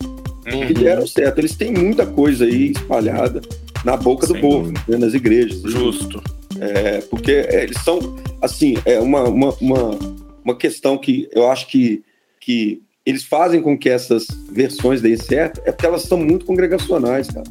Uhum. 0.51 0.65
Que 0.67 0.73
deram 0.73 1.05
certo. 1.05 1.37
Eles 1.39 1.55
têm 1.55 1.71
muita 1.71 2.05
coisa 2.05 2.45
aí 2.45 2.71
espalhada 2.71 3.41
na 3.85 3.95
boca 3.95 4.25
do 4.27 4.33
Sem 4.33 4.41
povo, 4.41 4.71
dúvida. 4.71 4.81
né, 4.87 4.97
nas 4.97 5.13
igrejas. 5.13 5.61
Justo. 5.63 6.21
É, 6.59 7.01
porque 7.09 7.31
é, 7.31 7.63
eles 7.63 7.77
são, 7.83 8.17
assim, 8.41 8.75
é 8.85 8.99
uma, 8.99 9.23
uma, 9.23 9.53
uma, 9.61 9.99
uma 10.43 10.55
questão 10.55 10.97
que 10.97 11.27
eu 11.31 11.49
acho 11.49 11.67
que, 11.67 12.03
que 12.41 12.81
eles 13.05 13.23
fazem 13.23 13.61
com 13.61 13.77
que 13.77 13.87
essas 13.89 14.27
versões 14.51 14.99
deem 15.01 15.15
certo, 15.15 15.61
é 15.65 15.71
porque 15.71 15.85
elas 15.85 16.01
são 16.03 16.17
muito 16.17 16.45
congregacionais, 16.45 17.27
cara. 17.29 17.47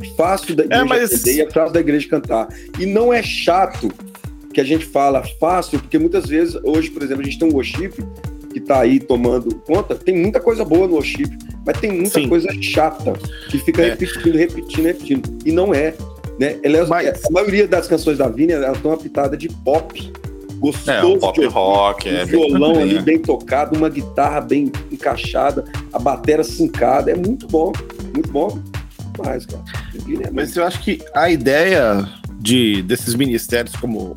É 0.00 0.06
Fácil 0.16 0.54
da 0.54 0.64
igreja 0.64 0.84
mas- 0.84 1.12
entender 1.12 1.34
e 1.34 1.40
é 1.40 1.50
fácil 1.50 1.72
da 1.72 1.80
igreja 1.80 2.08
cantar. 2.08 2.48
E 2.78 2.86
não 2.86 3.12
é 3.12 3.22
chato 3.22 3.90
que 4.54 4.60
a 4.60 4.64
gente 4.64 4.86
fala 4.86 5.22
fácil, 5.40 5.78
porque 5.80 5.98
muitas 5.98 6.26
vezes, 6.26 6.54
hoje, 6.62 6.90
por 6.90 7.02
exemplo, 7.02 7.22
a 7.22 7.24
gente 7.24 7.38
tem 7.38 7.48
um 7.48 7.52
worship 7.52 7.90
que 8.52 8.60
tá 8.60 8.80
aí 8.80 8.98
tomando 9.00 9.54
conta, 9.66 9.94
tem 9.94 10.16
muita 10.16 10.40
coisa 10.40 10.64
boa 10.64 10.86
no 10.86 10.94
worship, 10.94 11.28
mas 11.66 11.78
tem 11.78 11.92
muita 11.92 12.20
Sim. 12.20 12.28
coisa 12.28 12.48
chata 12.62 13.12
que 13.50 13.58
fica 13.58 13.82
É. 13.82 13.90
repetindo, 13.90 14.34
repetindo, 14.36 14.84
repetindo. 14.86 15.38
E 15.44 15.52
não 15.52 15.74
é. 15.74 15.94
Né? 16.38 16.56
Ela 16.62 16.78
é- 16.78 16.86
Mas- 16.86 17.24
A 17.24 17.30
maioria 17.30 17.66
das 17.68 17.86
canções 17.86 18.16
da 18.18 18.28
Vini, 18.28 18.52
ela 18.52 18.72
tem 18.72 18.90
uma 18.90 18.96
pitada 18.96 19.36
de 19.36 19.48
pop. 19.48 20.10
Gostoso 20.58 20.90
É, 20.90 21.04
um 21.04 21.18
pop 21.18 21.38
de 21.40 21.46
rock, 21.46 22.08
Um 22.08 22.12
é 22.12 22.24
bem 22.24 22.26
violão 22.26 22.70
ali 22.70 22.74
tranquilinho. 22.74 23.02
bem 23.02 23.18
tocado, 23.18 23.76
uma 23.76 23.88
guitarra 23.88 24.40
bem 24.40 24.72
encaixada, 24.90 25.64
a 25.92 25.98
bateria 25.98 26.44
sincada. 26.44 27.10
É 27.10 27.14
muito 27.14 27.46
bom, 27.46 27.72
muito 28.14 28.30
bom. 28.30 28.58
Mas, 29.18 29.46
cara, 29.46 29.62
é 30.26 30.30
Mas 30.30 30.56
eu 30.56 30.64
acho 30.64 30.80
que 30.82 31.02
a 31.14 31.30
ideia 31.30 32.06
de, 32.38 32.82
desses 32.82 33.14
ministérios 33.14 33.74
como. 33.76 34.16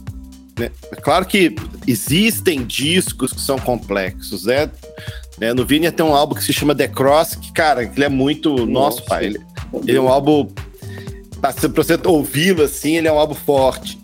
né, 0.58 0.72
é 0.92 0.96
claro 0.96 1.26
que 1.26 1.56
existem 1.88 2.66
discos 2.66 3.32
que 3.32 3.42
são 3.42 3.58
complexos, 3.58 4.46
né? 4.46 4.70
Né, 5.40 5.54
No 5.54 5.66
Vini 5.66 5.90
tem 5.92 6.06
um 6.06 6.14
álbum 6.14 6.36
que 6.36 6.44
se 6.44 6.52
chama 6.52 6.76
The 6.76 6.90
Cross, 6.90 7.36
que, 7.36 7.54
cara, 7.54 7.84
ele 7.84 8.04
é 8.04 8.10
muito. 8.10 8.66
Nosso 8.66 8.98
Nossa. 8.98 9.02
pai. 9.04 9.26
Ele, 9.28 9.40
ele 9.88 9.98
é 9.98 10.02
um 10.02 10.10
álbum. 10.10 10.48
Pra 11.40 11.52
você 11.54 11.98
ouvi-lo 12.06 12.64
assim, 12.64 12.98
ele 12.98 13.08
é 13.08 13.12
um 13.12 13.18
álbum 13.18 13.36
forte. 13.36 13.98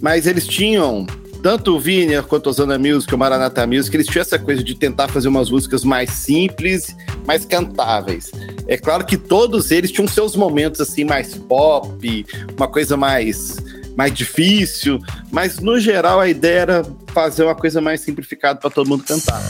Mas 0.00 0.26
eles 0.26 0.46
tinham. 0.46 1.06
Tanto 1.42 1.74
o 1.74 1.80
Vini 1.80 2.20
quanto 2.22 2.50
o 2.50 2.52
Zona 2.52 2.78
Music, 2.78 3.14
o 3.14 3.18
Maranata 3.18 3.66
Music, 3.66 3.96
eles 3.96 4.06
tinham 4.06 4.20
essa 4.20 4.38
coisa 4.38 4.62
de 4.62 4.74
tentar 4.74 5.08
fazer 5.08 5.28
umas 5.28 5.50
músicas 5.50 5.84
mais 5.84 6.10
simples, 6.10 6.94
mais 7.26 7.46
cantáveis. 7.46 8.30
É 8.66 8.76
claro 8.76 9.06
que 9.06 9.16
todos 9.16 9.70
eles 9.70 9.90
tinham 9.90 10.06
seus 10.06 10.36
momentos 10.36 10.80
assim 10.80 11.04
mais 11.04 11.34
pop, 11.34 12.26
uma 12.56 12.68
coisa 12.68 12.96
mais 12.96 13.56
mais 13.96 14.14
difícil, 14.14 15.00
mas 15.30 15.58
no 15.58 15.78
geral 15.78 16.20
a 16.20 16.28
ideia 16.28 16.60
era 16.60 16.82
fazer 17.08 17.44
uma 17.44 17.54
coisa 17.54 17.80
mais 17.80 18.00
simplificada 18.00 18.58
para 18.58 18.70
todo 18.70 18.88
mundo 18.88 19.04
cantar. 19.04 19.42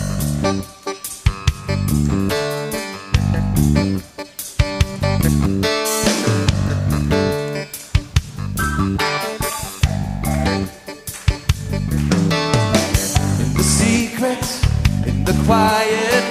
Quiet 15.51 16.24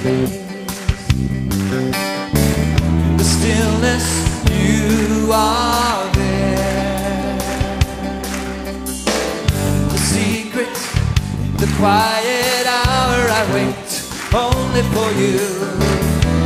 place, 0.00 0.38
in 3.04 3.16
the 3.18 3.24
stillness, 3.34 4.06
you 4.48 5.30
are 5.30 6.10
there. 6.14 7.36
The 9.92 9.98
secret, 10.14 10.74
in 11.44 11.54
the 11.58 11.70
quiet 11.76 12.64
hour, 12.66 13.18
I 13.40 13.42
wait 13.52 13.88
only 14.32 14.84
for 14.94 15.08
you. 15.22 15.44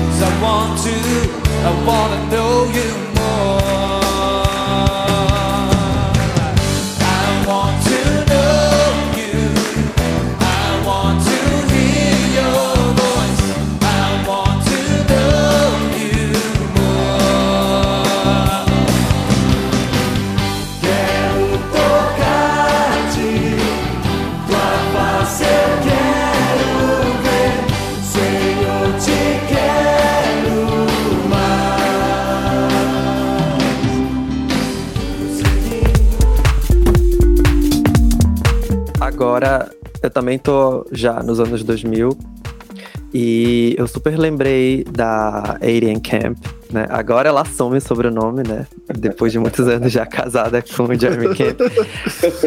'Cause 0.02 0.22
I 0.30 0.32
want 0.42 0.72
to, 0.86 0.96
I 1.68 1.72
want 1.88 2.10
to 2.14 2.20
know 2.34 2.54
you 2.76 2.88
more. 3.20 3.73
Agora, 39.34 39.68
eu 40.00 40.10
também 40.10 40.38
tô 40.38 40.86
já 40.92 41.20
nos 41.20 41.40
anos 41.40 41.64
2000 41.64 42.16
e 43.12 43.74
eu 43.76 43.88
super 43.88 44.16
lembrei 44.16 44.84
da 44.84 45.56
Alien 45.60 45.98
Camp, 45.98 46.38
né? 46.70 46.86
Agora 46.88 47.28
ela 47.30 47.42
assume 47.42 47.78
o 47.78 47.80
sobrenome, 47.80 48.44
né? 48.46 48.64
Depois 48.96 49.32
de 49.32 49.40
muitos 49.40 49.66
anos 49.66 49.90
já 49.90 50.06
casada 50.06 50.62
com 50.62 50.84
o 50.84 50.94
Jeremy 50.94 51.34
Camp. 51.34 51.58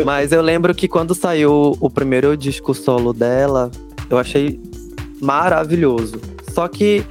Mas 0.05 0.31
eu 0.31 0.41
lembro 0.41 0.73
que 0.73 0.87
quando 0.87 1.13
saiu 1.13 1.75
o 1.77 1.89
primeiro 1.89 2.37
disco 2.37 2.73
solo 2.73 3.11
dela, 3.11 3.69
eu 4.09 4.17
achei 4.17 4.57
maravilhoso. 5.21 6.21
Só 6.53 6.69
que 6.69 7.03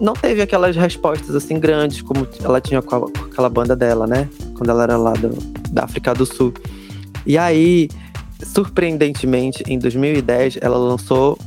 não 0.00 0.14
teve 0.14 0.40
aquelas 0.40 0.74
respostas 0.76 1.34
assim 1.36 1.60
grandes 1.60 2.00
como 2.00 2.26
ela 2.42 2.58
tinha 2.58 2.80
com, 2.80 2.96
a- 2.96 3.00
com 3.00 3.24
aquela 3.30 3.50
banda 3.50 3.76
dela, 3.76 4.06
né? 4.06 4.30
Quando 4.56 4.70
ela 4.70 4.82
era 4.82 4.96
lá 4.96 5.12
do- 5.12 5.36
da 5.70 5.84
África 5.84 6.14
do 6.14 6.24
Sul. 6.24 6.54
E 7.26 7.36
aí, 7.38 7.88
surpreendentemente, 8.44 9.64
em 9.66 9.78
2010, 9.78 10.58
ela 10.60 10.76
lançou 10.76 11.38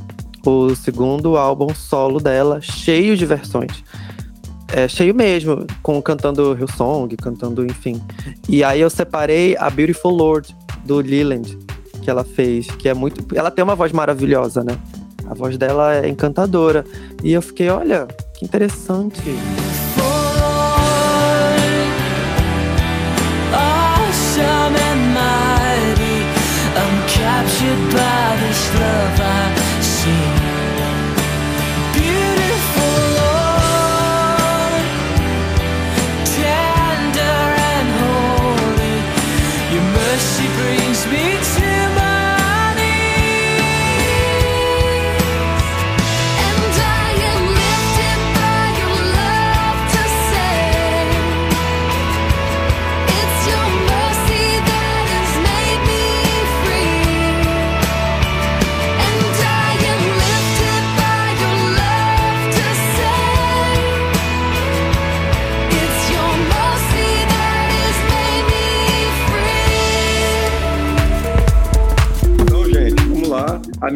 o 0.44 0.74
segundo 0.74 1.36
álbum 1.36 1.74
solo 1.74 2.20
dela, 2.20 2.60
cheio 2.60 3.16
de 3.16 3.26
versões. 3.26 3.84
É, 4.72 4.86
cheio 4.86 5.14
mesmo, 5.14 5.66
com 5.82 6.00
cantando 6.02 6.56
Hillsong, 6.58 7.16
cantando, 7.16 7.64
enfim. 7.64 8.00
E 8.48 8.62
aí 8.62 8.80
eu 8.80 8.90
separei 8.90 9.56
a 9.56 9.70
Beautiful 9.70 10.12
Lord, 10.12 10.54
do 10.84 10.96
Leland, 10.96 11.58
que 12.02 12.10
ela 12.10 12.24
fez, 12.24 12.66
que 12.66 12.88
é 12.88 12.94
muito. 12.94 13.24
Ela 13.34 13.50
tem 13.50 13.62
uma 13.62 13.74
voz 13.74 13.92
maravilhosa, 13.92 14.62
né? 14.62 14.78
A 15.26 15.34
voz 15.34 15.56
dela 15.56 15.96
é 15.96 16.08
encantadora. 16.08 16.84
E 17.22 17.32
eu 17.32 17.42
fiquei, 17.42 17.68
olha, 17.68 18.06
que 18.34 18.44
interessante. 18.44 19.20
By 27.68 28.36
this 28.40 28.74
love 28.80 29.20
I 29.20 29.80
see. 29.82 30.37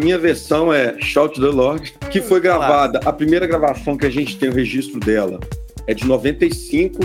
Minha 0.03 0.19
versão 0.19 0.73
é 0.73 0.97
Shout 1.01 1.41
the 1.41 1.47
Lord, 1.47 1.95
que 2.11 2.21
foi 2.21 2.41
gravada. 2.41 3.01
A 3.05 3.13
primeira 3.13 3.47
gravação 3.47 3.97
que 3.97 4.05
a 4.05 4.11
gente 4.11 4.37
tem 4.37 4.49
o 4.49 4.53
registro 4.53 5.01
dela 5.01 5.41
é 5.87 5.95
de 5.95 6.05
95, 6.07 7.01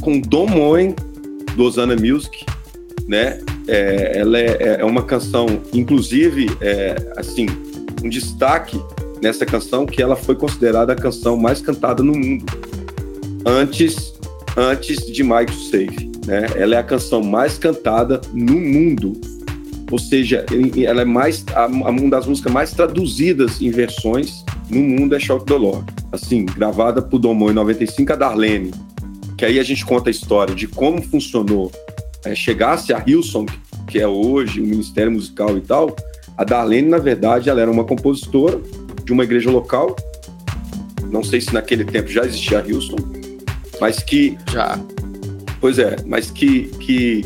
com 0.00 0.20
Don 0.20 0.46
Moen, 0.46 0.94
do 1.54 1.64
Osana 1.64 1.94
Music, 1.94 2.44
né? 3.06 3.40
É, 3.66 4.18
ela 4.18 4.38
é, 4.38 4.78
é 4.80 4.84
uma 4.84 5.02
canção, 5.02 5.46
inclusive, 5.72 6.46
é, 6.60 6.96
assim, 7.16 7.46
um 8.02 8.08
destaque 8.08 8.80
nessa 9.22 9.44
canção 9.44 9.84
que 9.84 10.02
ela 10.02 10.16
foi 10.16 10.34
considerada 10.34 10.92
a 10.92 10.96
canção 10.96 11.36
mais 11.36 11.60
cantada 11.60 12.02
no 12.02 12.12
mundo 12.12 12.44
antes 13.44 14.14
antes 14.56 15.06
de 15.06 15.22
Mike 15.22 15.54
Save, 15.54 16.10
né? 16.26 16.46
Ela 16.56 16.74
é 16.74 16.78
a 16.78 16.82
canção 16.82 17.22
mais 17.22 17.56
cantada 17.58 18.20
no 18.34 18.54
mundo. 18.54 19.12
Ou 19.90 19.98
seja, 19.98 20.44
ela 20.84 21.02
é 21.02 21.04
mais 21.04 21.44
a, 21.54 21.64
a- 21.64 21.66
uma 21.66 22.10
das 22.10 22.26
músicas 22.26 22.52
mais 22.52 22.70
traduzidas 22.72 23.60
em 23.62 23.70
versões 23.70 24.44
no 24.70 24.80
mundo 24.80 25.14
é 25.14 25.18
Shout 25.20 25.46
the 25.46 25.54
Lord. 25.56 25.84
Assim, 26.12 26.44
gravada 26.44 27.00
por 27.00 27.18
Domon 27.18 27.50
em 27.50 27.54
95 27.54 28.12
a 28.12 28.16
Darlene, 28.16 28.70
que 29.36 29.44
aí 29.44 29.58
a 29.58 29.62
gente 29.62 29.84
conta 29.86 30.10
a 30.10 30.12
história 30.12 30.54
de 30.54 30.66
como 30.66 31.00
funcionou 31.02 31.72
é, 32.24 32.34
chegasse 32.34 32.92
a 32.92 33.02
Hillsong, 33.06 33.46
que 33.86 33.98
é 33.98 34.06
hoje 34.06 34.60
o 34.60 34.64
Ministério 34.64 35.12
Musical 35.12 35.56
e 35.56 35.60
tal, 35.62 35.94
a 36.36 36.44
Darlene, 36.44 36.88
na 36.88 36.98
verdade, 36.98 37.48
ela 37.48 37.60
era 37.60 37.70
uma 37.70 37.84
compositora 37.84 38.60
de 39.04 39.12
uma 39.12 39.24
igreja 39.24 39.50
local. 39.50 39.96
Não 41.10 41.22
sei 41.24 41.40
se 41.40 41.54
naquele 41.54 41.84
tempo 41.84 42.08
já 42.10 42.24
existia 42.26 42.58
a 42.60 42.66
Hillsong, 42.66 43.02
mas 43.80 44.00
que 44.02 44.36
Já. 44.52 44.78
Pois 45.60 45.78
é, 45.78 45.96
mas 46.06 46.30
que, 46.30 46.64
que 46.80 47.24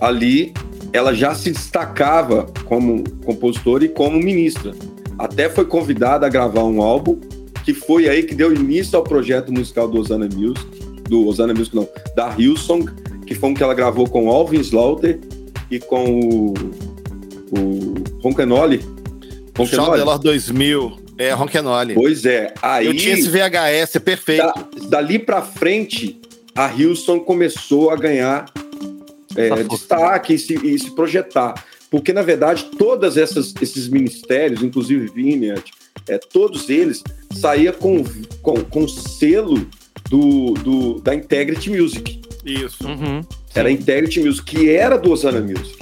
ali 0.00 0.52
ela 0.96 1.14
já 1.14 1.34
se 1.34 1.52
destacava 1.52 2.46
como 2.64 3.04
compositora 3.24 3.84
e 3.84 3.88
como 3.88 4.18
ministra. 4.18 4.72
Até 5.18 5.48
foi 5.48 5.66
convidada 5.66 6.26
a 6.26 6.28
gravar 6.28 6.64
um 6.64 6.80
álbum, 6.80 7.20
que 7.64 7.74
foi 7.74 8.08
aí 8.08 8.22
que 8.22 8.34
deu 8.34 8.52
início 8.52 8.96
ao 8.96 9.04
projeto 9.04 9.52
musical 9.52 9.88
do 9.88 9.98
Osana 9.98 10.28
Music, 10.34 10.64
do 11.08 11.26
Osana 11.26 11.52
Music 11.52 11.76
não, 11.76 11.88
da 12.14 12.34
Hillsong, 12.38 12.90
que 13.26 13.34
foi 13.34 13.50
um 13.50 13.54
que 13.54 13.62
ela 13.62 13.74
gravou 13.74 14.08
com 14.08 14.30
Alvin 14.30 14.60
Slaughter 14.60 15.18
e 15.70 15.78
com 15.78 16.04
o, 16.04 16.54
o 17.50 18.34
the 18.34 20.04
Lord 20.04 20.22
2000. 20.22 21.06
É, 21.18 21.32
Ronquenoli. 21.32 21.94
Pois 21.94 22.24
é, 22.26 22.52
aí... 22.60 22.86
Eu 22.86 22.96
tinha 22.96 23.14
esse 23.14 23.28
VHS, 23.28 23.96
é 23.96 24.00
perfeito. 24.00 24.42
Da- 24.42 24.68
dali 24.88 25.18
pra 25.18 25.40
frente, 25.40 26.20
a 26.54 26.70
Hilson 26.72 27.20
começou 27.20 27.90
a 27.90 27.96
ganhar 27.96 28.46
é, 29.36 29.62
destaque 29.64 30.34
e 30.34 30.38
se, 30.38 30.54
e 30.54 30.78
se 30.78 30.90
projetar. 30.94 31.64
Porque, 31.90 32.12
na 32.12 32.22
verdade, 32.22 32.66
todos 32.78 33.16
esses 33.16 33.88
ministérios, 33.88 34.62
inclusive 34.62 35.08
Vineyard, 35.14 35.64
é, 36.08 36.18
todos 36.18 36.68
eles 36.68 37.02
saía 37.32 37.72
com, 37.72 38.04
com, 38.42 38.54
com 38.64 38.88
selo 38.88 39.66
do, 40.10 40.54
do, 40.54 41.00
da 41.00 41.14
Integrity 41.14 41.70
Music. 41.70 42.20
Isso. 42.44 42.86
Uhum. 42.86 43.22
Era 43.54 43.68
a 43.68 43.72
Integrity 43.72 44.20
Music, 44.20 44.44
que 44.44 44.70
era 44.70 44.96
do 44.96 45.10
Osana 45.10 45.40
Music. 45.40 45.76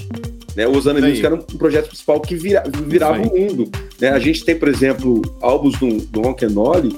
Né? 0.57 0.67
O 0.69 0.77
Osana. 0.77 1.01
Music 1.01 1.25
era 1.25 1.35
um 1.35 1.39
projeto 1.43 1.89
principal 1.89 2.21
que 2.21 2.37
vira- 2.37 2.63
virava 2.87 3.21
o 3.21 3.39
mundo. 3.39 3.71
né? 4.01 4.11
A 4.11 4.19
gente 4.19 4.45
tem, 4.45 4.57
por 4.57 4.69
exemplo, 4.69 5.21
álbuns 5.41 5.79
do, 5.79 5.99
do 6.07 6.21
Ron 6.23 6.35
Kenoli, 6.35 6.95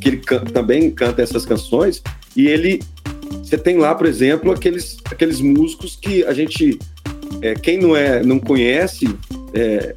que 0.00 0.08
ele 0.08 0.16
can- 0.18 0.44
também 0.44 0.90
canta 0.90 1.20
essas 1.22 1.44
canções, 1.44 2.02
e 2.36 2.46
ele. 2.46 2.80
Você 3.46 3.56
tem 3.56 3.78
lá, 3.78 3.94
por 3.94 4.06
exemplo, 4.06 4.50
aqueles, 4.50 4.96
aqueles 5.04 5.40
músicos 5.40 5.94
que 5.94 6.24
a 6.24 6.32
gente. 6.32 6.80
é, 7.40 7.54
quem 7.54 7.78
não, 7.78 7.94
é, 7.94 8.20
não 8.20 8.40
conhece 8.40 9.06
é, 9.54 9.94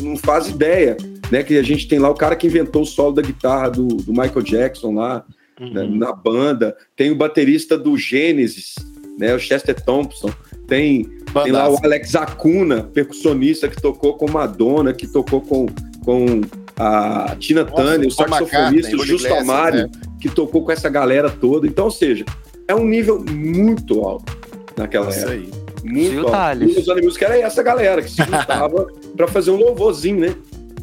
não 0.00 0.16
faz 0.16 0.48
ideia. 0.48 0.96
Né? 1.30 1.42
Que 1.42 1.58
a 1.58 1.62
gente 1.62 1.86
tem 1.86 1.98
lá 1.98 2.08
o 2.08 2.14
cara 2.14 2.34
que 2.34 2.46
inventou 2.46 2.82
o 2.82 2.86
solo 2.86 3.12
da 3.12 3.20
guitarra 3.22 3.68
do, 3.68 3.86
do 3.88 4.12
Michael 4.12 4.42
Jackson 4.42 4.94
lá 4.94 5.26
né, 5.60 5.86
na 5.90 6.14
banda. 6.14 6.74
Tem 6.96 7.10
o 7.10 7.16
baterista 7.16 7.76
do 7.76 7.98
Gênesis, 7.98 8.74
né, 9.18 9.34
o 9.34 9.38
Chester 9.38 9.78
Thompson. 9.78 10.30
Tem, 10.66 11.04
tem 11.42 11.52
lá 11.52 11.68
o. 11.68 11.76
Alex 11.84 12.14
Acuna, 12.14 12.84
percussionista 12.84 13.68
que 13.68 13.80
tocou 13.80 14.14
com 14.14 14.30
Madonna, 14.30 14.94
que 14.94 15.06
tocou 15.06 15.42
com, 15.42 15.66
com 16.02 16.40
a 16.78 17.36
Tina 17.38 17.64
Nossa, 17.64 17.76
Turner, 17.76 18.08
o 18.08 18.10
saxofonista, 18.10 18.96
o 18.96 19.04
Justo 19.04 19.26
Iglesias, 19.26 19.42
Amário, 19.42 19.90
que 20.18 20.30
tocou 20.30 20.64
com 20.64 20.72
essa 20.72 20.88
galera 20.88 21.28
toda. 21.28 21.66
Então, 21.66 21.84
ou 21.84 21.90
seja, 21.90 22.24
é 22.68 22.74
um 22.74 22.86
nível 22.86 23.24
muito 23.30 24.00
alto 24.00 24.36
naquela 24.76 25.08
Isso 25.10 25.20
época. 25.20 25.32
aí. 25.32 25.50
Muito 25.84 26.26
alto. 26.28 26.64
E 26.64 26.78
os 26.78 26.88
Animus 26.88 27.16
que 27.16 27.24
era 27.24 27.38
essa 27.38 27.62
galera 27.62 28.02
que 28.02 28.10
se 28.10 28.22
juntava 28.24 28.86
pra 29.16 29.28
fazer 29.28 29.50
um 29.50 29.56
louvorzinho, 29.56 30.20
né? 30.20 30.34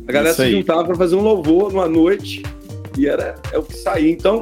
A 0.07 0.11
galera 0.11 0.31
Isso 0.31 0.41
se 0.41 0.47
aí. 0.47 0.51
juntava 0.51 0.83
pra 0.85 0.95
fazer 0.95 1.15
um 1.15 1.21
louvor 1.21 1.71
numa 1.71 1.87
noite 1.87 2.43
e 2.97 3.07
era 3.07 3.35
é 3.51 3.57
o 3.57 3.63
que 3.63 3.75
saía. 3.75 4.11
Então, 4.11 4.41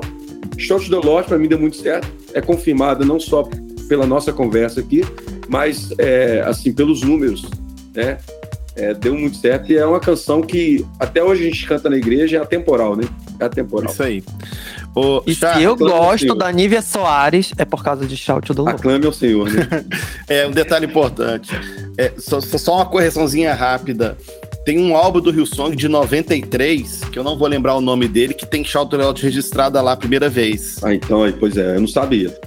Shout 0.58 0.90
the 0.90 0.96
Lord 0.98 1.28
pra 1.28 1.38
mim 1.38 1.48
deu 1.48 1.60
muito 1.60 1.78
certo. 1.78 2.08
É 2.34 2.42
confirmado 2.42 3.06
não 3.06 3.20
só 3.20 3.48
pela 3.88 4.06
nossa 4.06 4.32
conversa 4.32 4.82
aqui, 4.82 5.04
mas 5.48 5.92
é, 5.98 6.44
assim 6.46 6.72
pelos 6.72 7.02
números, 7.02 7.44
né? 7.96 8.18
É, 8.76 8.94
deu 8.94 9.16
muito 9.16 9.38
certo 9.38 9.72
e 9.72 9.78
é 9.78 9.86
uma 9.86 10.00
canção 10.00 10.42
que 10.42 10.86
até 11.00 11.24
hoje 11.24 11.42
a 11.42 11.46
gente 11.46 11.68
canta 11.68 11.90
na 11.90 11.98
igreja 11.98 12.38
é 12.38 12.40
atemporal, 12.40 12.96
né? 12.96 13.04
É 13.40 13.46
atemporal. 13.46 13.92
Isso 13.92 14.04
aí. 14.04 14.24
Ô, 14.96 15.22
E 15.26 15.34
Chá, 15.34 15.54
se 15.56 15.64
eu 15.64 15.76
gosto 15.76 16.36
da 16.36 16.52
Nívia 16.52 16.82
Soares, 16.82 17.52
é 17.58 17.64
por 17.66 17.84
causa 17.84 18.06
de 18.06 18.18
Shout 18.18 18.54
do 18.54 18.64
Lord. 18.64 18.80
Aclame 18.80 19.06
ao 19.06 19.14
Senhor, 19.14 19.50
né? 19.50 19.68
É, 20.28 20.46
um 20.46 20.52
detalhe 20.52 20.86
importante. 20.86 21.52
É, 21.98 22.12
só, 22.18 22.40
só- 22.42 22.76
uma 22.76 22.86
correçãozinha 22.86 23.54
rápida. 23.54 24.18
Tem 24.66 24.78
um 24.78 24.96
álbum 24.96 25.20
do 25.22 25.32
Hillsong 25.32 25.76
de 25.76 25.88
93, 25.88 27.02
que 27.12 27.18
eu 27.18 27.24
não 27.24 27.38
vou 27.38 27.48
lembrar 27.48 27.76
o 27.76 27.82
nome 27.82 28.08
dele, 28.08 28.34
que 28.34 28.46
tem 28.46 28.64
Shout 28.64 28.96
Lord 28.96 29.22
registrada 29.24 29.82
lá 29.82 29.94
a 29.94 29.98
primeira 29.98 30.30
vez. 30.30 30.78
ah, 30.84 30.94
então, 30.94 31.24
aí, 31.24 31.32
pois 31.34 31.58
é, 31.58 31.76
eu 31.76 31.80
não 31.80 31.88
sabia. 31.88 32.38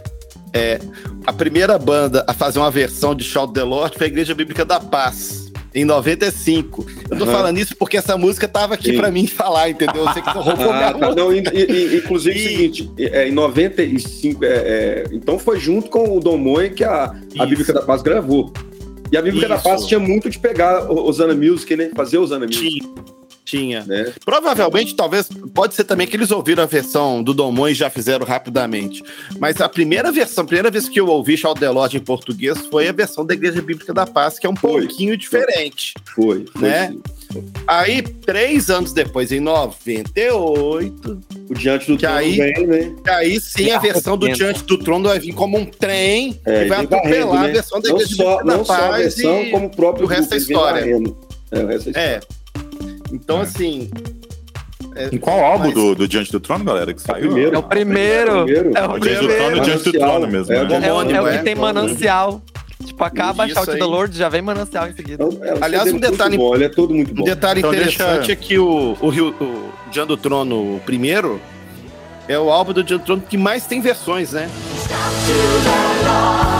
A 1.27 1.33
primeira 1.33 1.79
banda 1.79 2.25
a 2.29 2.33
fazer 2.35 2.59
uma 2.59 2.71
versão 2.71 3.15
de 3.15 3.25
Shout 3.25 3.53
the 3.55 3.63
Lord 3.63 3.97
foi 3.97 4.07
a 4.07 4.11
Igreja 4.11 4.35
Bíblica 4.35 4.65
da 4.65 4.79
Paz, 4.79 5.42
em 5.75 5.85
95. 5.85 6.87
Eu 7.11 7.19
tô 7.19 7.25
Aham. 7.25 7.33
falando 7.33 7.59
isso 7.59 7.75
porque 7.77 7.97
essa 7.97 8.17
música 8.17 8.47
tava 8.49 8.75
aqui 8.75 8.93
pra 8.95 9.11
mim 9.11 9.27
falar, 9.27 9.71
entendeu? 9.71 10.05
Você 10.05 10.21
que 10.23 10.31
roubou 10.31 10.71
Ah, 10.73 10.93
tá. 10.95 11.15
Não, 11.15 11.33
e- 11.33 11.41
e- 11.41 11.73
e- 11.73 11.97
inclusive 11.97 12.39
E- 12.39 12.43
é 12.43 12.47
o 12.47 12.49
seguinte, 12.51 12.91
é, 12.99 13.29
em 13.29 13.33
95, 13.33 14.45
é, 14.45 14.49
é, 14.49 15.05
então 15.13 15.39
foi 15.39 15.59
junto 15.59 15.89
com 15.91 16.17
o 16.17 16.21
Dom 16.21 16.37
Moen 16.39 16.71
que 16.73 16.85
a, 16.85 17.15
a. 17.39 17.47
Bíblica 17.47 17.73
da 17.73 17.83
Paz 17.83 18.03
gravou. 18.03 18.53
E 19.11 19.17
a 19.17 19.21
Bíblica 19.23 19.47
da 19.49 19.57
Isso. 19.57 19.65
Paz 19.65 19.87
tinha 19.87 20.01
muito 20.01 20.31
de 20.31 20.39
pegar 20.39 20.91
Osana 20.91 21.35
Music, 21.35 21.77
né? 21.77 21.91
Fazer 21.95 22.17
Osana 22.19 22.47
Music, 22.47 22.81
Tinha. 22.81 22.95
Tinha. 23.45 23.85
né? 23.85 24.13
Provavelmente, 24.25 24.95
talvez, 24.95 25.29
pode 25.55 25.75
ser 25.75 25.85
também 25.85 26.07
que 26.07 26.17
eles 26.17 26.31
ouviram 26.31 26.63
a 26.63 26.67
versão 26.67 27.23
do 27.23 27.35
Dom 27.35 27.51
Moen 27.53 27.73
e 27.73 27.75
já 27.75 27.91
fizeram 27.91 28.25
rapidamente. 28.25 29.03
Mas 29.39 29.61
a 29.61 29.69
primeira 29.69 30.11
versão, 30.13 30.45
a 30.45 30.47
primeira 30.47 30.71
vez 30.71 30.89
que 30.89 31.01
eu 31.01 31.09
ouvi 31.09 31.37
Shout 31.37 31.59
the 31.61 31.69
Lord 31.71 31.97
em 31.97 32.01
português 32.01 32.59
foi 32.71 32.89
a 32.89 32.93
versão 32.93 33.27
da 33.27 33.35
Igreja 33.35 33.61
Bíblica 33.61 33.93
da 33.93 34.07
Paz, 34.07 34.39
que 34.39 34.47
é 34.47 34.51
um 34.51 34.57
Foi. 34.57 34.87
pouquinho 34.87 35.17
diferente. 35.17 35.93
Foi, 36.15 36.45
foi 36.53 36.63
Né? 36.69 36.89
sim. 36.89 37.03
Aí, 37.67 38.03
três 38.03 38.69
anos 38.71 38.93
depois, 38.93 39.33
em 39.33 39.41
98, 39.41 41.21
O 41.51 41.55
Diante 41.55 41.87
do 41.87 41.97
Que 41.97 42.03
Trono 42.07 42.19
aí- 42.19 42.37
vem, 42.37 42.67
né? 42.67 42.95
aí 43.09 43.41
sim 43.41 43.71
a 43.71 43.79
versão 43.79 44.17
do 44.17 44.29
Diante 44.31 44.63
do 44.65 44.79
Trono 44.79 45.09
vai 45.09 45.19
vir 45.19 45.33
como 45.35 45.57
um 45.59 45.65
trem 45.65 46.39
É, 46.47 46.65
e 46.67 46.69
vai 46.69 46.87
varrendo, 46.87 46.95
atropelar 46.97 47.45
a 47.45 47.47
né? 47.47 47.53
versão 47.53 47.81
da 47.81 47.89
Não 47.89 47.97
Igreja 47.97 48.17
só, 48.17 48.23
Bíblica 48.37 48.45
da 48.45 48.57
não 48.57 48.65
só 48.65 48.73
a 48.75 48.79
Paz 48.79 49.03
versão, 49.03 49.43
e 49.43 49.51
como 49.51 49.67
o 49.67 49.71
próprio 49.71 50.05
o 50.05 50.09
resto 50.09 50.35
é 50.35 50.39
grupo, 50.39 50.47
vem 50.49 50.57
história. 50.57 50.81
É, 51.51 51.59
o 51.63 51.67
resto 51.67 51.89
é 51.89 51.91
história. 51.91 51.99
É. 51.99 52.21
Então, 53.13 53.41
assim. 53.41 53.91
é- 54.97 55.09
Em 55.13 55.19
qual 55.19 55.39
álbum 55.45 55.67
mas- 55.67 55.75
do, 55.75 55.95
do 55.95 56.09
Diante 56.09 56.33
do 56.33 56.41
Trono, 56.41 56.65
galera, 56.65 56.93
que 56.95 57.01
saiu? 57.03 57.27
primeiro. 57.31 57.55
É 57.55 57.59
o 57.59 57.63
primeiro. 57.63 58.45
primeiro. 58.45 58.71
É 58.77 58.87
o 58.87 58.93
O 58.93 58.99
Diante 59.01 59.21
do 59.21 59.27
Trono 59.29 59.57
e 59.57 59.61
o 59.61 59.63
primeiro. 59.63 59.65
Diante 59.65 59.85
do. 59.85 59.99
Trono 59.99 60.29
mesmo, 60.29 60.53
É, 60.53 60.57
né? 60.57 60.63
o 60.65 60.73
É, 60.73 60.93
o- 60.93 61.01
é 61.11 61.21
o 61.21 61.25
que 61.25 61.35
é? 61.35 61.43
tem 61.43 61.55
manancial. 61.55 62.43
Tipo, 62.85 63.05
acaba 63.05 63.49
Shout 63.49 63.71
aí. 63.71 63.79
the 63.79 63.85
Lord, 63.85 64.17
já 64.19 64.29
vem 64.29 64.43
manancial 64.43 64.89
em 64.89 64.93
seguida. 64.95 65.23
É, 65.23 65.55
o 65.55 65.65
Aliás, 65.65 65.93
um 65.93 65.97
é 65.99 66.01
detalhe- 66.01 66.37
bom, 66.37 66.53
ele 66.55 66.65
é 66.65 66.69
todo 66.69 66.93
muito 66.93 67.13
Um 67.13 67.15
bom. 67.15 67.25
detalhe 67.25 67.61
Então 67.61 67.73
interessante 67.73 68.17
deixa- 68.27 68.33
é 68.33 68.37
que 68.37 68.59
o, 68.59 68.97
o, 69.01 69.09
Rio- 69.09 69.35
o 69.41 69.71
Diante 69.93 70.09
do 70.09 70.17
Trono, 70.17 70.57
o 70.77 70.81
primeiro, 70.85 71.41
é 72.27 72.37
o 72.39 72.51
álbum 72.51 72.73
do 72.73 72.83
Diante 72.83 73.03
do 73.03 73.07
Trono 73.07 73.23
que 73.29 73.37
mais 73.39 73.67
tem 73.67 73.81
versões, 73.81 74.33
né? 74.33 74.49
Thank 75.25 76.52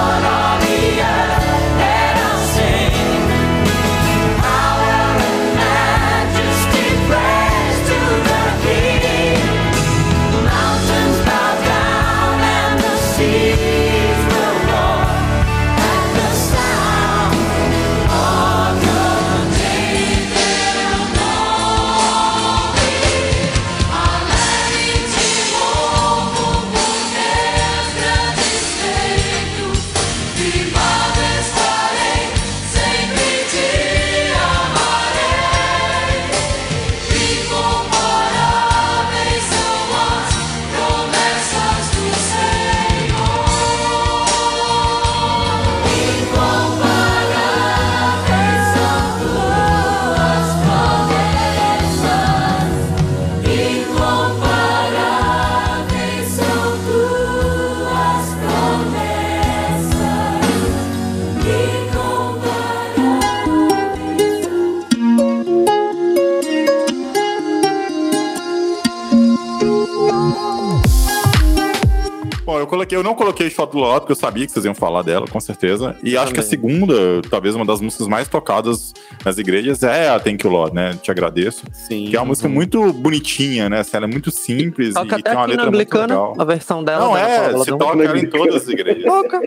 eu 73.03 73.05
não 73.05 73.15
coloquei 73.15 73.51
Shot 73.51 73.75
Lord, 73.77 74.01
porque 74.01 74.13
eu 74.13 74.17
sabia 74.17 74.47
que 74.47 74.53
vocês 74.53 74.65
iam 74.65 74.75
falar 74.75 75.03
dela, 75.03 75.27
com 75.27 75.41
certeza. 75.41 75.97
E 76.03 76.17
acho 76.17 76.33
que 76.33 76.39
a 76.41 76.43
Também. 76.43 76.49
segunda, 76.51 76.95
talvez 77.29 77.55
uma 77.55 77.65
das 77.65 77.81
músicas 77.81 78.07
mais 78.07 78.29
tocadas 78.29 78.95
nas 79.25 79.37
igrejas, 79.39 79.83
é 79.83 80.09
a 80.09 80.21
Thank 80.21 80.47
You 80.47 80.53
Lord, 80.53 80.75
né? 80.75 80.97
Te 81.03 81.11
agradeço. 81.11 81.65
Sim. 81.73 82.07
Que 82.09 82.17
é 82.17 82.21
uma 82.21 82.27
música 82.27 82.49
muito 82.49 82.93
bonitinha, 82.93 83.69
né? 83.69 83.81
Assim, 83.81 83.97
Ela 83.97 84.07
é 84.07 84.09
muito 84.09 84.31
simples 84.31 84.95
e 84.95 84.99
até 84.99 85.21
tem 85.21 85.33
uma 85.35 85.47
letra 85.47 85.71
muito 85.71 85.95
legal. 85.99 86.35
a 86.39 86.45
versão 86.45 86.83
dela. 86.85 87.05
Não, 87.05 87.17
é, 87.17 87.49
Paula 87.51 87.65
se 87.65 87.71
Dom. 87.71 87.79
toca 87.79 88.03
ela 88.05 88.19
em 88.19 88.27
todas 88.31 88.55
as 88.63 88.69
igrejas. 88.69 89.05
Toca, 89.05 89.41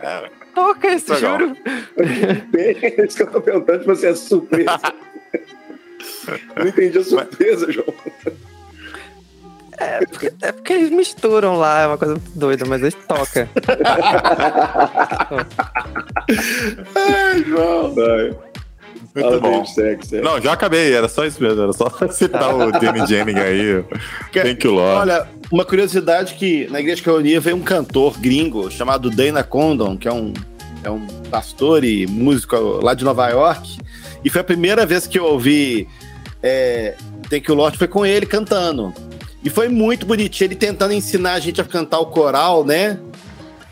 É. 0.00 0.30
toca 0.54 0.88
esse, 0.88 1.12
Legal. 1.12 1.38
juro. 1.40 1.56
É 2.54 3.04
isso 3.04 3.16
que 3.16 3.22
eu 3.24 3.30
tô 3.30 3.40
perguntando 3.40 3.84
você 3.84 4.08
é 4.08 4.14
surpresa. 4.14 4.78
Não 6.56 6.66
entendi 6.66 6.98
a 6.98 7.04
surpresa, 7.04 7.70
João. 7.72 7.86
É 9.78 10.06
porque, 10.06 10.32
é 10.42 10.52
porque 10.52 10.72
eles 10.72 10.90
misturam 10.90 11.56
lá, 11.56 11.82
é 11.82 11.86
uma 11.86 11.98
coisa 11.98 12.14
muito 12.14 12.38
doida, 12.38 12.64
mas 12.66 12.80
eles 12.80 12.94
tocam. 13.06 13.48
Ai, 16.94 17.44
João. 17.44 17.94
Vai. 17.94 18.34
Muito 19.14 19.28
Fala 19.28 19.40
bom. 19.40 19.50
dele, 19.50 19.66
segue, 19.66 20.06
segue. 20.06 20.22
Não, 20.22 20.40
já 20.40 20.52
acabei, 20.52 20.92
era 20.92 21.08
só 21.08 21.24
isso 21.24 21.42
mesmo, 21.42 21.62
era 21.62 21.72
só 21.72 21.90
citar 22.12 22.54
o 22.54 22.70
Danny 22.72 23.06
Jennings 23.06 23.40
aí. 23.40 23.84
Thank 24.32 24.66
you, 24.66 24.74
Lord. 24.74 25.10
Olha, 25.10 25.26
uma 25.50 25.64
curiosidade 25.64 26.34
que 26.34 26.66
na 26.70 26.80
igreja 26.80 27.02
que 27.02 27.08
eu 27.08 27.16
unia 27.16 27.40
veio 27.40 27.56
um 27.56 27.62
cantor 27.62 28.18
gringo 28.18 28.70
chamado 28.70 29.10
Dana 29.10 29.42
Condon, 29.42 29.96
que 29.96 30.06
é 30.06 30.12
um, 30.12 30.32
é 30.84 30.90
um 30.90 31.06
pastor 31.30 31.84
e 31.84 32.06
músico 32.06 32.56
lá 32.82 32.94
de 32.94 33.04
Nova 33.04 33.28
York. 33.28 33.78
E 34.24 34.28
foi 34.28 34.40
a 34.40 34.44
primeira 34.44 34.84
vez 34.84 35.06
que 35.06 35.18
eu 35.18 35.24
ouvi 35.24 35.88
é, 36.42 36.94
Thank 37.30 37.50
You 37.50 37.56
Lord, 37.56 37.78
foi 37.78 37.88
com 37.88 38.04
ele 38.04 38.26
cantando. 38.26 38.92
E 39.46 39.48
foi 39.48 39.68
muito 39.68 40.04
bonitinho, 40.04 40.48
ele 40.48 40.56
tentando 40.56 40.92
ensinar 40.92 41.34
a 41.34 41.38
gente 41.38 41.60
a 41.60 41.64
cantar 41.64 42.00
o 42.00 42.06
coral, 42.06 42.64
né? 42.64 42.98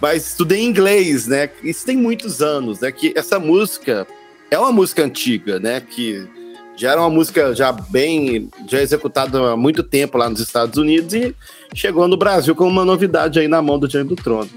Mas 0.00 0.28
estudei 0.28 0.62
inglês, 0.62 1.26
né? 1.26 1.50
Isso 1.64 1.84
tem 1.84 1.96
muitos 1.96 2.40
anos, 2.40 2.78
né? 2.78 2.92
Que 2.92 3.12
essa 3.16 3.40
música 3.40 4.06
é 4.52 4.56
uma 4.56 4.70
música 4.70 5.02
antiga, 5.02 5.58
né? 5.58 5.80
Que 5.80 6.28
já 6.76 6.92
era 6.92 7.00
uma 7.00 7.10
música 7.10 7.52
já 7.56 7.72
bem 7.72 8.48
já 8.68 8.80
executada 8.80 9.50
há 9.50 9.56
muito 9.56 9.82
tempo 9.82 10.16
lá 10.16 10.30
nos 10.30 10.38
Estados 10.38 10.78
Unidos 10.78 11.12
e 11.12 11.34
chegou 11.74 12.06
no 12.06 12.16
Brasil 12.16 12.54
como 12.54 12.70
uma 12.70 12.84
novidade 12.84 13.40
aí 13.40 13.48
na 13.48 13.60
mão 13.60 13.76
do 13.76 13.88
Diante 13.88 14.10
do 14.10 14.14
Trono. 14.14 14.50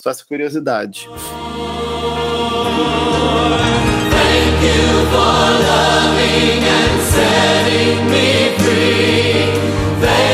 Só 0.00 0.10
essa 0.10 0.24
curiosidade. 0.24 1.08
A 10.02 10.29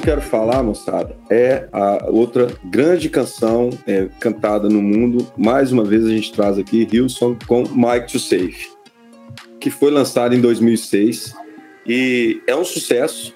eu 0.00 0.04
quero 0.04 0.22
falar, 0.22 0.62
moçada, 0.62 1.14
é 1.28 1.68
a 1.70 2.06
outra 2.08 2.48
grande 2.64 3.10
canção 3.10 3.68
é, 3.86 4.08
cantada 4.18 4.66
no 4.66 4.80
mundo. 4.80 5.30
Mais 5.36 5.70
uma 5.70 5.84
vez 5.84 6.06
a 6.06 6.08
gente 6.08 6.32
traz 6.32 6.58
aqui 6.58 6.88
Hillsong 6.90 7.36
com 7.46 7.64
Mike 7.64 8.10
to 8.10 8.18
Save, 8.18 8.68
que 9.60 9.68
foi 9.68 9.90
lançado 9.90 10.34
em 10.34 10.40
2006 10.40 11.34
e 11.86 12.40
é 12.46 12.56
um 12.56 12.64
sucesso, 12.64 13.34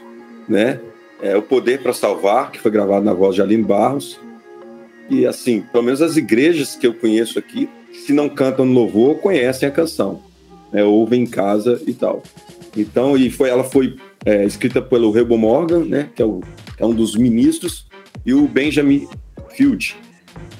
né? 0.49 0.81
É 1.21 1.37
o 1.37 1.43
Poder 1.43 1.83
para 1.83 1.93
Salvar, 1.93 2.51
que 2.51 2.59
foi 2.59 2.71
gravado 2.71 3.05
na 3.05 3.13
voz 3.13 3.35
de 3.35 3.43
Aline 3.43 3.63
Barros. 3.63 4.19
E 5.11 5.27
assim, 5.27 5.63
pelo 5.71 5.85
menos 5.85 6.01
as 6.01 6.17
igrejas 6.17 6.75
que 6.75 6.87
eu 6.87 6.95
conheço 6.95 7.39
aqui, 7.39 7.69
se 7.93 8.13
não 8.15 8.29
cantam 8.29 8.65
no 8.65 8.73
louvor, 8.73 9.19
conhecem 9.19 9.69
a 9.69 9.73
canção, 9.73 10.23
né? 10.73 10.83
ouvem 10.83 11.23
em 11.23 11.27
casa 11.27 11.81
e 11.87 11.93
tal. 11.93 12.23
Então, 12.75 13.17
e 13.17 13.31
foi, 13.31 13.51
ela 13.51 13.65
foi 13.65 13.97
é, 14.25 14.45
escrita 14.45 14.81
pelo 14.81 15.11
Rebo 15.11 15.37
Morgan, 15.37 15.85
né, 15.85 16.09
que 16.15 16.23
é, 16.23 16.25
o- 16.25 16.41
é 16.79 16.85
um 16.87 16.95
dos 16.95 17.15
ministros, 17.17 17.87
e 18.25 18.33
o 18.33 18.47
Benjamin 18.49 19.07
Field. 19.51 19.97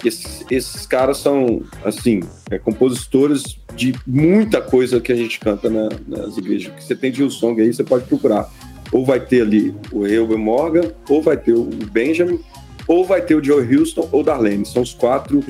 Esses, 0.05 0.45
esses 0.51 0.87
caras 0.87 1.17
são, 1.19 1.63
assim, 1.85 2.21
é, 2.51 2.59
compositores 2.59 3.59
de 3.75 3.95
muita 4.07 4.61
coisa 4.61 5.01
que 5.01 5.11
a 5.11 5.17
gente 5.17 5.41
canta 5.41 5.69
na- 5.71 5.89
nas 6.07 6.37
igrejas. 6.37 6.73
Que 6.75 6.85
você 6.85 6.95
tem 6.95 7.11
de 7.11 7.23
Hillsong 7.23 7.61
aí, 7.61 7.73
você 7.73 7.83
pode 7.83 8.05
procurar. 8.05 8.49
Ou 8.93 9.05
vai 9.05 9.19
ter 9.19 9.41
ali 9.43 9.75
o 9.91 10.03
Rebo 10.05 10.37
Morgan, 10.39 10.93
ou 11.09 11.23
vai 11.23 11.37
ter 11.37 11.55
o 11.55 11.65
Benjamin, 11.65 12.39
ou 12.87 13.05
vai 13.05 13.23
ter 13.23 13.35
o 13.35 13.43
Joe 13.43 13.67
Houston 13.77 14.07
ou 14.13 14.23
Darlene. 14.23 14.65
São 14.67 14.83
os 14.83 14.93
quatro 14.93 15.43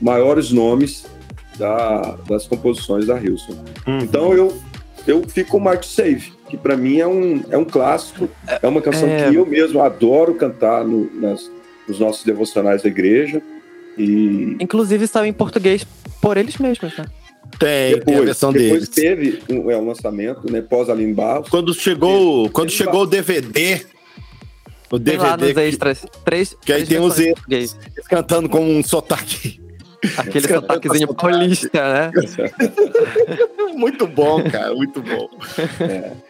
maiores 0.00 0.52
nomes 0.52 1.06
da- 1.58 2.18
das 2.28 2.46
composições 2.46 3.06
da 3.06 3.18
Hilson. 3.20 3.64
Então 4.02 4.34
eu, 4.34 4.54
eu 5.06 5.22
fico 5.26 5.52
com 5.52 5.56
o 5.56 5.60
Mark 5.60 5.82
Save, 5.84 6.32
que 6.52 6.56
para 6.58 6.76
mim 6.76 6.98
é 6.98 7.06
um, 7.06 7.42
é 7.50 7.56
um 7.56 7.64
clássico, 7.64 8.28
é 8.60 8.68
uma 8.68 8.82
canção 8.82 9.08
É. 9.08 9.30
que 9.30 9.36
eu 9.36 9.46
mesmo 9.46 9.80
adoro 9.80 10.34
cantar 10.34 10.84
no- 10.84 11.10
nas, 11.18 11.50
nos 11.88 11.98
nossos 11.98 12.24
devocionais 12.26 12.82
da 12.82 12.88
igreja. 12.90 13.40
E 13.96 14.54
Inclusive 14.60 15.06
saiu 15.06 15.24
em 15.24 15.32
português 15.32 15.82
por 16.20 16.36
eles 16.36 16.58
mesmos, 16.58 16.94
né? 16.98 17.06
Tem, 17.58 17.98
tem 18.00 18.16
a 18.16 18.20
versão 18.20 18.52
depois 18.52 18.86
deles. 18.86 18.88
teve 18.90 19.42
um, 19.50 19.70
é, 19.70 19.78
um 19.78 19.86
lançamento, 19.86 20.52
né, 20.52 20.60
pós 20.60 20.90
Aline 20.90 21.14
Barros. 21.14 21.48
Quando 21.48 21.72
chegou, 21.72 22.50
quando 22.50 22.68
chegou 22.70 23.02
o 23.04 23.06
DVD, 23.06 23.80
o 24.90 25.00
Tem 25.00 25.16
lá 25.16 25.30
nos 25.36 25.46
DVD 25.46 25.62
que- 25.62 25.68
extras. 25.68 26.04
Três, 26.24 26.54
que 26.60 26.70
aí 26.70 26.84
tem 26.86 26.98
os 27.00 27.16
português. 27.18 27.74
cantando 28.10 28.46
com 28.50 28.60
um 28.60 28.82
sotaque 28.82 29.58
Aquele 30.16 30.48
sotaquezinho 30.48 31.08
sotaque. 31.08 31.32
paulista, 31.32 31.92
né? 31.92 32.10
muito 33.74 34.06
bom, 34.06 34.42
cara, 34.50 34.74
muito 34.74 35.00
bom. 35.02 35.28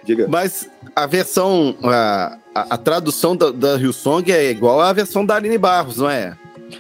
Diga. 0.04 0.26
Mas 0.28 0.68
a 0.94 1.06
versão, 1.06 1.74
a, 1.82 2.38
a, 2.54 2.74
a 2.74 2.78
tradução 2.78 3.36
da, 3.36 3.50
da 3.50 3.76
Hillsong 3.76 4.30
é 4.30 4.50
igual 4.50 4.80
à 4.80 4.92
versão 4.92 5.24
da 5.24 5.36
Aline 5.36 5.58
Barros, 5.58 5.98
não 5.98 6.10
é? 6.10 6.36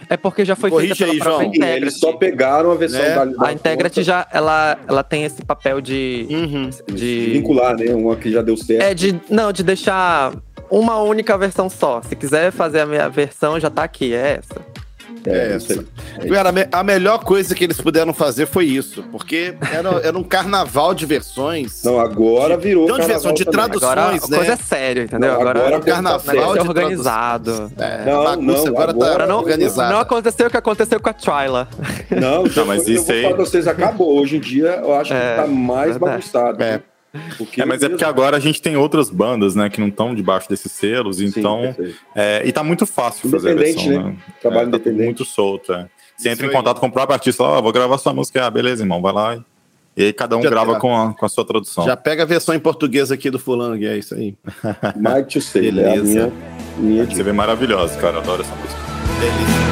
É 0.08 0.16
porque 0.16 0.42
já 0.42 0.56
foi 0.56 0.70
Corrige 0.70 0.94
feita 0.94 1.04
pela 1.04 1.12
aí, 1.12 1.18
própria 1.20 1.52
João. 1.54 1.76
Eles 1.76 1.98
só 1.98 2.12
pegaram 2.14 2.70
a 2.70 2.74
versão 2.74 2.98
Né? 3.00 3.14
da 3.14 3.20
Aline 3.22 3.36
A 3.40 3.52
Integrity 3.52 4.02
já, 4.02 4.26
ela, 4.32 4.78
ela 4.88 5.02
tem 5.02 5.24
esse 5.24 5.44
papel 5.44 5.80
de... 5.82 6.26
Uhum. 6.30 6.70
de 6.94 7.30
vincular, 7.32 7.76
né, 7.76 7.94
uma 7.94 8.16
que 8.16 8.30
já 8.30 8.40
deu 8.40 8.56
certo. 8.56 8.82
É 8.82 8.94
de. 8.94 9.20
Não, 9.28 9.52
de 9.52 9.62
deixar 9.62 10.32
uma 10.70 10.98
única 11.02 11.36
versão 11.36 11.68
só. 11.68 12.00
Se 12.00 12.16
quiser 12.16 12.50
fazer 12.52 12.80
a 12.80 12.86
minha 12.86 13.06
versão, 13.10 13.60
já 13.60 13.68
tá 13.68 13.82
aqui. 13.84 14.14
É 14.14 14.38
essa. 14.40 14.62
É 15.26 15.56
isso 15.56 15.72
aí. 15.72 15.78
essa. 16.18 16.28
Cara, 16.34 16.48
a 16.48 16.52
me- 16.52 16.68
a 16.70 16.82
melhor 16.82 17.18
coisa 17.24 17.54
que 17.54 17.62
eles 17.64 17.80
puderam 17.80 18.12
fazer 18.12 18.46
foi 18.46 18.64
isso, 18.66 19.02
porque 19.12 19.54
era, 19.72 19.90
era 20.06 20.18
um 20.18 20.22
carnaval 20.22 20.94
de 20.94 21.06
versões. 21.06 21.82
Não, 21.84 21.98
agora 22.00 22.56
virou. 22.56 22.86
Não 22.88 22.94
de 22.96 23.00
carnaval 23.02 23.20
versão, 23.22 23.34
de 23.34 23.44
tradução. 23.44 23.90
Agora 23.90 24.08
a 24.08 24.12
né? 24.12 24.18
coisa 24.36 24.52
é 24.52 24.56
séria, 24.56 25.02
entendeu? 25.02 25.28
Não, 25.30 25.40
agora 25.40 25.58
agora 25.60 25.76
a 25.76 25.80
coisa 25.80 25.92
carnaval 25.94 26.54
tá 26.56 26.62
organizado. 26.62 27.72
É, 27.78 28.04
Não, 28.04 28.20
a 28.22 28.24
bagunça 28.24 28.62
não, 28.64 28.68
agora, 28.72 28.90
agora 28.90 29.18
tá 29.18 29.26
não. 29.26 29.38
organizada. 29.38 29.92
Não 29.92 30.00
aconteceu 30.00 30.46
o 30.46 30.50
que 30.50 30.56
aconteceu 30.56 31.00
com 31.00 31.08
a 31.08 31.12
Twyla. 31.12 31.68
Não, 32.10 32.44
Não, 32.44 32.66
mas 32.66 32.86
eu 32.88 32.94
isso 32.94 33.04
vou 33.06 33.14
aí- 33.14 33.22
falar 33.22 33.34
pra 33.34 33.44
vocês, 33.44 33.66
acabou. 33.66 34.20
Hoje 34.20 34.36
em 34.36 34.40
dia, 34.40 34.80
eu 34.82 34.94
acho 34.94 35.12
É, 35.12 35.30
que 35.36 35.40
tá 35.42 35.46
mais 35.46 35.90
verdade. 35.92 35.98
bagunçado. 36.12 36.62
É. 36.62 36.80
Porque 37.36 37.60
É, 37.60 37.64
mas 37.64 37.82
é 37.82 37.88
porque 37.88 38.04
agora 38.04 38.36
a 38.36 38.40
gente 38.40 38.62
tem 38.62 38.76
outras 38.76 39.10
bandas, 39.10 39.54
né, 39.54 39.68
que 39.68 39.80
não 39.80 39.88
estão 39.88 40.14
debaixo 40.14 40.48
desses 40.48 40.72
selos, 40.72 41.18
Sim, 41.18 41.26
então. 41.26 41.74
é, 42.14 42.42
e 42.44 42.52
tá 42.52 42.64
muito 42.64 42.86
fácil 42.86 43.28
fazer 43.30 43.52
a 43.52 43.54
versão, 43.54 43.86
né? 43.86 43.98
né? 43.98 44.16
Trabalho 44.40 44.68
é, 44.68 44.70
tá 44.70 44.76
independente. 44.76 45.04
muito 45.04 45.24
solto, 45.24 45.72
é. 45.72 45.88
Você 46.16 46.30
entra 46.30 46.46
em 46.46 46.48
aí. 46.48 46.54
contato 46.54 46.80
com 46.80 46.86
o 46.86 46.92
próprio 46.92 47.14
artista, 47.14 47.42
ó, 47.42 47.60
vou 47.60 47.72
gravar 47.72 47.98
sua 47.98 48.14
música, 48.14 48.46
ah, 48.46 48.50
beleza, 48.50 48.82
irmão, 48.82 49.02
vai 49.02 49.12
lá. 49.12 49.44
E 49.94 50.04
aí 50.04 50.12
cada 50.12 50.36
um 50.38 50.42
Já 50.42 50.48
grava 50.48 50.74
tá. 50.74 50.80
com 50.80 50.96
a, 50.96 51.12
com 51.12 51.26
a 51.26 51.28
sua 51.28 51.44
tradução. 51.44 51.84
Já 51.84 51.96
pega 51.96 52.22
a 52.22 52.26
versão 52.26 52.54
em 52.54 52.58
português 52.60 53.12
aqui 53.12 53.30
do 53.30 53.38
fulano, 53.38 53.76
que 53.78 53.86
é 53.86 53.98
isso 53.98 54.14
aí. 54.14 54.34
Mike 54.96 55.34
to 55.34 55.40
Say, 55.40 55.66
é 55.66 55.70
a 55.70 55.72
Beleza. 55.72 56.02
minha, 56.02 56.32
minha 56.78 57.04
Você 57.04 57.22
vê 57.22 57.32
maravilhosa, 57.32 57.98
cara, 57.98 58.16
eu 58.16 58.20
adoro 58.20 58.42
essa 58.42 58.54
música. 58.54 58.80
Delícia. 59.20 59.71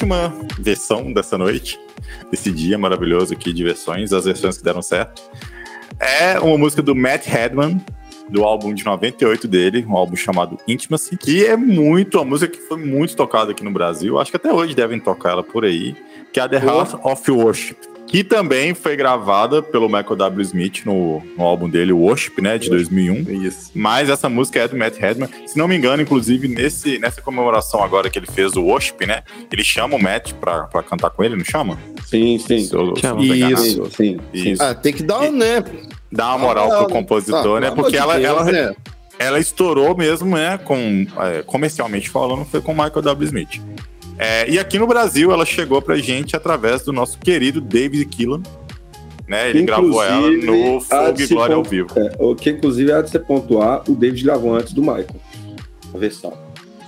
Última 0.00 0.32
versão 0.58 1.12
dessa 1.12 1.36
noite, 1.36 1.78
desse 2.30 2.50
dia 2.50 2.78
maravilhoso 2.78 3.34
aqui 3.34 3.52
de 3.52 3.62
versões, 3.62 4.14
as 4.14 4.24
versões 4.24 4.56
que 4.56 4.64
deram 4.64 4.80
certo. 4.80 5.20
É 5.98 6.40
uma 6.40 6.56
música 6.56 6.80
do 6.80 6.94
Matt 6.94 7.26
Hedman, 7.26 7.78
do 8.26 8.42
álbum 8.42 8.72
de 8.72 8.82
98 8.82 9.46
dele, 9.46 9.84
um 9.86 9.94
álbum 9.94 10.16
chamado 10.16 10.56
Intimacy, 10.66 11.18
que 11.18 11.44
é 11.44 11.54
muito, 11.54 12.16
uma 12.16 12.24
música 12.24 12.50
que 12.50 12.62
foi 12.62 12.78
muito 12.78 13.14
tocada 13.14 13.50
aqui 13.50 13.62
no 13.62 13.70
Brasil, 13.70 14.18
acho 14.18 14.30
que 14.30 14.38
até 14.38 14.50
hoje 14.50 14.74
devem 14.74 14.98
tocar 14.98 15.32
ela 15.32 15.42
por 15.42 15.66
aí, 15.66 15.94
que 16.32 16.40
é 16.40 16.44
a 16.44 16.48
The 16.48 16.60
House 16.60 16.96
of 17.02 17.30
Worship, 17.30 17.76
que 18.10 18.24
também 18.24 18.74
foi 18.74 18.96
gravada 18.96 19.62
pelo 19.62 19.86
Michael 19.86 20.16
W. 20.16 20.42
Smith 20.42 20.82
no, 20.84 21.22
no 21.38 21.44
álbum 21.44 21.68
dele, 21.70 21.92
Worship, 21.92 22.40
né, 22.42 22.58
de 22.58 22.68
2001. 22.68 23.30
Isso. 23.46 23.70
Mas 23.72 24.10
essa 24.10 24.28
música 24.28 24.58
é 24.58 24.66
do 24.66 24.76
Matt 24.76 25.00
Hedman. 25.00 25.28
Se 25.46 25.56
não 25.56 25.68
me 25.68 25.76
engano, 25.76 26.02
inclusive, 26.02 26.48
nesse, 26.48 26.98
nessa 26.98 27.22
comemoração 27.22 27.84
agora 27.84 28.10
que 28.10 28.18
ele 28.18 28.26
fez 28.26 28.56
o 28.56 28.62
Worship, 28.64 29.06
né, 29.06 29.22
ele 29.52 29.62
chama 29.62 29.94
o 29.96 30.02
Matt 30.02 30.32
pra, 30.34 30.64
pra 30.64 30.82
cantar 30.82 31.10
com 31.10 31.22
ele, 31.22 31.36
não 31.36 31.44
chama? 31.44 31.78
Sim, 32.04 32.36
sim. 32.38 32.64
Se 32.64 32.74
eu- 32.74 32.96
se 32.96 33.02
Chama. 33.02 33.22
enganado. 33.24 33.64
Isso. 33.64 33.84
Sim, 33.96 34.18
sim. 34.34 34.50
Isso. 34.52 34.62
Ah, 34.62 34.74
tem 34.74 34.92
que 34.92 35.04
dar 35.04 35.20
um, 35.20 35.30
né? 35.30 35.62
Dá 36.10 36.30
uma 36.34 36.38
moral 36.38 36.72
Ah, 36.72 36.78
pro 36.78 36.88
compositor, 36.92 37.58
ah, 37.58 37.60
né? 37.60 37.70
Porque 37.70 37.96
ela, 37.96 38.14
Deus, 38.18 38.26
ela, 38.26 38.44
né? 38.50 38.74
ela 39.20 39.38
estourou 39.38 39.96
mesmo, 39.96 40.36
né? 40.36 40.58
Com, 40.58 41.06
é, 41.20 41.42
comercialmente 41.44 42.10
falando, 42.10 42.44
foi 42.44 42.60
com 42.60 42.72
o 42.72 42.74
Michael 42.74 43.02
W. 43.02 43.24
Smith. 43.26 43.60
É, 44.22 44.50
e 44.50 44.58
aqui 44.58 44.78
no 44.78 44.86
Brasil, 44.86 45.32
ela 45.32 45.46
chegou 45.46 45.80
pra 45.80 45.96
gente 45.96 46.36
através 46.36 46.82
do 46.82 46.92
nosso 46.92 47.18
querido 47.18 47.58
David 47.60 48.04
Killan. 48.04 48.42
Né? 49.26 49.48
Ele 49.50 49.62
gravou 49.62 50.02
ela 50.02 50.28
no 50.30 50.80
Fogo 50.80 51.20
e 51.22 51.26
Glória 51.26 51.54
ao 51.56 51.62
vivo. 51.62 51.88
É, 51.96 52.12
o 52.18 52.34
que 52.34 52.50
inclusive 52.50 52.92
há 52.92 53.00
de 53.00 53.10
se 53.10 53.18
pontuar, 53.18 53.82
o 53.88 53.94
David 53.94 54.24
gravou 54.24 54.54
antes 54.54 54.72
do 54.74 54.82
Michael. 54.82 55.06
A 55.94 55.96
versão. 55.98 56.36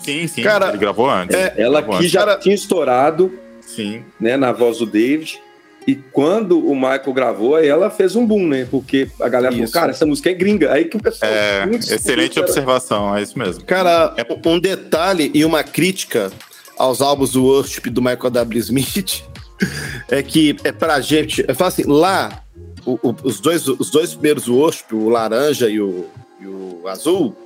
Sim, 0.02 0.26
sim. 0.26 0.42
Cara, 0.42 0.68
ele 0.68 0.78
gravou 0.78 1.08
antes. 1.08 1.34
é, 1.34 1.54
Ela 1.56 1.80
Gravou 1.80 1.94
aqui 1.94 2.04
antes. 2.04 2.10
já 2.10 2.20
Cara- 2.20 2.36
tinha 2.38 2.54
estourado 2.54 3.32
Sim. 3.60 4.02
né, 4.20 4.36
na 4.36 4.52
voz 4.52 4.78
do 4.78 4.86
David. 4.86 5.40
E 5.86 5.94
quando 5.96 6.58
o 6.64 6.74
Michael 6.74 7.12
gravou, 7.12 7.56
aí 7.56 7.66
ela 7.68 7.88
fez 7.90 8.14
um 8.14 8.24
boom, 8.26 8.46
né? 8.46 8.66
Porque 8.70 9.08
a 9.20 9.28
galera 9.28 9.52
Isso. 9.54 9.72
falou, 9.72 9.72
cara, 9.72 9.90
essa 9.92 10.04
música 10.06 10.30
é 10.30 10.34
gringa. 10.34 10.72
Aí 10.72 10.84
que 10.84 10.96
o 10.96 11.00
pessoal. 11.02 11.30
É, 11.32 11.64
excelente 11.74 12.38
observação, 12.38 13.16
é 13.16 13.22
isso 13.22 13.36
mesmo. 13.38 13.64
Cara, 13.64 14.14
um 14.46 14.60
detalhe 14.60 15.30
e 15.34 15.44
uma 15.44 15.64
crítica 15.64 16.30
aos 16.78 17.00
álbuns 17.00 17.32
do 17.32 17.44
Worship 17.44 17.90
do 17.90 18.00
Michael 18.02 18.30
W. 18.30 18.58
Smith 18.60 19.22
é 20.10 20.22
que 20.22 20.56
é 20.64 20.72
pra 20.72 21.00
gente. 21.00 21.42
Falo 21.54 21.68
assim, 21.68 21.84
lá, 21.86 22.42
o- 22.84 22.98
o- 23.02 23.16
os, 23.24 23.40
dois, 23.40 23.66
os 23.68 23.90
dois 23.90 24.12
primeiros 24.14 24.48
Worship, 24.48 24.92
o 24.94 25.08
laranja 25.08 25.68
e 25.68 25.80
o, 25.80 26.06
e 26.40 26.46
o 26.46 26.88
azul, 26.88 27.36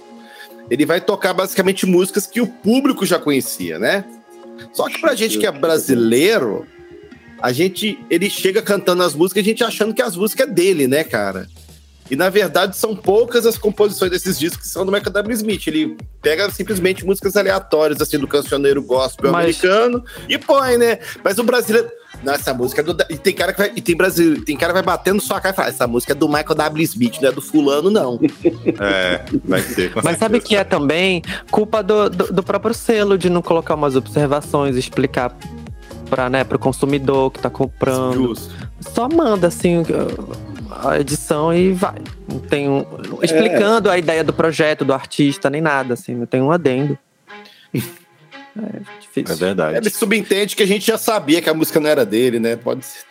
ele 0.70 0.86
vai 0.86 1.00
tocar 1.00 1.32
basicamente 1.34 1.86
músicas 1.86 2.26
que 2.26 2.40
o 2.40 2.46
público 2.46 3.04
já 3.06 3.18
conhecia, 3.18 3.78
né? 3.78 4.04
Só 4.72 4.88
que 4.88 4.98
pra 5.00 5.14
gente 5.14 5.38
que 5.38 5.46
é 5.46 5.52
brasileiro, 5.52 6.66
a 7.40 7.52
gente. 7.52 7.98
Ele 8.08 8.30
chega 8.30 8.62
cantando 8.62 9.02
as 9.02 9.14
músicas, 9.14 9.42
a 9.42 9.44
gente 9.44 9.62
achando 9.62 9.92
que 9.94 10.00
as 10.02 10.16
músicas 10.16 10.48
é 10.48 10.50
dele, 10.50 10.86
né, 10.86 11.04
cara? 11.04 11.46
E 12.10 12.16
na 12.16 12.28
verdade 12.28 12.76
são 12.76 12.94
poucas 12.94 13.46
as 13.46 13.58
composições 13.58 14.10
desses 14.10 14.38
discos 14.38 14.62
que 14.62 14.68
são 14.68 14.84
do 14.86 14.92
Michael 14.92 15.12
W. 15.12 15.34
Smith. 15.34 15.66
Ele 15.66 15.96
pega 16.22 16.48
simplesmente 16.50 17.04
músicas 17.04 17.36
aleatórias, 17.36 18.00
assim, 18.00 18.18
do 18.18 18.28
cancioneiro 18.28 18.82
gospel 18.82 19.30
Mas- 19.32 19.42
americano 19.62 20.04
e 20.28 20.38
põe, 20.38 20.76
né? 20.78 20.98
Mas 21.24 21.38
o 21.38 21.44
brasileiro. 21.44 21.88
Não, 22.24 22.32
essa 22.32 22.54
música 22.54 22.80
é 22.80 22.84
do. 22.84 22.96
E 23.10 23.18
tem 23.18 23.34
cara 23.34 23.52
que 23.52 23.58
vai. 23.58 23.72
E 23.76 23.80
tem 23.82 23.94
brasileiro, 23.94 24.42
tem 24.42 24.56
cara 24.56 24.72
que 24.72 24.78
vai 24.82 24.82
batendo 24.96 25.20
sua 25.20 25.38
cara 25.40 25.52
e 25.52 25.56
fala: 25.56 25.68
essa 25.68 25.86
música 25.86 26.12
é 26.12 26.14
do 26.14 26.26
Michael 26.26 26.54
W. 26.54 26.82
Smith, 26.84 27.20
não 27.20 27.28
é 27.28 27.32
do 27.32 27.42
fulano, 27.42 27.90
não. 27.90 28.18
É, 28.80 29.22
vai 29.44 29.60
ser. 29.60 29.92
com 29.92 30.00
Mas 30.02 30.16
sabe 30.18 30.36
certeza. 30.36 30.46
que 30.48 30.56
é 30.56 30.64
também 30.64 31.22
culpa 31.50 31.82
do, 31.82 32.08
do, 32.08 32.32
do 32.32 32.42
próprio 32.42 32.74
selo 32.74 33.18
de 33.18 33.28
não 33.28 33.42
colocar 33.42 33.74
umas 33.74 33.96
observações, 33.96 34.76
explicar 34.76 35.36
para 36.08 36.30
né, 36.30 36.46
o 36.50 36.58
consumidor 36.58 37.30
que 37.30 37.40
tá 37.40 37.50
comprando. 37.50 38.14
Justo. 38.14 38.54
Só 38.80 39.08
manda 39.08 39.48
assim 39.48 39.82
a 40.84 40.98
edição 40.98 41.52
e 41.52 41.72
vai. 41.72 41.98
Não 42.28 42.38
tem 42.38 42.68
um, 42.68 42.84
explicando 43.22 43.90
a 43.90 43.98
ideia 43.98 44.22
do 44.24 44.32
projeto, 44.32 44.84
do 44.84 44.92
artista, 44.92 45.50
nem 45.50 45.60
nada, 45.60 45.94
assim, 45.94 46.14
não 46.14 46.26
tem 46.26 46.40
um 46.40 46.50
adendo. 46.50 46.98
É 47.74 48.80
difícil. 49.00 49.34
É 49.34 49.38
verdade. 49.38 49.76
Ele 49.76 49.90
subentende 49.90 50.56
que 50.56 50.62
a 50.62 50.66
gente 50.66 50.86
já 50.86 50.96
sabia 50.96 51.42
que 51.42 51.50
a 51.50 51.54
música 51.54 51.78
não 51.78 51.90
era 51.90 52.06
dele, 52.06 52.38
né? 52.38 52.56
Pode 52.56 52.84
ser. 52.84 53.04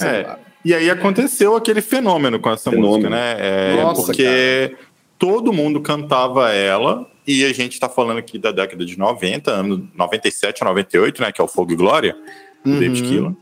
É. 0.00 0.26
lá. 0.26 0.38
E 0.64 0.72
aí 0.72 0.88
aconteceu 0.88 1.56
aquele 1.56 1.80
fenômeno 1.80 2.38
com 2.38 2.50
essa 2.50 2.70
Fenômeno. 2.70 2.92
música, 2.92 3.10
né? 3.10 3.36
É, 3.38 3.82
Nossa, 3.82 4.02
porque 4.02 4.76
todo 5.18 5.52
mundo 5.52 5.80
cantava 5.80 6.52
ela, 6.52 7.06
e 7.26 7.44
a 7.44 7.52
gente 7.52 7.78
tá 7.78 7.88
falando 7.88 8.18
aqui 8.18 8.38
da 8.38 8.50
década 8.52 8.84
de 8.84 8.98
90, 8.98 9.50
ano 9.50 9.88
97 9.94 10.62
a 10.62 10.66
98, 10.66 11.22
né? 11.22 11.32
Que 11.32 11.40
é 11.40 11.44
o 11.44 11.48
Fogo 11.48 11.72
e 11.72 11.76
Glória, 11.76 12.16
do 12.64 12.70
Uhum. 12.72 12.78
David 12.80 13.02
Keelan. 13.08 13.36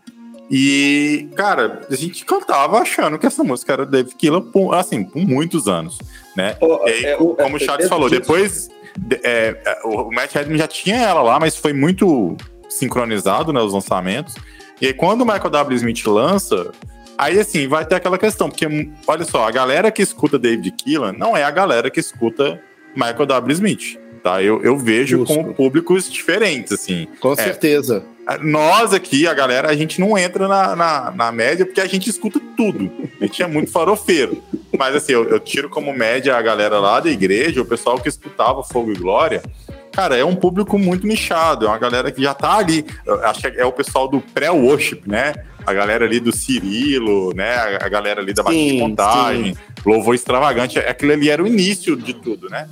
E, 0.50 1.28
cara, 1.36 1.86
a 1.88 1.94
gente 1.94 2.24
cantava 2.24 2.78
achando 2.78 3.18
que 3.18 3.26
essa 3.26 3.44
música 3.44 3.72
era 3.72 3.86
David 3.86 4.16
Keelan, 4.16 4.42
por, 4.50 4.74
assim, 4.74 5.04
por 5.04 5.24
muitos 5.24 5.68
anos, 5.68 5.98
né? 6.36 6.56
E 6.60 6.90
aí, 6.90 7.04
é, 7.04 7.16
o- 7.16 7.34
como 7.36 7.54
o 7.54 7.56
é, 7.56 7.60
Charles 7.64 7.86
é, 7.86 7.88
falou, 7.88 8.08
é, 8.08 8.10
depois 8.10 8.68
de- 8.98 9.20
é, 9.22 9.60
é, 9.64 9.80
o 9.84 10.10
Matt 10.10 10.34
Hedman 10.34 10.58
já 10.58 10.66
tinha 10.66 10.96
ela 10.96 11.22
lá, 11.22 11.38
mas 11.38 11.54
foi 11.56 11.72
muito 11.72 12.36
sincronizado, 12.68 13.52
né, 13.52 13.60
os 13.60 13.72
lançamentos. 13.72 14.34
E 14.80 14.86
aí, 14.86 14.92
quando 14.94 15.20
o 15.22 15.24
Michael 15.24 15.50
W. 15.50 15.76
Smith 15.76 16.04
lança, 16.06 16.72
aí 17.16 17.38
assim, 17.38 17.68
vai 17.68 17.84
ter 17.84 17.94
aquela 17.94 18.18
questão, 18.18 18.48
porque 18.48 18.66
olha 19.06 19.24
só, 19.24 19.46
a 19.46 19.50
galera 19.52 19.90
que 19.92 20.02
escuta 20.02 20.36
David 20.38 20.72
Keelan 20.82 21.12
não 21.12 21.36
é 21.36 21.44
a 21.44 21.50
galera 21.50 21.88
que 21.90 22.00
escuta 22.00 22.60
Michael 22.94 23.26
W. 23.26 23.52
Smith, 23.52 23.98
tá? 24.22 24.42
Eu, 24.42 24.62
eu 24.62 24.76
vejo 24.76 25.18
Justo. 25.18 25.34
como 25.34 25.54
públicos 25.54 26.10
diferentes, 26.10 26.72
assim. 26.72 27.06
Com 27.20 27.34
certeza. 27.34 28.04
Nós 28.42 28.92
aqui, 28.92 29.26
a 29.26 29.34
galera, 29.34 29.68
a 29.68 29.74
gente 29.74 30.00
não 30.00 30.16
entra 30.16 30.46
na, 30.46 30.76
na, 30.76 31.10
na 31.10 31.32
média 31.32 31.66
porque 31.66 31.80
a 31.80 31.86
gente 31.86 32.08
escuta 32.08 32.40
tudo. 32.56 32.90
A 33.20 33.24
gente 33.24 33.42
é 33.42 33.46
muito 33.46 33.72
farofeiro. 33.72 34.42
Mas 34.78 34.94
assim, 34.94 35.12
eu, 35.12 35.28
eu 35.28 35.40
tiro 35.40 35.68
como 35.68 35.92
média 35.92 36.36
a 36.36 36.42
galera 36.42 36.78
lá 36.78 37.00
da 37.00 37.10
igreja, 37.10 37.60
o 37.60 37.66
pessoal 37.66 37.98
que 37.98 38.08
escutava 38.08 38.62
Fogo 38.62 38.92
e 38.92 38.94
Glória. 38.94 39.42
Cara, 39.90 40.16
é 40.16 40.24
um 40.24 40.36
público 40.36 40.78
muito 40.78 41.06
nichado, 41.06 41.66
é 41.66 41.68
uma 41.68 41.78
galera 41.78 42.12
que 42.12 42.22
já 42.22 42.32
tá 42.32 42.58
ali. 42.58 42.86
Acho 43.24 43.40
que 43.40 43.60
é 43.60 43.64
o 43.64 43.72
pessoal 43.72 44.06
do 44.06 44.20
pré-worship, 44.20 45.02
né? 45.06 45.34
A 45.66 45.72
galera 45.72 46.04
ali 46.04 46.20
do 46.20 46.32
Cirilo, 46.32 47.32
né? 47.34 47.54
A, 47.54 47.86
a 47.86 47.88
galera 47.88 48.20
ali 48.20 48.32
da 48.32 48.42
Batista 48.42 48.64
de 48.64 48.70
Sim, 48.70 48.80
Contagem, 48.80 49.56
louvor 49.84 50.14
extravagante. 50.14 50.78
Aquilo 50.78 51.12
ali 51.12 51.28
era 51.30 51.42
o 51.42 51.46
início 51.46 51.96
de 51.96 52.14
tudo, 52.14 52.48
né? 52.48 52.68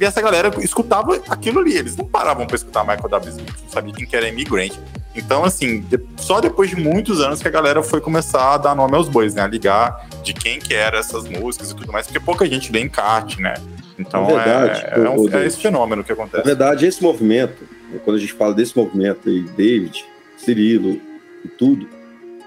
E 0.00 0.04
essa 0.04 0.20
galera 0.20 0.50
escutava 0.60 1.20
aquilo 1.28 1.60
ali. 1.60 1.76
Eles 1.76 1.96
não 1.96 2.04
paravam 2.04 2.46
pra 2.46 2.56
escutar 2.56 2.80
Michael 2.82 3.08
W. 3.08 3.30
Smith, 3.30 3.54
não 3.62 3.68
sabia 3.70 3.92
quem 3.94 4.06
que 4.06 4.16
era 4.16 4.28
imigrante. 4.28 4.78
Então, 5.14 5.44
assim, 5.44 5.84
só 6.16 6.40
depois 6.40 6.70
de 6.70 6.76
muitos 6.76 7.20
anos 7.20 7.40
que 7.42 7.46
a 7.46 7.50
galera 7.50 7.82
foi 7.82 8.00
começar 8.00 8.54
a 8.54 8.56
dar 8.56 8.74
nome 8.74 8.96
aos 8.96 9.08
bois, 9.08 9.34
né? 9.34 9.42
A 9.42 9.46
ligar 9.46 10.08
de 10.22 10.32
quem 10.32 10.58
que 10.58 10.74
eram 10.74 10.98
essas 10.98 11.28
músicas 11.28 11.70
e 11.70 11.76
tudo 11.76 11.92
mais, 11.92 12.06
porque 12.06 12.18
pouca 12.18 12.46
gente 12.46 12.72
lê 12.72 12.80
encarte, 12.80 13.40
né? 13.40 13.54
Então 13.98 14.24
É 14.24 14.34
verdade, 14.34 14.84
é, 14.86 14.94
é, 15.04 15.08
um- 15.10 15.28
é 15.36 15.46
esse 15.46 15.58
fenômeno 15.58 16.02
que 16.02 16.10
Na 16.12 16.14
acontece. 16.14 16.44
verdade, 16.44 16.86
esse 16.86 17.02
movimento, 17.02 17.62
quando 18.04 18.16
a 18.16 18.20
gente 18.20 18.32
fala 18.32 18.54
desse 18.54 18.76
movimento 18.76 19.28
aí, 19.28 19.42
David, 19.56 20.02
Cirilo 20.38 20.98
e 21.44 21.48
tudo, 21.48 21.86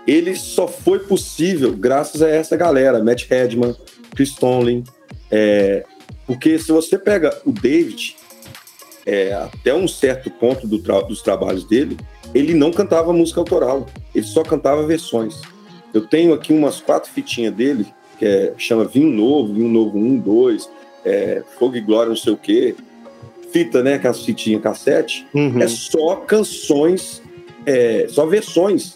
ele 0.07 0.35
só 0.35 0.67
foi 0.67 0.99
possível 0.99 1.73
graças 1.75 2.21
a 2.21 2.29
essa 2.29 2.55
galera, 2.55 3.03
Matt 3.03 3.29
Hedman, 3.29 3.75
Chris 4.15 4.33
Tomlin, 4.35 4.83
é, 5.31 5.83
porque 6.27 6.57
se 6.59 6.71
você 6.71 6.97
pega 6.97 7.37
o 7.45 7.51
David, 7.51 8.15
é, 9.05 9.33
até 9.33 9.73
um 9.73 9.87
certo 9.87 10.29
ponto 10.31 10.67
do 10.67 10.79
tra- 10.79 11.01
dos 11.01 11.21
trabalhos 11.21 11.63
dele, 11.65 11.97
ele 12.33 12.53
não 12.53 12.71
cantava 12.71 13.13
música 13.13 13.39
autoral, 13.39 13.85
ele 14.13 14.25
só 14.25 14.43
cantava 14.43 14.85
versões. 14.85 15.41
Eu 15.93 16.05
tenho 16.07 16.33
aqui 16.33 16.51
umas 16.51 16.79
quatro 16.81 17.11
fitinhas 17.11 17.53
dele, 17.53 17.85
que 18.19 18.25
é, 18.25 18.53
chama 18.57 18.85
Vinho 18.85 19.09
Novo, 19.11 19.53
Vinho 19.53 19.69
Novo 19.69 19.97
1, 19.97 20.17
2, 20.19 20.69
é, 21.05 21.43
Fogo 21.59 21.75
e 21.75 21.81
Glória, 21.81 22.09
não 22.09 22.15
sei 22.15 22.33
o 22.33 22.37
quê, 22.37 22.75
fita, 23.51 23.81
né, 23.83 23.93
aquelas 23.95 24.23
fitinhas 24.25 24.61
cassete, 24.61 25.25
Uhum. 25.33 25.61
é 25.61 25.67
só 25.67 26.15
canções, 26.17 27.21
é, 27.65 28.07
só 28.09 28.25
versões, 28.25 28.95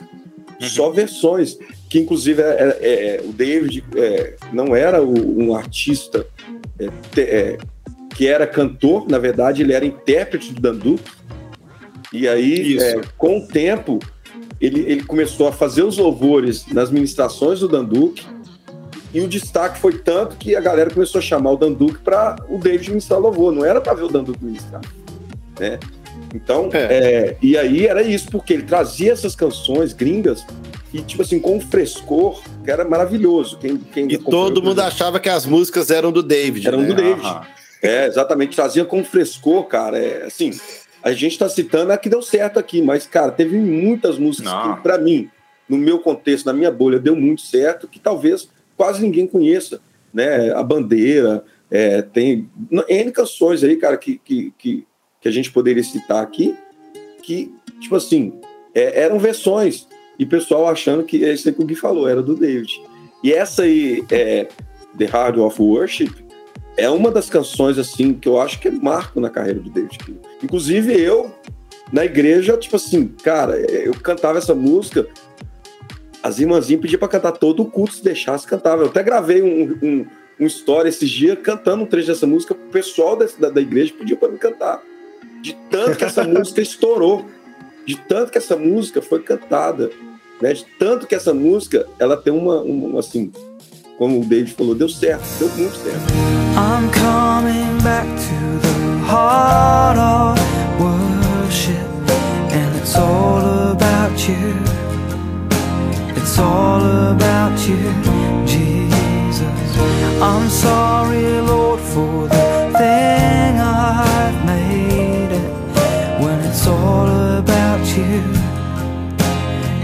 só 0.67 0.89
versões, 0.89 1.57
que 1.89 1.99
inclusive 1.99 2.41
é, 2.41 2.77
é, 2.81 3.15
é, 3.17 3.21
o 3.23 3.31
David 3.31 3.83
é, 3.95 4.35
não 4.51 4.75
era 4.75 5.01
o- 5.01 5.41
um 5.41 5.55
artista 5.55 6.25
é, 6.79 6.87
te- 7.11 7.57
que 8.15 8.27
era 8.27 8.45
cantor, 8.45 9.07
na 9.09 9.17
verdade 9.17 9.61
ele 9.61 9.73
era 9.73 9.85
intérprete 9.85 10.53
do 10.53 10.59
Danduque, 10.61 11.09
e 12.11 12.27
aí 12.27 12.77
com 13.17 13.37
o 13.39 13.47
tempo 13.47 13.99
ele, 14.59 14.81
ele 14.81 15.03
começou 15.03 15.47
a 15.47 15.51
fazer 15.53 15.83
os 15.83 15.97
louvores 15.97 16.65
nas 16.73 16.91
ministrações 16.91 17.61
do 17.61 17.67
Danduque, 17.69 18.25
e 19.13 19.21
o 19.21 19.27
destaque 19.27 19.79
foi 19.79 19.93
tanto 19.97 20.35
que 20.35 20.55
a 20.55 20.59
galera 20.61 20.89
começou 20.91 21.19
a 21.19 21.21
chamar 21.21 21.51
o 21.53 21.57
Danduque 21.57 21.99
para 21.99 22.35
o 22.49 22.57
David 22.57 22.89
ministrar 22.89 23.19
louvor, 23.19 23.51
não 23.51 23.63
era 23.65 23.79
para 23.81 23.93
ver 23.93 24.03
o 24.03 24.07
Danduque 24.09 24.43
ministrar. 24.43 24.81
Né? 25.59 25.79
Então, 26.33 26.69
é, 26.73 27.35
e 27.41 27.57
aí 27.57 27.87
era 27.87 28.03
isso, 28.03 28.29
porque 28.29 28.53
ele 28.53 28.63
trazia 28.63 29.11
essas 29.11 29.35
canções 29.35 29.93
gringas 29.93 30.45
e, 30.93 31.01
tipo 31.01 31.21
assim, 31.21 31.39
com 31.39 31.57
um 31.57 31.61
frescor 31.61 32.41
que 32.63 32.69
era 32.69 32.85
maravilhoso. 32.85 33.57
Quem, 33.57 33.77
quem 33.77 34.11
E 34.11 34.17
todo 34.17 34.61
mundo 34.61 34.79
achava 34.79 35.19
que 35.19 35.29
as 35.29 35.45
músicas 35.45 35.89
eram 35.89 36.11
do 36.11 36.21
David. 36.21 36.67
Eram 36.67 36.81
né? 36.81 36.87
do 36.87 36.93
David. 36.93 37.27
É, 37.81 38.05
exatamente, 38.07 38.55
trazia 38.55 38.85
com 38.85 39.03
frescor, 39.03 39.63
cara. 39.65 39.97
É, 39.97 40.25
assim, 40.25 40.51
A 41.01 41.13
gente 41.13 41.39
tá 41.39 41.47
citando 41.47 41.91
a 41.91 41.97
que 41.97 42.09
deu 42.09 42.21
certo 42.21 42.59
aqui, 42.59 42.81
mas, 42.81 43.07
cara, 43.07 43.31
teve 43.31 43.57
muitas 43.57 44.17
músicas 44.17 44.51
Não. 44.51 44.75
que, 44.75 44.81
pra 44.81 44.97
mim, 44.97 45.29
no 45.67 45.77
meu 45.77 45.99
contexto, 45.99 46.45
na 46.45 46.53
minha 46.53 46.71
bolha, 46.71 46.99
deu 46.99 47.15
muito 47.15 47.41
certo, 47.41 47.87
que 47.87 47.99
talvez 47.99 48.49
quase 48.75 49.01
ninguém 49.01 49.25
conheça, 49.25 49.79
né? 50.13 50.51
A 50.51 50.61
Bandeira, 50.61 51.43
é, 51.71 52.01
tem 52.01 52.49
N 52.87 53.11
canções 53.11 53.63
aí, 53.63 53.77
cara, 53.77 53.97
que, 53.97 54.19
que, 54.23 54.53
que, 54.57 54.85
que 55.21 55.27
a 55.27 55.31
gente 55.31 55.51
poderia 55.51 55.83
citar 55.83 56.23
aqui, 56.23 56.55
que, 57.21 57.53
tipo 57.79 57.95
assim, 57.95 58.39
é, 58.73 59.03
eram 59.03 59.19
versões, 59.19 59.87
e 60.17 60.25
pessoal 60.25 60.67
achando 60.67 61.03
que 61.03 61.23
é 61.23 61.33
isso 61.33 61.51
que 61.51 61.61
o 61.61 61.65
Gui 61.65 61.75
falou, 61.75 62.07
era 62.07 62.21
do 62.21 62.35
David. 62.35 62.81
E 63.23 63.31
essa 63.31 63.63
aí, 63.63 64.03
é, 64.11 64.47
The 64.97 65.05
Hard 65.05 65.37
of 65.37 65.61
Worship, 65.61 66.11
é 66.77 66.89
uma 66.89 67.11
das 67.11 67.29
canções, 67.29 67.77
assim, 67.77 68.13
que 68.13 68.27
eu 68.27 68.39
acho 68.39 68.59
que 68.59 68.67
é 68.67 68.71
marco 68.71 69.19
na 69.19 69.29
carreira 69.29 69.59
do 69.59 69.69
David. 69.69 69.97
Inclusive, 70.41 70.93
eu, 70.93 71.33
na 71.91 72.05
igreja, 72.05 72.57
tipo 72.57 72.75
assim, 72.75 73.07
cara, 73.23 73.57
eu 73.57 73.93
cantava 73.93 74.37
essa 74.37 74.55
música, 74.55 75.07
as 76.23 76.39
irmãzinhas 76.39 76.81
pediam 76.81 76.99
pra 76.99 77.07
cantar 77.07 77.33
todo 77.33 77.61
o 77.63 77.65
culto, 77.65 77.95
se 77.95 78.03
deixasse, 78.03 78.47
cantava. 78.47 78.83
Eu 78.83 78.87
até 78.87 79.03
gravei 79.03 79.41
um, 79.41 79.77
um, 79.81 80.05
um 80.39 80.45
story 80.45 80.89
esses 80.89 81.09
dias 81.09 81.37
cantando 81.41 81.83
um 81.83 81.85
trecho 81.85 82.07
dessa 82.07 82.27
música, 82.27 82.53
o 82.53 82.71
pessoal 82.71 83.15
da, 83.15 83.49
da 83.49 83.61
igreja 83.61 83.93
pediu 83.97 84.17
pra 84.17 84.29
me 84.29 84.37
cantar. 84.37 84.81
De 85.41 85.53
tanto 85.69 85.97
que 85.97 86.03
essa 86.03 86.23
música 86.23 86.61
estourou, 86.61 87.25
de 87.85 87.95
tanto 87.95 88.31
que 88.31 88.37
essa 88.37 88.55
música 88.55 89.01
foi 89.01 89.21
cantada, 89.21 89.89
né? 90.41 90.53
De 90.53 90.65
tanto 90.77 91.07
que 91.07 91.15
essa 91.15 91.33
música, 91.33 91.87
ela 91.97 92.17
tem 92.17 92.33
uma, 92.33 92.61
uma 92.61 92.99
assim, 92.99 93.31
como 93.97 94.21
o 94.21 94.25
David 94.25 94.53
falou, 94.53 94.75
deu 94.75 94.89
certo, 94.89 95.23
deu 95.39 95.49
muito 95.49 95.75
certo. 95.75 95.99
I'm 96.55 96.89
coming 96.91 97.77
back 97.83 98.07
to 98.07 98.59
the 98.61 99.11
heart 99.11 99.97
of 99.97 100.39
worship, 100.79 101.89
and 102.51 102.77
it's 102.77 102.95
all 102.95 103.71
about 103.71 104.27
you. 104.27 104.55
It's 106.15 106.37
all 106.37 106.81
about 107.11 107.57
you, 107.67 107.77
Jesus. 108.45 109.41
I'm 110.21 110.49
sorry, 110.49 111.41
Lord, 111.41 111.79
for 111.79 112.27
the 112.27 112.48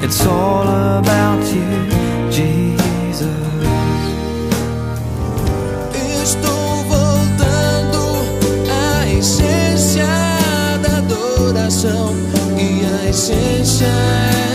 it's 0.05 0.23
all 0.27 0.67
about 0.99 1.43
you, 1.51 1.65
Jesus. 2.29 3.27
Estou 6.23 6.83
voltando 6.93 8.01
à 8.69 9.07
essência 9.07 10.05
da 10.83 10.97
adoração 10.99 12.13
e 12.55 12.85
a 12.85 13.09
essência 13.09 13.87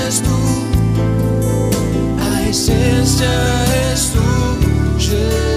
és 0.06 0.20
tu. 0.20 0.38
A 2.32 2.48
essência 2.48 3.26
és 3.92 4.10
tu, 4.10 4.98
Jesus. 5.00 5.49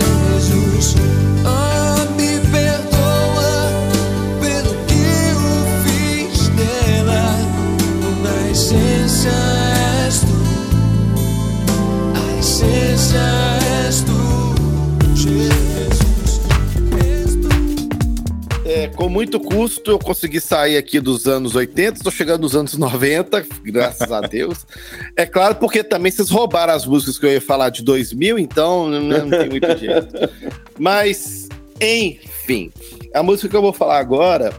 Com 19.04 19.10
muito 19.10 19.38
custo 19.38 19.92
eu 19.92 20.00
consegui 20.00 20.40
sair 20.40 20.78
aqui 20.78 20.98
dos 20.98 21.28
anos 21.28 21.56
80, 21.56 21.98
estou 21.98 22.10
chegando 22.10 22.44
nos 22.44 22.56
anos 22.56 22.78
90, 22.78 23.46
graças 23.66 24.10
a 24.10 24.22
Deus. 24.22 24.66
É 25.18 25.26
claro, 25.26 25.56
porque 25.56 25.84
também 25.84 26.10
vocês 26.10 26.30
roubaram 26.30 26.74
as 26.74 26.86
músicas 26.86 27.20
que 27.20 27.26
eu 27.26 27.32
ia 27.34 27.42
falar 27.42 27.70
de 27.70 27.84
2000, 27.84 28.40
então 28.40 28.88
não, 28.88 29.02
não 29.02 29.30
tem 29.30 29.50
muito 29.50 29.78
jeito. 29.78 30.08
Mas, 30.80 31.50
enfim, 31.82 32.72
a 33.14 33.22
música 33.22 33.50
que 33.50 33.56
eu 33.58 33.62
vou 33.62 33.74
falar 33.74 34.00
agora 34.00 34.54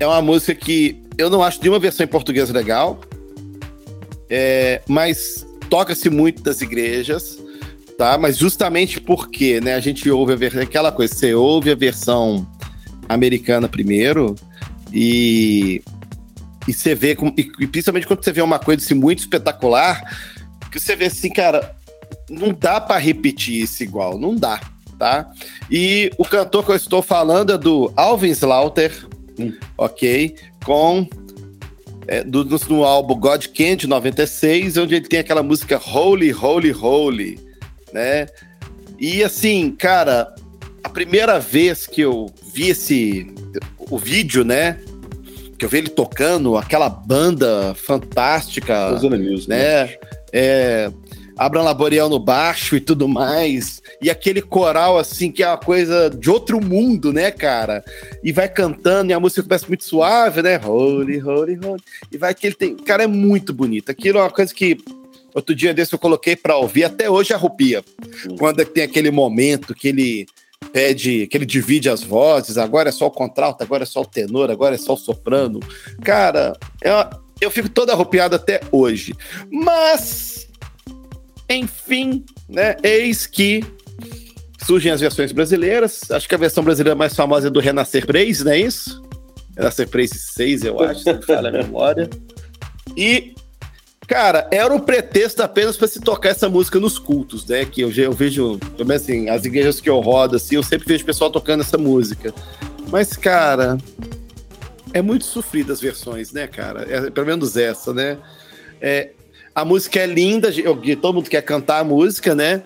é 0.00 0.04
uma 0.04 0.20
música 0.20 0.52
que 0.52 1.00
eu 1.16 1.30
não 1.30 1.40
acho 1.40 1.60
nenhuma 1.60 1.78
versão 1.78 2.02
em 2.02 2.08
português 2.08 2.50
legal, 2.50 2.98
é, 4.28 4.82
mas 4.88 5.46
toca-se 5.70 6.10
muito 6.10 6.42
das 6.42 6.60
igrejas, 6.60 7.38
tá? 7.96 8.18
Mas 8.18 8.36
justamente 8.36 9.00
porque, 9.00 9.60
né, 9.60 9.74
a 9.74 9.80
gente 9.80 10.10
ouve 10.10 10.32
a 10.32 10.62
aquela 10.62 10.90
coisa, 10.90 11.14
você 11.14 11.32
ouve 11.32 11.70
a 11.70 11.76
versão 11.76 12.44
americana 13.08 13.68
primeiro 13.68 14.34
e 14.92 15.82
e 16.66 16.72
você 16.72 16.94
vê 16.94 17.16
e, 17.36 17.66
principalmente 17.66 18.06
quando 18.06 18.24
você 18.24 18.32
vê 18.32 18.40
uma 18.40 18.58
coisa 18.58 18.82
assim, 18.82 18.94
muito 18.94 19.18
espetacular, 19.18 20.02
que 20.72 20.80
você 20.80 20.96
vê 20.96 21.06
assim, 21.06 21.30
cara, 21.30 21.76
não 22.28 22.52
dá 22.52 22.80
pra 22.80 22.96
repetir 22.96 23.62
isso 23.62 23.82
igual, 23.82 24.18
não 24.18 24.34
dá, 24.34 24.60
tá? 24.98 25.30
E 25.70 26.10
o 26.18 26.24
cantor 26.24 26.64
que 26.64 26.70
eu 26.70 26.76
estou 26.76 27.02
falando 27.02 27.52
é 27.52 27.58
do 27.58 27.92
Alvin 27.96 28.30
Slaughter, 28.30 29.06
ok? 29.76 30.34
Com 30.64 31.06
é, 32.06 32.22
do, 32.24 32.44
no, 32.44 32.84
álbum 32.84 33.14
God 33.14 33.46
Can 33.48 33.76
de 33.76 33.86
96, 33.86 34.76
onde 34.76 34.94
ele 34.96 35.06
tem 35.06 35.20
aquela 35.20 35.42
música 35.42 35.78
Holy, 35.78 36.32
Holy, 36.32 36.72
Holy, 36.72 37.38
né? 37.92 38.26
E 38.98 39.22
assim, 39.22 39.70
cara, 39.70 40.34
primeira 40.94 41.40
vez 41.40 41.88
que 41.88 42.00
eu 42.00 42.32
vi 42.54 42.68
esse 42.70 43.34
o 43.90 43.98
vídeo, 43.98 44.44
né? 44.44 44.78
Que 45.58 45.64
eu 45.64 45.68
vi 45.68 45.78
ele 45.78 45.88
tocando, 45.88 46.56
aquela 46.56 46.88
banda 46.88 47.74
fantástica, 47.74 48.90
Rosana 48.90 49.18
Music, 49.18 49.50
né? 49.50 49.96
É, 50.32 50.90
Abraham 51.36 51.64
Laboriel 51.64 52.08
no 52.08 52.18
baixo 52.20 52.76
e 52.76 52.80
tudo 52.80 53.08
mais. 53.08 53.82
E 54.00 54.08
aquele 54.08 54.40
coral, 54.40 54.96
assim, 54.96 55.32
que 55.32 55.42
é 55.42 55.48
uma 55.48 55.58
coisa 55.58 56.08
de 56.08 56.30
outro 56.30 56.64
mundo, 56.64 57.12
né, 57.12 57.30
cara? 57.32 57.84
E 58.22 58.30
vai 58.30 58.48
cantando, 58.48 59.10
e 59.10 59.14
a 59.14 59.20
música 59.20 59.42
começa 59.42 59.66
muito 59.66 59.84
suave, 59.84 60.42
né? 60.42 60.60
Holy, 60.64 61.20
holy, 61.20 61.58
holy. 61.62 61.82
E 62.10 62.16
vai 62.16 62.34
que 62.34 62.46
ele 62.46 62.54
tem. 62.54 62.76
Cara, 62.76 63.02
é 63.02 63.08
muito 63.08 63.52
bonito. 63.52 63.90
Aquilo 63.90 64.18
é 64.18 64.22
uma 64.22 64.30
coisa 64.30 64.54
que. 64.54 64.78
Outro 65.34 65.52
dia 65.52 65.74
desse 65.74 65.92
eu 65.92 65.98
coloquei 65.98 66.36
pra 66.36 66.56
ouvir, 66.56 66.84
até 66.84 67.10
hoje 67.10 67.32
arrupia. 67.32 67.82
Quando 68.38 68.60
é 68.60 68.64
que 68.64 68.70
tem 68.70 68.84
aquele 68.84 69.10
momento 69.10 69.74
que 69.74 69.88
ele 69.88 70.26
pede, 70.72 71.26
que 71.26 71.36
ele 71.36 71.46
divide 71.46 71.88
as 71.88 72.02
vozes, 72.02 72.58
agora 72.58 72.88
é 72.88 72.92
só 72.92 73.06
o 73.06 73.10
contralto, 73.10 73.62
agora 73.62 73.82
é 73.82 73.86
só 73.86 74.02
o 74.02 74.06
tenor, 74.06 74.50
agora 74.50 74.74
é 74.74 74.78
só 74.78 74.94
o 74.94 74.96
soprano. 74.96 75.60
Cara, 76.02 76.56
eu, 76.82 76.94
eu 77.40 77.50
fico 77.50 77.68
todo 77.68 77.90
arrupiado 77.90 78.36
até 78.36 78.60
hoje. 78.72 79.14
Mas, 79.50 80.48
enfim, 81.48 82.24
né? 82.48 82.76
Eis 82.82 83.26
que 83.26 83.64
surgem 84.64 84.92
as 84.92 85.00
versões 85.00 85.32
brasileiras. 85.32 86.10
Acho 86.10 86.28
que 86.28 86.34
a 86.34 86.38
versão 86.38 86.64
brasileira 86.64 86.96
mais 86.96 87.14
famosa 87.14 87.48
é 87.48 87.50
do 87.50 87.60
Renascer 87.60 88.06
Praise, 88.06 88.44
não 88.44 88.52
é 88.52 88.58
isso? 88.58 89.02
Renascer 89.56 89.88
Praise 89.88 90.18
6, 90.18 90.64
eu 90.64 90.80
acho, 90.80 91.00
se 91.00 91.12
não 91.12 91.22
falha 91.22 91.48
a 91.48 91.52
memória. 91.52 92.08
E, 92.96 93.34
cara, 94.06 94.46
era 94.50 94.72
um 94.72 94.78
pretexto 94.80 95.42
apenas 95.42 95.76
para 95.76 95.88
se 95.88 96.00
tocar 96.00 96.30
essa 96.30 96.48
música 96.48 96.78
nos 96.78 96.98
cultos, 96.98 97.46
né? 97.46 97.64
Que 97.64 97.80
eu, 97.80 97.90
eu 97.92 98.12
vejo, 98.12 98.58
menos 98.86 99.02
assim, 99.02 99.28
as 99.28 99.44
igrejas 99.44 99.80
que 99.80 99.88
eu 99.88 100.00
rodo, 100.00 100.36
assim, 100.36 100.56
eu 100.56 100.62
sempre 100.62 100.86
vejo 100.86 101.02
o 101.02 101.06
pessoal 101.06 101.30
tocando 101.30 101.60
essa 101.62 101.78
música. 101.78 102.34
Mas, 102.88 103.16
cara, 103.16 103.78
é 104.92 105.00
muito 105.02 105.24
sofrida 105.24 105.72
as 105.72 105.80
versões, 105.80 106.32
né, 106.32 106.46
cara? 106.46 106.86
É, 106.88 107.10
pelo 107.10 107.26
menos 107.26 107.56
essa, 107.56 107.92
né? 107.92 108.18
É, 108.80 109.10
a 109.54 109.64
música 109.64 110.00
é 110.00 110.06
linda, 110.06 110.50
eu- 110.50 110.78
todo 111.00 111.14
mundo 111.14 111.30
quer 111.30 111.42
cantar 111.42 111.78
a 111.80 111.84
música, 111.84 112.34
né? 112.34 112.62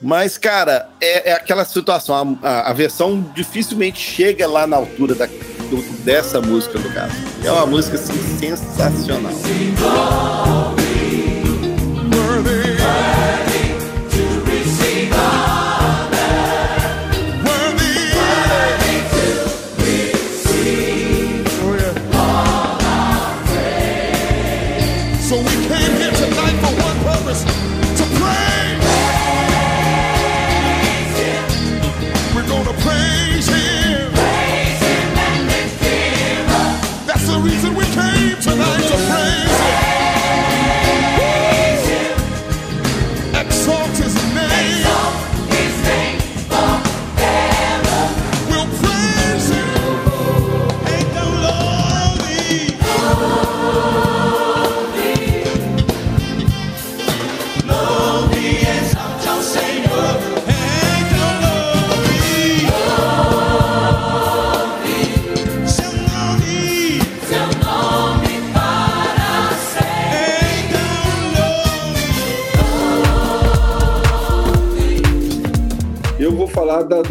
Mas, 0.00 0.38
cara, 0.38 0.88
é, 1.00 1.30
é 1.30 1.32
aquela 1.32 1.64
situação. 1.64 2.38
A, 2.42 2.48
a- 2.48 2.70
a 2.70 2.72
versão 2.72 3.20
dificilmente 3.34 3.98
chega 3.98 4.46
lá 4.46 4.66
na 4.66 4.76
altura 4.76 5.14
da- 5.14 5.28
do- 5.70 5.82
dessa 6.04 6.40
música, 6.40 6.78
no 6.78 6.90
caso. 6.90 7.14
É 7.44 7.50
uma 7.52 7.66
música 7.66 7.96
assim, 7.96 8.14
sensacional. 8.38 9.32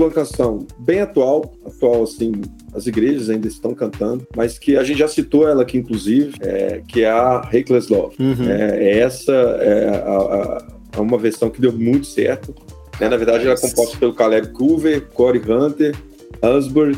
Uma 0.01 0.11
canção 0.11 0.65
bem 0.79 1.01
atual, 1.01 1.53
atual 1.65 2.03
assim, 2.03 2.31
as 2.73 2.85
igrejas 2.87 3.29
ainda 3.29 3.47
estão 3.47 3.73
cantando, 3.73 4.25
mas 4.35 4.57
que 4.59 4.77
a 4.77 4.83
gente 4.83 4.99
já 4.99 5.07
citou 5.07 5.47
ela 5.47 5.61
aqui, 5.63 5.77
inclusive, 5.77 6.33
é, 6.41 6.81
que 6.87 7.03
é 7.03 7.09
a 7.09 7.41
Reckless 7.41 7.91
Love. 7.91 8.15
Uhum. 8.19 8.49
É, 8.49 8.99
essa 8.99 9.31
é 9.31 9.89
a- 9.89 10.63
a- 10.97 11.01
uma 11.01 11.17
versão 11.17 11.49
que 11.49 11.61
deu 11.61 11.71
muito 11.71 12.07
certo. 12.07 12.53
né? 12.99 13.07
Na 13.09 13.17
verdade, 13.17 13.45
ela 13.45 13.53
é 13.53 13.59
composta 13.61 13.95
pelo 13.97 14.13
Caleb 14.13 14.47
Coover, 14.53 15.07
Corey 15.13 15.39
Hunter, 15.47 15.95
Husband, 16.43 16.93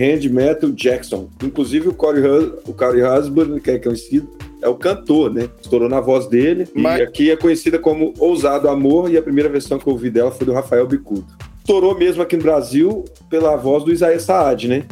Randy 0.00 0.28
Metal 0.30 0.70
Jackson. 0.70 1.28
Inclusive, 1.42 1.88
o 1.88 1.94
Corey, 1.94 2.22
o 2.66 2.72
Corey 2.72 3.02
Husband, 3.02 3.60
que 3.60 3.70
é 3.72 3.78
conhecido, 3.78 4.28
é 4.62 4.68
o 4.68 4.74
cantor, 4.74 5.32
né? 5.32 5.48
Estourou 5.62 5.88
na 5.88 6.00
voz 6.00 6.26
dele. 6.26 6.66
Mas- 6.74 6.98
E 7.00 7.02
aqui 7.02 7.30
é 7.30 7.36
conhecida 7.36 7.78
como 7.78 8.14
Ousado 8.18 8.68
Amor, 8.70 9.10
e 9.12 9.18
a 9.18 9.22
primeira 9.22 9.48
versão 9.50 9.78
que 9.78 9.86
eu 9.86 9.92
ouvi 9.92 10.08
dela 10.10 10.30
foi 10.30 10.46
do 10.46 10.52
Rafael 10.54 10.86
Bicudo. 10.86 11.26
Estourou 11.64 11.96
mesmo 11.98 12.20
aqui 12.22 12.36
no 12.36 12.42
Brasil 12.42 13.06
pela 13.30 13.56
voz 13.56 13.84
do 13.84 13.90
Isaías 13.90 14.24
Saad, 14.24 14.68
né? 14.68 14.84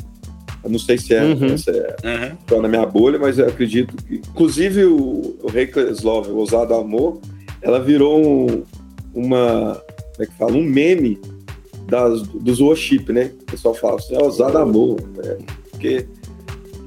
Eu 0.64 0.70
não 0.70 0.78
sei 0.78 0.96
se 0.96 1.12
é, 1.12 1.22
Uhum. 1.22 1.58
se 1.58 1.68
é 1.70 2.32
só 2.48 2.62
na 2.62 2.68
minha 2.68 2.86
bolha, 2.86 3.18
mas 3.18 3.38
eu 3.38 3.46
acredito 3.46 3.94
que. 4.02 4.14
Inclusive, 4.26 4.86
o, 4.86 5.36
o 5.42 5.48
Reckless 5.50 6.02
Love, 6.02 6.30
o 6.30 6.36
Ousado 6.36 6.72
Amor, 6.72 7.20
ela 7.60 7.78
virou 7.78 8.24
um- 8.24 8.62
uma. 9.14 9.82
Como 10.16 10.22
é 10.22 10.26
que 10.26 10.32
fala? 10.38 10.52
Um 10.52 10.62
meme 10.62 11.20
das, 11.88 12.22
dos 12.22 12.58
worship, 12.60 13.04
né? 13.12 13.32
O 13.42 13.44
pessoal 13.50 13.74
fala 13.74 13.96
assim, 13.96 14.14
é 14.14 14.22
Ousado 14.22 14.56
Amor. 14.56 14.96
né? 15.16 15.36
Porque 15.72 16.06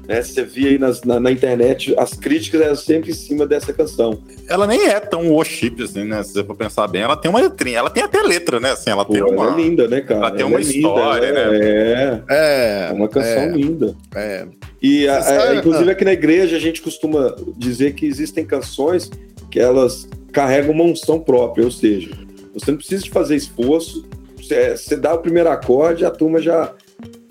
né, 0.08 0.22
você 0.22 0.44
via 0.44 0.70
aí 0.70 0.78
nas- 0.78 1.02
na, 1.02 1.18
na 1.18 1.30
internet, 1.30 1.94
as 1.98 2.12
críticas 2.12 2.60
eram 2.60 2.76
sempre 2.76 3.10
em 3.10 3.14
cima 3.14 3.46
dessa 3.46 3.72
canção. 3.72 4.18
Ela 4.48 4.66
nem 4.66 4.86
é 4.86 5.00
tão 5.00 5.28
worship, 5.30 5.82
assim, 5.82 6.04
né? 6.04 6.22
Se 6.22 6.32
você 6.32 6.44
for 6.44 6.54
pensar 6.56 6.86
bem, 6.86 7.02
ela 7.02 7.16
tem 7.16 7.28
uma 7.30 7.40
letrinha, 7.40 7.78
ela 7.78 7.90
tem 7.90 8.02
até 8.02 8.22
letra, 8.22 8.60
né? 8.60 8.70
Assim, 8.72 8.90
ela 8.90 9.04
Pô, 9.04 9.12
tem 9.14 9.22
ela 9.22 9.30
uma. 9.32 9.52
é 9.52 9.62
linda, 9.62 9.88
né, 9.88 10.00
cara? 10.00 10.20
ela 10.20 10.30
tem 10.30 10.40
Ela 10.40 10.48
uma 10.50 10.58
é 10.60 10.62
linda, 10.62 10.76
história, 10.76 11.26
ela 11.26 11.50
né? 11.50 11.58
É, 11.60 12.22
É, 12.28 12.88
é 12.90 12.92
uma 12.92 13.08
canção 13.08 13.42
é, 13.42 13.48
linda. 13.48 13.94
é. 14.14 14.46
E, 14.82 15.08
a- 15.08 15.20
Você 15.22 15.32
a- 15.32 15.40
sabe- 15.40 15.56
inclusive, 15.58 15.90
aqui 15.90 16.04
na 16.04 16.12
igreja, 16.12 16.56
a 16.56 16.60
gente 16.60 16.80
costuma 16.82 17.34
dizer 17.56 17.94
que 17.94 18.06
existem 18.06 18.44
canções 18.44 19.10
que 19.50 19.58
elas 19.58 20.08
carregam 20.32 20.72
uma 20.72 20.84
unção 20.84 21.18
própria, 21.18 21.64
ou 21.64 21.70
seja, 21.70 22.10
você 22.54 22.70
não 22.70 22.78
precisa 22.78 23.02
de 23.02 23.10
fazer 23.10 23.36
esforço, 23.36 24.04
você, 24.36 24.76
você 24.76 24.94
dá 24.96 25.14
o 25.14 25.18
primeiro 25.18 25.48
acorde, 25.48 26.04
a 26.04 26.10
turma 26.10 26.40
já. 26.40 26.72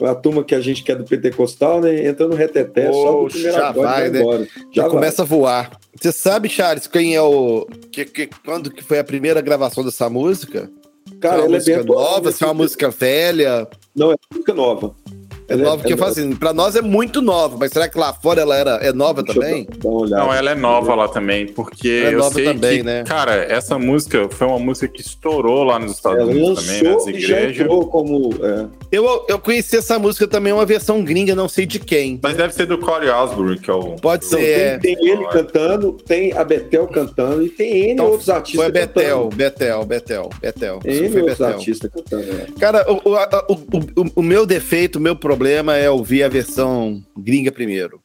A 0.03 0.13
turma 0.15 0.43
que 0.43 0.53
a 0.53 0.59
gente 0.59 0.83
quer 0.83 0.95
do 0.97 1.05
pentecostal, 1.05 1.79
né? 1.79 2.05
Entra 2.05 2.27
no 2.27 2.35
reteté, 2.35 2.91
só 2.91 3.11
Poxa, 3.13 3.33
primeiro 3.35 3.57
já 3.57 3.71
vai, 3.71 4.09
né? 4.09 4.19
embora. 4.19 4.47
Já 4.73 4.81
vai. 4.83 4.91
começa 4.91 5.21
a 5.21 5.25
voar. 5.25 5.71
Você 5.99 6.11
sabe, 6.11 6.49
Charles, 6.49 6.87
quem 6.87 7.15
é 7.15 7.21
o. 7.21 7.65
Que, 7.91 8.03
que- 8.05 8.29
quando 8.45 8.69
que 8.69 8.83
foi 8.83 8.99
a 8.99 9.03
primeira 9.03 9.39
gravação 9.41 9.83
dessa 9.85 10.09
música? 10.09 10.69
Cara, 11.21 11.35
é 11.35 11.39
uma 11.39 11.45
ela 11.45 11.55
é 11.55 11.57
música 11.59 11.73
bem 11.77 11.83
atual, 11.83 12.03
nova, 12.11 12.25
né? 12.25 12.31
se 12.31 12.43
é 12.43 12.47
uma 12.47 12.53
música 12.53 12.89
velha. 12.89 13.67
Não, 13.95 14.11
é 14.11 14.15
música 14.33 14.53
nova. 14.53 14.95
É 15.47 15.53
é- 15.53 15.57
nova, 15.57 15.77
porque 15.77 15.93
eu 15.93 15.97
ela- 15.97 16.07
falo 16.07 16.11
assim, 16.11 16.35
pra 16.35 16.53
nós 16.53 16.75
é 16.75 16.81
muito 16.81 17.21
nova, 17.21 17.55
mas 17.59 17.71
será 17.71 17.87
que 17.87 17.97
lá 17.97 18.11
fora 18.13 18.41
ela 18.41 18.55
era, 18.55 18.71
é 18.77 18.91
nova 18.91 19.21
Deixa 19.21 19.37
eu 19.39 19.43
também? 19.43 19.67
Não, 20.09 20.33
ela 20.33 20.51
é 20.51 20.55
nova 20.55 20.95
lá 20.95 21.07
também, 21.07 21.45
porque 21.47 21.87
Ela 22.01 22.09
é 22.09 22.13
eu 22.15 22.19
nova 22.19 22.33
sei 22.33 22.45
também, 22.45 22.77
que, 22.77 22.83
né? 22.83 23.03
cara, 23.05 23.33
essa 23.35 23.77
música 23.77 24.27
foi 24.29 24.47
uma 24.47 24.57
música 24.59 24.87
que 24.87 25.01
estourou 25.01 25.63
lá 25.63 25.77
nos 25.77 25.91
Estados 25.93 26.19
Ela 26.21 26.31
Unidos 26.31 26.65
também, 26.65 26.83
nas 26.93 27.07
igrejas. 27.07 27.67
como. 27.67 28.29
é, 28.43 28.65
Eu, 28.91 29.25
eu 29.27 29.37
conheci 29.39 29.77
essa 29.77 29.99
música 29.99 30.27
também, 30.27 30.51
uma 30.53 30.65
versão 30.65 31.03
gringa, 31.03 31.35
não 31.35 31.47
sei 31.49 31.65
de 31.65 31.79
quem. 31.79 32.19
Mas 32.23 32.35
deve 32.37 32.53
ser 32.53 32.65
do 32.65 32.77
Corey 32.77 33.09
Osborne, 33.09 33.59
que 33.59 33.69
é 33.69 33.73
o. 33.73 33.95
Pode 33.97 34.25
Então, 34.25 34.39
ser. 34.39 34.45
é. 34.49 34.77
tem, 34.79 34.95
tem 34.95 35.09
ele 35.09 35.25
cantando, 35.27 35.93
tem 36.05 36.33
a 36.33 36.43
Betel 36.43 36.87
cantando 36.87 37.43
e 37.45 37.49
tem 37.49 37.71
N 37.85 37.91
Então, 37.93 38.05
outros 38.07 38.29
artistas 38.29 38.63
Foi 38.63 38.71
Betel, 38.71 39.17
cantando. 39.23 39.35
Betel, 39.35 39.85
Betel, 39.85 40.29
Betel. 40.41 40.79
N 40.85 41.09
foi 41.09 41.21
outros 41.21 41.37
Betel. 41.39 41.53
artistas 41.55 41.91
cantando. 41.93 42.23
é. 42.31 42.59
Cara, 42.59 42.85
o, 42.91 42.95
o, 43.09 44.01
o- 44.01 44.11
o 44.17 44.23
meu 44.23 44.45
defeito, 44.45 44.97
o 44.97 45.01
meu 45.01 45.15
problema 45.15 45.34
é 45.73 45.89
ouvir 45.89 46.23
a 46.23 46.29
versão 46.29 47.03
gringa 47.17 47.51
primeiro. 47.51 48.01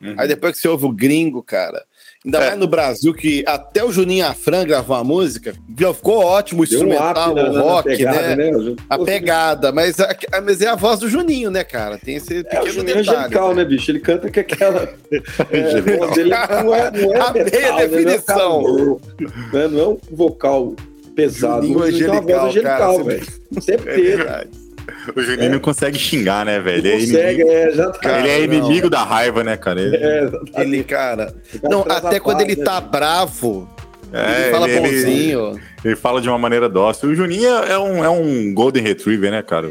Uhum. 0.00 0.14
Aí 0.16 0.28
depois 0.28 0.54
que 0.54 0.60
você 0.60 0.68
ouve 0.68 0.84
o 0.86 0.92
gringo, 0.92 1.42
cara, 1.42 1.82
ainda 2.24 2.38
É. 2.38 2.46
mais 2.50 2.58
no 2.60 2.68
Brasil, 2.68 3.12
que 3.12 3.42
até 3.44 3.82
o 3.82 3.90
Juninho 3.90 4.26
Afran 4.26 4.64
gravou 4.64 4.96
uma 4.96 5.02
música, 5.02 5.54
ficou 5.92 6.18
ótimo 6.24 6.62
o 6.62 6.66
Deu 6.66 6.78
um 6.78 6.84
instrumental, 6.84 7.34
na, 7.34 7.42
o 7.50 7.60
rock, 7.60 7.88
pegada, 7.88 8.36
né? 8.36 8.50
né? 8.52 8.76
A 8.88 8.96
pegada, 9.00 9.72
mas, 9.72 9.98
a- 9.98 10.14
a- 10.32 10.40
mas 10.40 10.60
é 10.62 10.68
a 10.68 10.76
voz 10.76 11.00
do 11.00 11.08
Juninho, 11.08 11.50
né, 11.50 11.64
cara? 11.64 11.98
Tem 11.98 12.14
esse 12.14 12.32
É, 12.36 12.40
o 12.40 12.44
pequeno 12.44 12.70
Juninho 12.70 12.96
é 12.98 13.00
detalhe. 13.02 13.18
angelical, 13.18 13.54
né, 13.56 13.64
bicho? 13.64 13.90
Ele 13.90 13.98
canta 13.98 14.30
com 14.30 14.38
aquela. 14.40 14.88
É, 15.50 15.78
a 15.78 15.96
voz 15.98 16.14
dele 16.14 16.30
não 16.30 16.74
é, 16.74 16.90
não 16.92 17.12
é 17.14 17.18
a 17.20 17.32
metal, 17.32 17.76
né? 17.76 17.88
definição. 17.88 18.62
Não 18.62 18.78
é, 18.78 18.82
um 18.82 18.94
cara- 18.94 19.52
né? 19.52 19.68
Não 19.68 19.80
é 19.80 19.88
um 19.88 19.98
vocal 20.12 20.74
pesado. 21.16 21.66
Juninho 21.66 21.90
Juninho 21.90 22.10
tem 22.22 22.34
uma 22.36 22.44
angelical, 22.46 22.92
voz 22.92 23.00
angelical, 23.00 23.04
velho. 23.04 23.62
Sempre 23.62 23.90
É 23.90 23.94
teve. 23.96 24.67
O 25.14 25.22
Juninho 25.22 25.50
não 25.52 25.58
consegue 25.58 25.98
xingar, 25.98 26.44
né, 26.44 26.58
velho? 26.60 26.78
Ele 26.78 26.88
é 26.88 26.92
Consegue, 26.98 27.40
inimigo, 27.42 27.50
é, 27.52 27.70
já 27.72 27.90
tá. 27.90 28.18
ele 28.18 28.28
é 28.28 28.38
não. 28.46 28.54
inimigo 28.54 28.90
da 28.90 29.02
raiva, 29.04 29.42
né, 29.44 29.56
cara? 29.56 29.80
Ele, 29.80 29.96
É, 29.96 30.22
exatamente. 30.24 30.60
Ele, 30.60 30.84
cara. 30.84 31.26
Cara 31.26 31.34
Não, 31.70 31.84
até 31.88 32.20
quando 32.20 32.38
paz, 32.38 32.48
ele 32.48 32.56
né? 32.58 32.64
tá 32.64 32.80
bravo, 32.80 33.68
é, 34.12 34.42
ele 34.42 34.50
fala 34.50 34.68
ele- 34.70 34.80
bonzinho. 34.80 35.60
Ele 35.84 35.94
fala 35.96 36.20
de 36.20 36.28
uma 36.28 36.38
maneira 36.38 36.68
dócil. 36.68 37.08
O 37.10 37.14
Juninho 37.14 37.48
é 37.48 37.78
um, 37.78 38.04
é 38.04 38.08
um 38.08 38.52
Golden 38.52 38.82
Retriever, 38.82 39.30
né, 39.30 39.42
cara? 39.42 39.70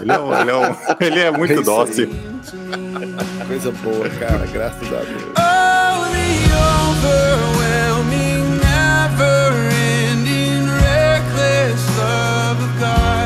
Ele 0.00 0.12
é, 0.12 0.18
um- 0.18 0.38
ele 0.40 0.50
é 0.50 0.56
um- 0.56 0.76
ele 1.00 1.18
é 1.20 1.30
muito 1.30 1.54
É 1.54 1.56
aí. 1.56 1.62
dócil. 1.64 2.10
Coisa 3.48 3.70
boa, 3.70 4.08
cara, 4.18 4.44
graças 4.52 4.88
a 4.92 5.00
Deus. 5.00 5.22
Oh, 5.38 6.04
the 6.12 6.52
overwhelming, 6.82 8.58
never-ending, 8.60 10.66
reckless 10.82 11.80
love 11.96 12.60
of 12.64 12.72
God. 12.80 13.25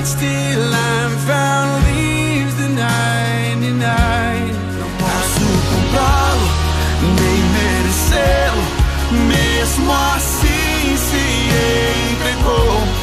Down, 0.00 0.06
fights 0.06 0.14
till 0.14 0.74
I'm 0.74 1.10
found, 1.26 1.84
leaves 1.84 2.54
the 2.56 2.68
99. 2.68 4.52
Não 4.78 4.90
posso 4.98 5.44
comprá-lo, 5.70 6.48
nem 7.16 7.40
merecê-lo, 7.54 8.64
mesmo 9.28 9.92
assim 9.92 10.96
se 10.96 11.22
entregou. 12.12 12.99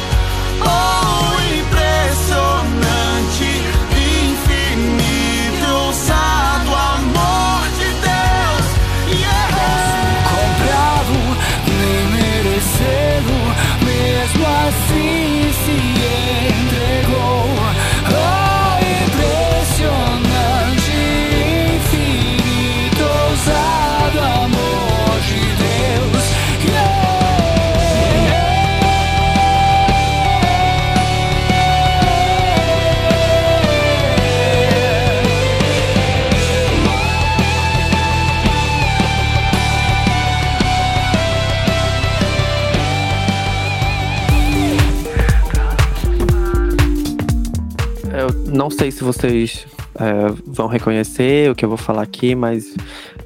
Não 48.58 48.70
sei 48.70 48.90
se 48.90 49.04
vocês 49.04 49.68
é, 49.94 50.34
vão 50.44 50.66
reconhecer 50.66 51.48
o 51.48 51.54
que 51.54 51.64
eu 51.64 51.68
vou 51.68 51.78
falar 51.78 52.02
aqui, 52.02 52.34
mas 52.34 52.74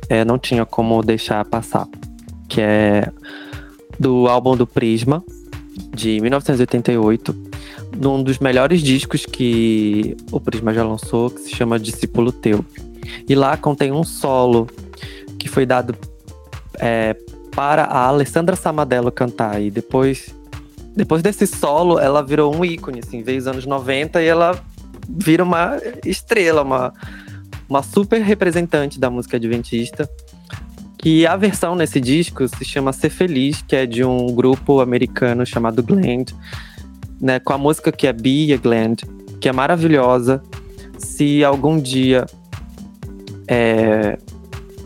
é, 0.06 0.26
não 0.26 0.38
tinha 0.38 0.66
como 0.66 1.02
deixar 1.02 1.42
passar. 1.46 1.88
Que 2.46 2.60
é 2.60 3.10
do 3.98 4.28
álbum 4.28 4.54
do 4.54 4.66
Prisma, 4.66 5.24
de 5.94 6.20
1988, 6.20 7.34
num 7.96 8.22
dos 8.22 8.40
melhores 8.40 8.82
discos 8.82 9.24
que 9.24 10.14
o 10.30 10.38
Prisma 10.38 10.74
já 10.74 10.84
lançou, 10.84 11.30
que 11.30 11.40
se 11.40 11.56
chama 11.56 11.78
Discípulo 11.78 12.30
Teu. 12.30 12.62
E 13.26 13.34
lá 13.34 13.56
contém 13.56 13.90
um 13.90 14.04
solo 14.04 14.68
que 15.38 15.48
foi 15.48 15.64
dado 15.64 15.96
é, 16.78 17.16
para 17.56 17.84
a 17.84 18.06
Alessandra 18.06 18.54
Samadello 18.54 19.10
cantar. 19.10 19.62
E 19.62 19.70
depois, 19.70 20.34
depois 20.94 21.22
desse 21.22 21.46
solo, 21.46 21.98
ela 21.98 22.22
virou 22.22 22.54
um 22.54 22.62
ícone, 22.62 23.00
assim, 23.02 23.22
veio 23.22 23.38
os 23.38 23.46
anos 23.46 23.64
90 23.64 24.22
e 24.22 24.26
ela 24.26 24.62
vira 25.08 25.42
uma 25.42 25.78
estrela, 26.04 26.62
uma, 26.62 26.92
uma 27.68 27.82
super 27.82 28.20
representante 28.20 28.98
da 28.98 29.10
música 29.10 29.36
adventista. 29.36 30.08
Que 30.98 31.26
a 31.26 31.36
versão 31.36 31.74
nesse 31.74 32.00
disco 32.00 32.46
se 32.46 32.64
chama 32.64 32.92
Ser 32.92 33.10
Feliz, 33.10 33.60
que 33.62 33.74
é 33.74 33.86
de 33.86 34.04
um 34.04 34.26
grupo 34.26 34.80
americano 34.80 35.44
chamado 35.44 35.82
Glend, 35.82 36.32
né, 37.20 37.40
com 37.40 37.52
a 37.52 37.58
música 37.58 37.90
que 37.90 38.06
é 38.06 38.12
Be 38.12 38.52
a 38.52 38.56
Glend, 38.56 39.02
que 39.40 39.48
é 39.48 39.52
maravilhosa. 39.52 40.40
Se 40.96 41.42
algum 41.42 41.76
dia 41.76 42.24
é, 43.48 44.16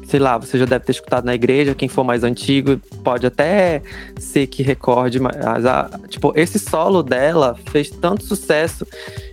sei 0.06 0.20
lá, 0.20 0.38
você 0.38 0.58
já 0.58 0.64
deve 0.64 0.84
ter 0.84 0.92
escutado 0.92 1.24
na 1.24 1.34
igreja, 1.34 1.74
quem 1.74 1.88
for 1.88 2.04
mais 2.04 2.22
antigo 2.22 2.78
pode 3.02 3.26
até 3.26 3.82
ser 4.18 4.46
que 4.46 4.62
recorde, 4.62 5.18
mas 5.20 5.66
a, 5.66 5.90
tipo, 6.08 6.32
esse 6.36 6.58
solo 6.58 7.02
dela 7.02 7.56
fez 7.70 7.90
tanto 7.90 8.24
sucesso 8.24 8.86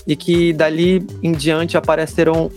e 0.07 0.15
que 0.15 0.53
dali 0.53 1.05
em 1.21 1.31
diante 1.31 1.77
apareceram 1.77 2.51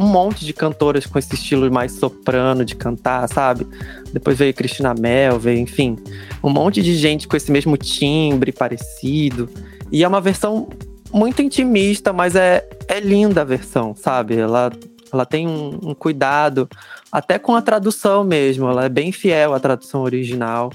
um 0.00 0.06
monte 0.06 0.46
de 0.46 0.54
cantoras 0.54 1.04
com 1.04 1.18
esse 1.18 1.34
estilo 1.34 1.70
mais 1.70 1.92
soprano 1.92 2.64
de 2.64 2.74
cantar, 2.74 3.28
sabe? 3.28 3.66
Depois 4.12 4.38
veio 4.38 4.54
Cristina 4.54 4.94
Mel, 4.94 5.38
veio, 5.38 5.58
enfim, 5.58 5.98
um 6.42 6.48
monte 6.48 6.82
de 6.82 6.94
gente 6.94 7.28
com 7.28 7.36
esse 7.36 7.52
mesmo 7.52 7.76
timbre 7.76 8.50
parecido. 8.50 9.48
E 9.92 10.02
é 10.02 10.08
uma 10.08 10.20
versão 10.20 10.70
muito 11.12 11.42
intimista, 11.42 12.14
mas 12.14 12.34
é, 12.34 12.66
é 12.88 12.98
linda 12.98 13.42
a 13.42 13.44
versão, 13.44 13.94
sabe? 13.94 14.36
Ela, 14.36 14.72
ela 15.12 15.26
tem 15.26 15.46
um, 15.46 15.78
um 15.82 15.94
cuidado, 15.94 16.66
até 17.12 17.38
com 17.38 17.54
a 17.54 17.60
tradução 17.60 18.24
mesmo, 18.24 18.68
ela 18.68 18.86
é 18.86 18.88
bem 18.88 19.12
fiel 19.12 19.52
à 19.52 19.60
tradução 19.60 20.00
original. 20.00 20.70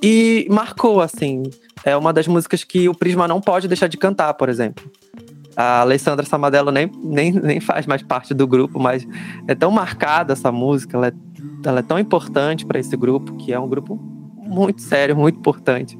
E 0.00 0.46
marcou, 0.48 1.00
assim, 1.00 1.42
é 1.84 1.96
uma 1.96 2.12
das 2.12 2.28
músicas 2.28 2.62
que 2.62 2.88
o 2.88 2.94
Prisma 2.94 3.26
não 3.26 3.40
pode 3.40 3.66
deixar 3.66 3.88
de 3.88 3.96
cantar, 3.96 4.34
por 4.34 4.48
exemplo. 4.48 4.88
A 5.56 5.80
Alessandra 5.80 6.26
Samadello 6.26 6.70
nem, 6.70 6.90
nem, 7.02 7.32
nem 7.32 7.60
faz 7.60 7.86
mais 7.86 8.02
parte 8.02 8.34
do 8.34 8.46
grupo, 8.46 8.78
mas 8.78 9.06
é 9.48 9.54
tão 9.54 9.70
marcada 9.70 10.34
essa 10.34 10.52
música, 10.52 10.96
ela 10.96 11.08
é, 11.08 11.12
ela 11.64 11.78
é 11.80 11.82
tão 11.82 11.98
importante 11.98 12.66
para 12.66 12.78
esse 12.78 12.96
grupo, 12.96 13.34
que 13.36 13.52
é 13.52 13.58
um 13.58 13.68
grupo 13.68 13.96
muito 14.36 14.82
sério, 14.82 15.16
muito 15.16 15.38
importante. 15.38 15.98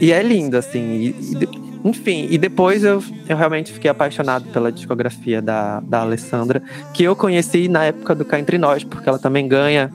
E 0.00 0.10
é 0.10 0.22
lindo, 0.22 0.56
assim. 0.56 0.80
E, 0.80 1.06
e, 1.08 1.62
enfim, 1.84 2.28
e 2.30 2.38
depois 2.38 2.84
eu, 2.84 3.02
eu 3.28 3.36
realmente 3.36 3.72
fiquei 3.72 3.90
apaixonado 3.90 4.48
pela 4.50 4.70
discografia 4.70 5.42
da, 5.42 5.80
da 5.80 6.00
Alessandra, 6.00 6.62
que 6.94 7.02
eu 7.02 7.14
conheci 7.14 7.68
na 7.68 7.84
época 7.84 8.14
do 8.14 8.24
Cá 8.24 8.38
Entre 8.38 8.56
Nós, 8.56 8.84
porque 8.84 9.08
ela 9.08 9.18
também 9.18 9.46
ganha 9.46 9.90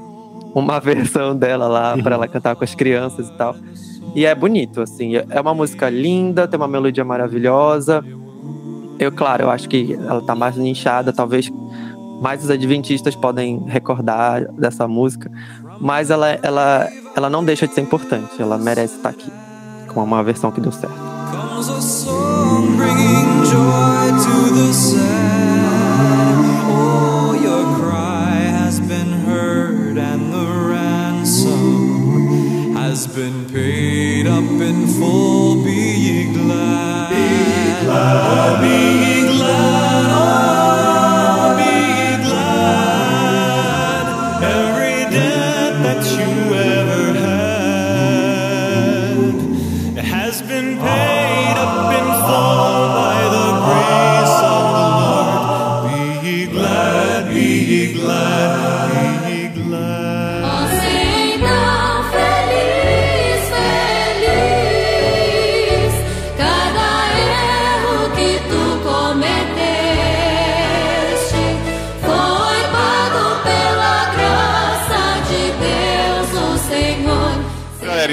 uma 0.53 0.79
versão 0.81 1.35
dela 1.35 1.67
lá 1.67 1.97
para 1.97 2.15
ela 2.15 2.27
cantar 2.27 2.55
com 2.55 2.63
as 2.63 2.75
crianças 2.75 3.27
e 3.29 3.33
tal. 3.33 3.55
E 4.15 4.25
é 4.25 4.33
bonito, 4.33 4.81
assim. 4.81 5.15
É 5.15 5.39
uma 5.39 5.53
música 5.53 5.89
linda, 5.89 6.47
tem 6.47 6.59
uma 6.59 6.67
melodia 6.67 7.05
maravilhosa. 7.05 8.03
Eu, 8.99 9.11
claro, 9.11 9.43
eu 9.43 9.49
acho 9.49 9.69
que 9.69 9.93
ela 9.93 10.21
tá 10.21 10.35
mais 10.35 10.55
nichada, 10.57 11.13
talvez 11.13 11.51
mais 12.21 12.43
os 12.43 12.49
adventistas 12.49 13.15
podem 13.15 13.63
recordar 13.67 14.51
dessa 14.53 14.87
música, 14.87 15.31
mas 15.79 16.09
ela, 16.09 16.29
ela, 16.41 16.89
ela 17.15 17.29
não 17.29 17.43
deixa 17.43 17.67
de 17.67 17.73
ser 17.73 17.81
importante, 17.81 18.41
ela 18.41 18.57
merece 18.57 18.95
estar 18.95 19.09
aqui, 19.09 19.31
com 19.87 20.03
uma 20.03 20.23
versão 20.23 20.51
que 20.51 20.59
deu 20.59 20.71
certo. 20.71 20.97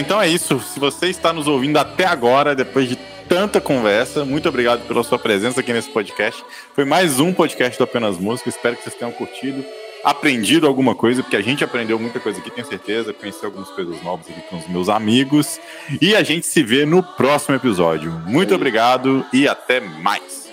Então 0.05 0.21
é 0.21 0.29
isso. 0.29 0.61
Se 0.61 0.79
você 0.79 1.07
está 1.07 1.33
nos 1.33 1.49
ouvindo 1.49 1.79
até 1.79 2.05
agora, 2.05 2.55
depois 2.55 2.87
de 2.87 2.97
tanta 3.27 3.59
conversa, 3.59 4.23
muito 4.23 4.47
obrigado 4.47 4.87
pela 4.87 5.03
sua 5.03 5.19
presença 5.19 5.61
aqui 5.61 5.73
nesse 5.73 5.89
podcast. 5.89 6.45
Foi 6.75 6.85
mais 6.85 7.21
um 7.21 7.33
podcast 7.33 7.79
do 7.79 7.85
Apenas 7.85 8.19
Música. 8.19 8.51
Espero 8.51 8.77
que 8.77 8.83
vocês 8.83 8.95
tenham 8.95 9.11
curtido, 9.13 9.65
aprendido 10.05 10.67
alguma 10.67 10.95
coisa, 10.95 11.23
porque 11.23 11.37
a 11.37 11.41
gente 11.41 11.65
aprendeu 11.65 11.99
muita 11.99 12.21
coisa 12.21 12.39
aqui, 12.39 12.51
tenho 12.51 12.67
certeza. 12.67 13.15
Conheci 13.15 13.43
algumas 13.47 13.71
coisas 13.71 14.03
novas 14.03 14.29
aqui 14.29 14.43
com 14.51 14.59
os 14.59 14.69
meus 14.69 14.91
amigos. 14.91 15.59
E 16.03 16.15
a 16.15 16.23
gente 16.23 16.45
se 16.45 16.63
vê 16.63 16.85
no 16.85 17.03
próximo 17.03 17.57
episódio. 17.57 18.13
Muito 18.27 18.55
obrigado 18.55 19.25
e 19.33 19.49
até 19.49 19.81
mais. 19.81 20.51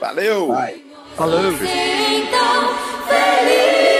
Valeu! 0.00 0.48
Vai. 0.48 0.80
Falou! 1.16 1.40
Então 1.50 2.74
feliz. 3.08 3.91